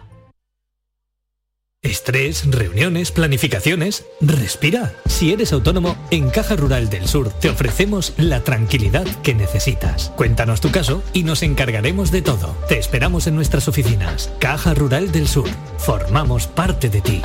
Estrés, 1.83 2.43
reuniones, 2.45 3.11
planificaciones. 3.11 4.05
Respira. 4.21 4.93
Si 5.07 5.33
eres 5.33 5.51
autónomo, 5.51 5.97
en 6.11 6.29
Caja 6.29 6.55
Rural 6.55 6.91
del 6.91 7.07
Sur 7.07 7.33
te 7.33 7.49
ofrecemos 7.49 8.13
la 8.17 8.43
tranquilidad 8.43 9.07
que 9.23 9.33
necesitas. 9.33 10.11
Cuéntanos 10.15 10.61
tu 10.61 10.69
caso 10.69 11.01
y 11.11 11.23
nos 11.23 11.41
encargaremos 11.41 12.11
de 12.11 12.21
todo. 12.21 12.55
Te 12.67 12.77
esperamos 12.77 13.25
en 13.25 13.33
nuestras 13.33 13.67
oficinas. 13.67 14.31
Caja 14.39 14.75
Rural 14.75 15.11
del 15.11 15.27
Sur. 15.27 15.49
Formamos 15.79 16.45
parte 16.45 16.87
de 16.89 17.01
ti. 17.01 17.21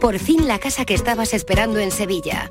Por 0.00 0.18
fin 0.18 0.48
la 0.48 0.58
casa 0.58 0.84
que 0.84 0.94
estabas 0.94 1.34
esperando 1.34 1.78
en 1.78 1.92
Sevilla. 1.92 2.50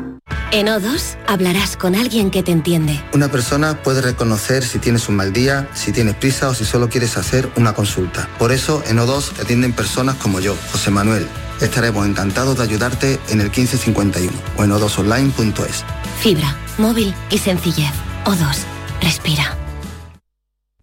En 0.51 0.67
O2 0.67 1.15
hablarás 1.27 1.77
con 1.77 1.95
alguien 1.95 2.29
que 2.29 2.43
te 2.43 2.51
entiende. 2.51 3.01
Una 3.13 3.29
persona 3.29 3.81
puede 3.81 4.01
reconocer 4.01 4.63
si 4.63 4.79
tienes 4.79 5.07
un 5.07 5.15
mal 5.15 5.31
día, 5.31 5.69
si 5.73 5.91
tienes 5.91 6.15
prisa 6.15 6.49
o 6.49 6.53
si 6.53 6.65
solo 6.65 6.89
quieres 6.89 7.17
hacer 7.17 7.49
una 7.55 7.73
consulta. 7.73 8.29
Por 8.37 8.51
eso 8.51 8.83
en 8.87 8.97
O2 8.97 9.33
te 9.33 9.41
atienden 9.43 9.73
personas 9.73 10.15
como 10.15 10.39
yo, 10.39 10.55
José 10.71 10.91
Manuel. 10.91 11.27
Estaremos 11.61 12.07
encantados 12.07 12.57
de 12.57 12.63
ayudarte 12.63 13.19
en 13.29 13.39
el 13.39 13.47
1551 13.47 14.31
o 14.57 14.63
en 14.63 14.71
o2online.es. 14.71 15.83
Fibra, 16.19 16.55
móvil 16.77 17.13
y 17.29 17.37
sencillez. 17.37 17.91
O2. 18.25 18.57
Respira. 19.01 19.57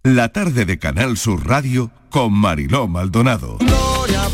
La 0.03 0.31
tarde 0.31 0.65
de 0.65 0.79
Canal 0.79 1.19
Sur 1.19 1.47
Radio 1.47 1.91
con 2.11 2.33
Mariló 2.33 2.89
Maldonado. 2.89 3.59
Gloria 3.59 4.29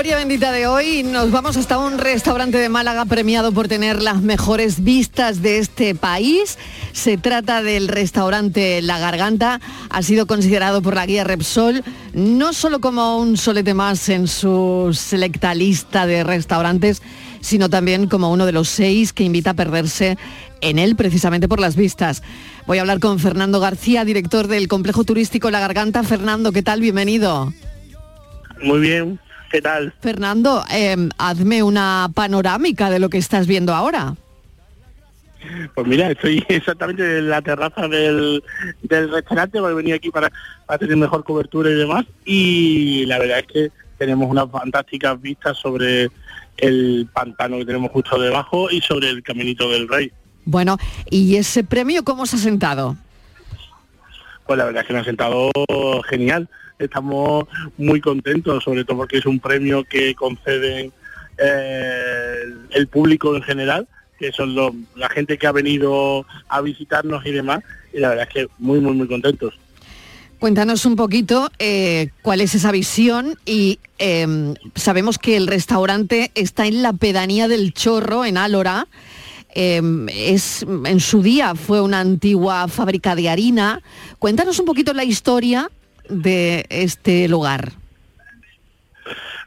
Gloria 0.00 0.16
Bendita 0.16 0.50
de 0.50 0.66
hoy 0.66 1.02
nos 1.02 1.30
vamos 1.30 1.58
hasta 1.58 1.76
un 1.76 1.98
restaurante 1.98 2.56
de 2.56 2.70
Málaga 2.70 3.04
premiado 3.04 3.52
por 3.52 3.68
tener 3.68 4.00
las 4.00 4.22
mejores 4.22 4.82
vistas 4.82 5.42
de 5.42 5.58
este 5.58 5.94
país. 5.94 6.56
Se 6.92 7.18
trata 7.18 7.62
del 7.62 7.86
restaurante 7.86 8.80
La 8.80 8.98
Garganta. 8.98 9.60
Ha 9.90 10.00
sido 10.00 10.26
considerado 10.26 10.80
por 10.80 10.94
la 10.94 11.04
guía 11.04 11.24
Repsol 11.24 11.84
no 12.14 12.54
solo 12.54 12.80
como 12.80 13.18
un 13.18 13.36
solete 13.36 13.74
más 13.74 14.08
en 14.08 14.26
su 14.26 14.88
selecta 14.98 15.54
lista 15.54 16.06
de 16.06 16.24
restaurantes, 16.24 17.02
sino 17.42 17.68
también 17.68 18.08
como 18.08 18.32
uno 18.32 18.46
de 18.46 18.52
los 18.52 18.70
seis 18.70 19.12
que 19.12 19.24
invita 19.24 19.50
a 19.50 19.54
perderse 19.54 20.16
en 20.62 20.78
él 20.78 20.96
precisamente 20.96 21.46
por 21.46 21.60
las 21.60 21.76
vistas. 21.76 22.22
Voy 22.66 22.78
a 22.78 22.80
hablar 22.80 23.00
con 23.00 23.18
Fernando 23.18 23.60
García, 23.60 24.06
director 24.06 24.46
del 24.46 24.66
complejo 24.66 25.04
turístico 25.04 25.50
La 25.50 25.60
Garganta. 25.60 26.02
Fernando, 26.04 26.52
¿qué 26.52 26.62
tal? 26.62 26.80
Bienvenido. 26.80 27.52
Muy 28.62 28.80
bien, 28.80 29.20
¿qué 29.50 29.60
tal? 29.60 29.92
Fernando, 30.00 30.64
eh, 30.72 30.96
hazme 31.18 31.62
una 31.62 32.10
panorámica 32.14 32.88
de 32.88 32.98
lo 32.98 33.08
que 33.08 33.18
estás 33.18 33.46
viendo 33.46 33.74
ahora. 33.74 34.14
Pues 35.74 35.86
mira, 35.86 36.10
estoy 36.10 36.44
exactamente 36.48 37.18
en 37.18 37.28
la 37.28 37.42
terraza 37.42 37.88
del, 37.88 38.42
del 38.82 39.10
restaurante, 39.10 39.60
voy 39.60 39.72
a 39.72 39.74
venir 39.74 39.94
aquí 39.94 40.10
para, 40.10 40.30
para 40.66 40.78
tener 40.78 40.96
mejor 40.96 41.24
cobertura 41.24 41.70
y 41.70 41.74
demás. 41.74 42.06
Y 42.24 43.06
la 43.06 43.18
verdad 43.18 43.40
es 43.40 43.46
que 43.46 43.72
tenemos 43.98 44.30
unas 44.30 44.50
fantásticas 44.50 45.20
vistas 45.20 45.58
sobre 45.58 46.08
el 46.56 47.08
pantano 47.12 47.58
que 47.58 47.64
tenemos 47.64 47.90
justo 47.90 48.18
debajo 48.18 48.70
y 48.70 48.80
sobre 48.80 49.10
el 49.10 49.22
Caminito 49.22 49.70
del 49.70 49.88
Rey. 49.88 50.12
Bueno, 50.44 50.78
¿y 51.10 51.36
ese 51.36 51.64
premio 51.64 52.04
cómo 52.04 52.26
se 52.26 52.36
ha 52.36 52.38
sentado? 52.38 52.96
Pues 54.46 54.58
la 54.58 54.64
verdad 54.64 54.82
es 54.82 54.86
que 54.86 54.94
me 54.94 55.00
ha 55.00 55.04
sentado 55.04 55.50
genial. 56.08 56.48
Estamos 56.84 57.44
muy 57.78 58.00
contentos, 58.00 58.64
sobre 58.64 58.84
todo 58.84 58.98
porque 58.98 59.18
es 59.18 59.26
un 59.26 59.40
premio 59.40 59.84
que 59.84 60.14
conceden 60.14 60.92
eh, 61.42 62.42
el 62.70 62.86
público 62.88 63.34
en 63.34 63.42
general, 63.42 63.88
que 64.18 64.32
son 64.32 64.54
los- 64.54 64.72
la 64.96 65.08
gente 65.08 65.38
que 65.38 65.46
ha 65.46 65.52
venido 65.52 66.26
a 66.48 66.60
visitarnos 66.60 67.24
y 67.24 67.30
demás, 67.32 67.60
y 67.94 67.98
la 68.00 68.10
verdad 68.10 68.26
es 68.28 68.34
que 68.34 68.48
muy, 68.58 68.78
muy, 68.80 68.92
muy 68.94 69.08
contentos. 69.08 69.54
Cuéntanos 70.38 70.86
un 70.86 70.96
poquito 70.96 71.50
eh, 71.58 72.10
cuál 72.22 72.40
es 72.40 72.54
esa 72.54 72.72
visión 72.72 73.38
y 73.44 73.78
eh, 73.98 74.54
sabemos 74.74 75.18
que 75.18 75.36
el 75.36 75.46
restaurante 75.46 76.30
está 76.34 76.66
en 76.66 76.82
la 76.82 76.92
pedanía 76.94 77.46
del 77.48 77.74
Chorro, 77.74 78.24
en 78.24 78.38
Álora. 78.38 78.86
Eh, 79.54 79.82
es, 80.14 80.62
en 80.84 81.00
su 81.00 81.22
día 81.22 81.54
fue 81.54 81.80
una 81.80 82.00
antigua 82.00 82.68
fábrica 82.68 83.14
de 83.16 83.28
harina. 83.28 83.82
Cuéntanos 84.18 84.58
un 84.60 84.64
poquito 84.64 84.94
la 84.94 85.04
historia 85.04 85.70
de 86.10 86.66
este 86.68 87.28
lugar. 87.28 87.72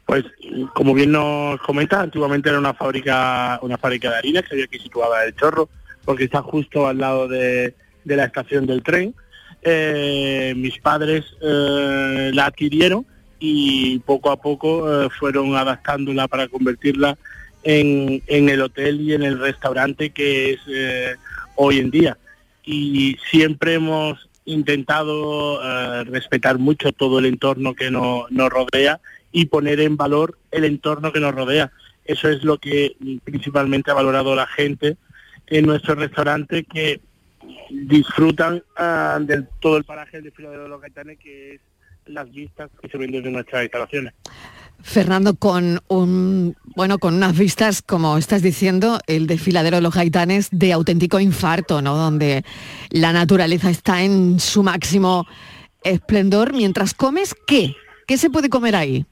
Pues 0.06 0.26
como 0.74 0.94
bien 0.94 1.12
nos 1.12 1.62
comenta, 1.62 2.02
antiguamente 2.02 2.50
era 2.50 2.60
una 2.60 2.74
fábrica, 2.74 3.60
una 3.62 3.78
fábrica 3.78 4.10
de 4.10 4.18
harina 4.18 4.42
que 4.42 4.50
había 4.54 4.66
aquí 4.66 4.80
situada 4.80 5.24
el 5.26 5.36
Chorro, 5.36 5.70
porque 6.04 6.26
está 6.26 6.42
justo 6.42 6.88
al 6.88 6.98
lado 6.98 7.28
de, 7.28 7.74
de 8.04 8.16
la 8.16 8.26
estación 8.26 8.66
del 8.66 8.84
tren. 8.84 9.16
Eh, 9.62 10.54
mis 10.58 10.78
padres 10.80 11.24
eh, 11.42 12.32
la 12.34 12.48
adquirieron 12.48 13.06
y 13.40 14.00
poco 14.00 14.32
a 14.32 14.42
poco 14.42 15.06
eh, 15.06 15.10
fueron 15.18 15.56
adaptándola 15.56 16.28
para 16.28 16.50
convertirla 16.50 17.18
en, 17.64 18.22
en 18.28 18.50
el 18.50 18.62
hotel 18.62 19.00
y 19.02 19.14
en 19.14 19.24
el 19.24 19.40
restaurante 19.40 20.10
que 20.10 20.54
es 20.54 20.60
eh, 20.68 21.16
hoy 21.56 21.80
en 21.80 21.92
día. 21.92 22.18
Y 22.66 23.18
siempre 23.32 23.76
hemos 23.76 24.30
intentado 24.46 25.62
eh, 25.64 26.04
respetar 26.06 26.58
mucho 26.60 26.92
todo 26.92 27.20
el 27.20 27.26
entorno 27.26 27.74
que 27.74 27.90
no- 27.92 28.26
nos 28.30 28.50
rodea 28.50 29.00
y 29.32 29.46
poner 29.46 29.80
en 29.80 29.98
valor 29.98 30.38
el 30.52 30.64
entorno 30.66 31.12
que 31.12 31.20
nos 31.20 31.34
rodea. 31.34 31.72
Eso 32.06 32.30
es 32.30 32.44
lo 32.44 32.58
que 32.58 32.96
principalmente 33.24 33.92
ha 33.92 33.94
valorado 33.96 34.36
la 34.36 34.46
gente 34.48 34.98
en 35.48 35.66
nuestro 35.66 35.96
restaurante 35.96 36.64
que 36.66 37.00
disfrutan 37.70 38.64
ah, 38.78 39.20
de 39.22 39.44
todo 39.60 39.78
el 39.78 39.84
paraje 39.84 40.18
del 40.18 40.26
desfiladero 40.26 40.64
de 40.64 40.70
los 40.70 40.82
Gaitanes 40.82 41.18
que 41.20 41.56
es 41.56 41.62
las 42.06 42.32
vistas 42.32 42.70
que 42.82 42.90
se 42.90 42.98
ven 42.98 43.12
desde 43.12 43.32
nuestras 43.32 43.64
instalaciones. 43.64 44.14
Fernando, 44.82 45.36
con 45.36 45.80
un 45.88 46.56
bueno, 46.76 46.98
con 46.98 47.14
unas 47.14 47.38
vistas, 47.38 47.82
como 47.82 48.18
estás 48.18 48.42
diciendo, 48.42 49.00
el 49.08 49.28
desfiladero 49.28 49.78
de 49.78 49.82
los 49.82 49.94
gaitanes 49.94 50.50
de 50.52 50.74
auténtico 50.74 51.20
infarto, 51.20 51.82
¿no? 51.82 51.96
Donde 51.96 52.44
la 52.90 53.14
naturaleza 53.14 53.70
está 53.70 54.02
en 54.02 54.40
su 54.40 54.64
máximo 54.64 55.28
esplendor. 55.84 56.54
Mientras 56.54 56.94
comes, 56.94 57.36
¿qué? 57.46 57.76
¿Qué 58.08 58.18
se 58.18 58.30
puede 58.30 58.50
comer 58.50 58.76
ahí? 58.76 59.06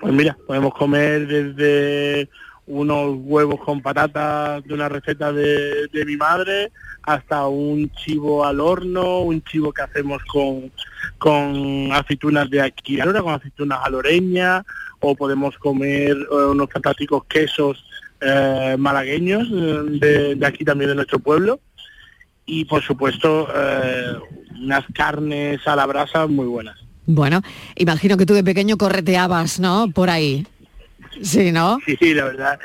Pues 0.00 0.12
mira, 0.12 0.36
podemos 0.46 0.72
comer 0.74 1.26
desde 1.26 2.30
unos 2.68 3.16
huevos 3.20 3.60
con 3.60 3.80
patatas 3.80 4.62
de 4.64 4.74
una 4.74 4.88
receta 4.88 5.32
de, 5.32 5.88
de 5.88 6.04
mi 6.04 6.16
madre 6.16 6.70
hasta 7.02 7.46
un 7.48 7.90
chivo 7.90 8.44
al 8.44 8.60
horno, 8.60 9.20
un 9.20 9.42
chivo 9.42 9.72
que 9.72 9.82
hacemos 9.82 10.22
con, 10.24 10.70
con 11.16 11.90
aceitunas 11.92 12.50
de 12.50 12.60
aquí, 12.60 13.00
ahora 13.00 13.22
con 13.22 13.34
aceitunas 13.34 13.80
aloreñas, 13.82 14.64
o 15.00 15.14
podemos 15.14 15.56
comer 15.58 16.16
eh, 16.16 16.34
unos 16.50 16.68
fantásticos 16.70 17.24
quesos 17.24 17.82
eh, 18.20 18.76
malagueños 18.78 19.48
eh, 19.50 19.98
de, 20.00 20.34
de 20.34 20.46
aquí 20.46 20.64
también 20.64 20.90
de 20.90 20.96
nuestro 20.96 21.18
pueblo 21.18 21.60
y 22.44 22.64
por 22.64 22.82
supuesto 22.82 23.46
unas 24.58 24.84
carnes 24.94 25.60
a 25.66 25.76
la 25.76 25.84
brasa 25.84 26.26
muy 26.26 26.46
buenas. 26.46 26.78
Bueno, 27.04 27.42
imagino 27.76 28.16
que 28.16 28.24
tú 28.24 28.32
de 28.32 28.42
pequeño 28.42 28.78
correteabas, 28.78 29.60
¿no? 29.60 29.90
Por 29.94 30.08
ahí. 30.08 30.46
Sí, 31.22 31.52
¿no? 31.52 31.78
Sí, 31.86 32.14
la 32.14 32.24
verdad, 32.24 32.60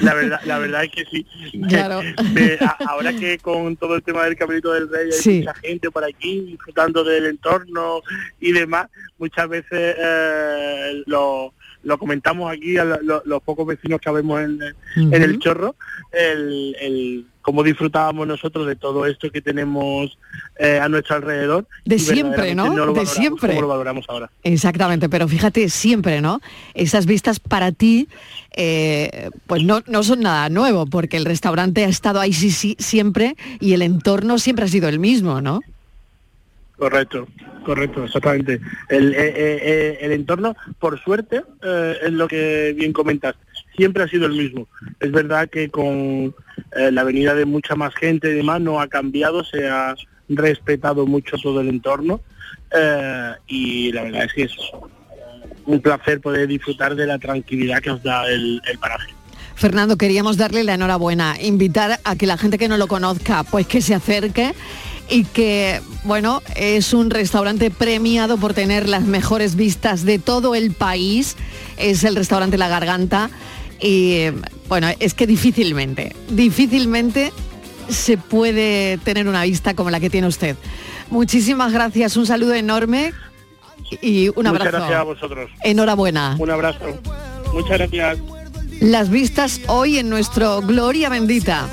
la 0.00 0.14
verdad, 0.14 0.40
la 0.44 0.58
verdad 0.58 0.84
es 0.84 0.90
que 0.90 1.04
sí. 1.04 1.26
Claro. 1.68 2.00
Me- 2.32 2.56
a- 2.60 2.76
ahora 2.88 3.12
que 3.12 3.38
con 3.38 3.76
todo 3.76 3.96
el 3.96 4.02
tema 4.02 4.24
del 4.24 4.36
Caminito 4.36 4.72
del 4.72 4.88
Rey 4.88 5.06
hay 5.06 5.12
Sí. 5.12 5.38
mucha 5.40 5.54
gente 5.54 5.90
por 5.90 6.04
aquí 6.04 6.40
disfrutando 6.40 7.04
del 7.04 7.26
entorno 7.26 8.00
y 8.40 8.52
demás, 8.52 8.86
muchas 9.18 9.48
veces 9.48 9.96
eh, 9.98 11.02
lo, 11.06 11.52
lo 11.82 11.98
comentamos 11.98 12.50
aquí 12.52 12.76
a 12.78 12.84
lo- 12.84 13.00
lo- 13.02 13.22
los 13.24 13.42
pocos 13.42 13.66
vecinos 13.66 14.00
que 14.00 14.10
vemos 14.10 14.40
en, 14.40 14.60
en 14.96 15.22
el 15.22 15.38
chorro, 15.38 15.76
el, 16.12 16.76
el 16.80 17.26
cómo 17.48 17.62
disfrutábamos 17.62 18.26
nosotros 18.26 18.66
de 18.66 18.76
todo 18.76 19.06
esto 19.06 19.30
que 19.30 19.40
tenemos 19.40 20.18
eh, 20.58 20.78
a 20.78 20.86
nuestro 20.90 21.16
alrededor. 21.16 21.66
De 21.86 21.98
siempre, 21.98 22.54
¿no? 22.54 22.92
De 22.92 23.06
siempre. 23.06 23.54
como 23.54 23.62
lo 23.62 23.68
valoramos 23.68 24.04
ahora. 24.10 24.30
Exactamente, 24.42 25.08
pero 25.08 25.26
fíjate, 25.26 25.70
siempre, 25.70 26.20
¿no? 26.20 26.42
Esas 26.74 27.06
vistas 27.06 27.40
para 27.40 27.72
ti, 27.72 28.06
eh, 28.54 29.30
pues 29.46 29.64
no, 29.64 29.82
no 29.86 30.02
son 30.02 30.20
nada 30.20 30.50
nuevo, 30.50 30.84
porque 30.84 31.16
el 31.16 31.24
restaurante 31.24 31.86
ha 31.86 31.88
estado 31.88 32.20
ahí 32.20 32.34
sí, 32.34 32.50
sí, 32.50 32.76
siempre 32.78 33.34
y 33.60 33.72
el 33.72 33.80
entorno 33.80 34.38
siempre 34.38 34.66
ha 34.66 34.68
sido 34.68 34.90
el 34.90 34.98
mismo, 34.98 35.40
¿no? 35.40 35.62
Correcto, 36.78 37.26
correcto, 37.64 38.04
exactamente. 38.04 38.60
El, 38.88 39.12
eh, 39.12 39.34
eh, 39.34 39.98
el 40.02 40.12
entorno, 40.12 40.54
por 40.78 41.00
suerte, 41.00 41.42
eh, 41.60 41.96
es 42.02 42.12
lo 42.12 42.28
que 42.28 42.72
bien 42.76 42.92
comentas, 42.92 43.34
siempre 43.78 44.02
ha 44.02 44.08
sido 44.08 44.26
el 44.26 44.32
mismo. 44.32 44.66
Es 45.00 45.12
verdad 45.12 45.48
que 45.48 45.70
con 45.70 46.34
eh, 46.76 46.90
la 46.92 47.04
venida 47.04 47.34
de 47.34 47.46
mucha 47.46 47.76
más 47.76 47.94
gente 47.94 48.28
y 48.28 48.34
demás 48.34 48.60
no 48.60 48.80
ha 48.80 48.88
cambiado, 48.88 49.44
se 49.44 49.68
ha 49.68 49.94
respetado 50.28 51.06
mucho 51.06 51.36
todo 51.38 51.60
el 51.60 51.68
entorno 51.68 52.20
eh, 52.76 53.32
y 53.46 53.92
la 53.92 54.02
verdad 54.02 54.24
es 54.24 54.32
que 54.34 54.42
es 54.42 54.52
un 55.64 55.80
placer 55.80 56.20
poder 56.20 56.48
disfrutar 56.48 56.96
de 56.96 57.06
la 57.06 57.18
tranquilidad 57.18 57.80
que 57.80 57.90
os 57.90 58.02
da 58.02 58.26
el, 58.26 58.60
el 58.68 58.78
paraje. 58.78 59.14
Fernando, 59.54 59.96
queríamos 59.96 60.36
darle 60.36 60.64
la 60.64 60.74
enhorabuena, 60.74 61.36
invitar 61.40 62.00
a 62.04 62.16
que 62.16 62.26
la 62.26 62.36
gente 62.36 62.58
que 62.58 62.68
no 62.68 62.76
lo 62.76 62.88
conozca, 62.88 63.44
pues 63.44 63.66
que 63.66 63.80
se 63.80 63.94
acerque 63.94 64.54
y 65.10 65.24
que, 65.24 65.80
bueno, 66.04 66.42
es 66.54 66.92
un 66.92 67.10
restaurante 67.10 67.70
premiado 67.70 68.38
por 68.38 68.54
tener 68.54 68.88
las 68.88 69.04
mejores 69.04 69.56
vistas 69.56 70.04
de 70.04 70.18
todo 70.18 70.54
el 70.54 70.72
país, 70.72 71.36
es 71.76 72.04
el 72.04 72.16
restaurante 72.16 72.58
La 72.58 72.68
Garganta 72.68 73.30
y, 73.80 74.26
bueno, 74.68 74.88
es 74.98 75.14
que 75.14 75.26
difícilmente, 75.26 76.14
difícilmente 76.30 77.32
se 77.88 78.18
puede 78.18 78.98
tener 78.98 79.28
una 79.28 79.42
vista 79.44 79.74
como 79.74 79.90
la 79.90 80.00
que 80.00 80.10
tiene 80.10 80.26
usted. 80.26 80.56
Muchísimas 81.10 81.72
gracias, 81.72 82.16
un 82.16 82.26
saludo 82.26 82.54
enorme 82.54 83.12
y 84.02 84.28
un 84.28 84.34
Muchas 84.36 84.50
abrazo. 84.50 84.76
gracias 84.76 85.00
a 85.00 85.02
vosotros. 85.02 85.50
Enhorabuena. 85.62 86.36
Un 86.38 86.50
abrazo. 86.50 86.84
Muchas 87.52 87.78
gracias. 87.78 88.18
Las 88.80 89.10
vistas 89.10 89.60
hoy 89.66 89.98
en 89.98 90.08
nuestro 90.08 90.60
Gloria 90.60 91.08
Bendita. 91.08 91.66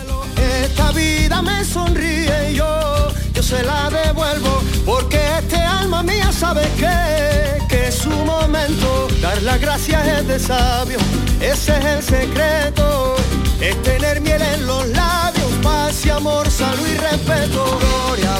Esta 0.64 0.92
vida 0.92 1.42
me 1.42 1.64
sonríe 1.64 2.52
y 2.52 2.56
yo, 2.56 3.10
yo 3.34 3.44
se 3.44 3.64
la 3.64 3.90
devuelvo, 3.90 4.64
porque 4.86 5.20
este 5.40 5.58
alma 5.58 6.02
mía 6.02 6.32
sabe 6.32 6.64
que, 6.78 7.68
que 7.70 7.88
es 7.90 7.96
su 7.96 8.10
momento. 8.10 9.05
Dar 9.26 9.42
las 9.42 9.60
gracias 9.60 10.08
es 10.08 10.28
de 10.28 10.40
sabio, 10.40 11.00
ese 11.42 11.76
es 11.80 11.86
el 11.86 12.04
secreto. 12.04 13.16
Es 13.60 13.82
tener 13.82 14.22
miel 14.22 14.40
en 14.40 14.68
los 14.68 14.88
labios, 14.90 15.52
paz 15.64 16.06
y 16.06 16.12
amor, 16.12 16.48
salud 16.52 16.88
y 16.88 16.96
respeto. 16.96 17.80
Gloria 17.80 18.40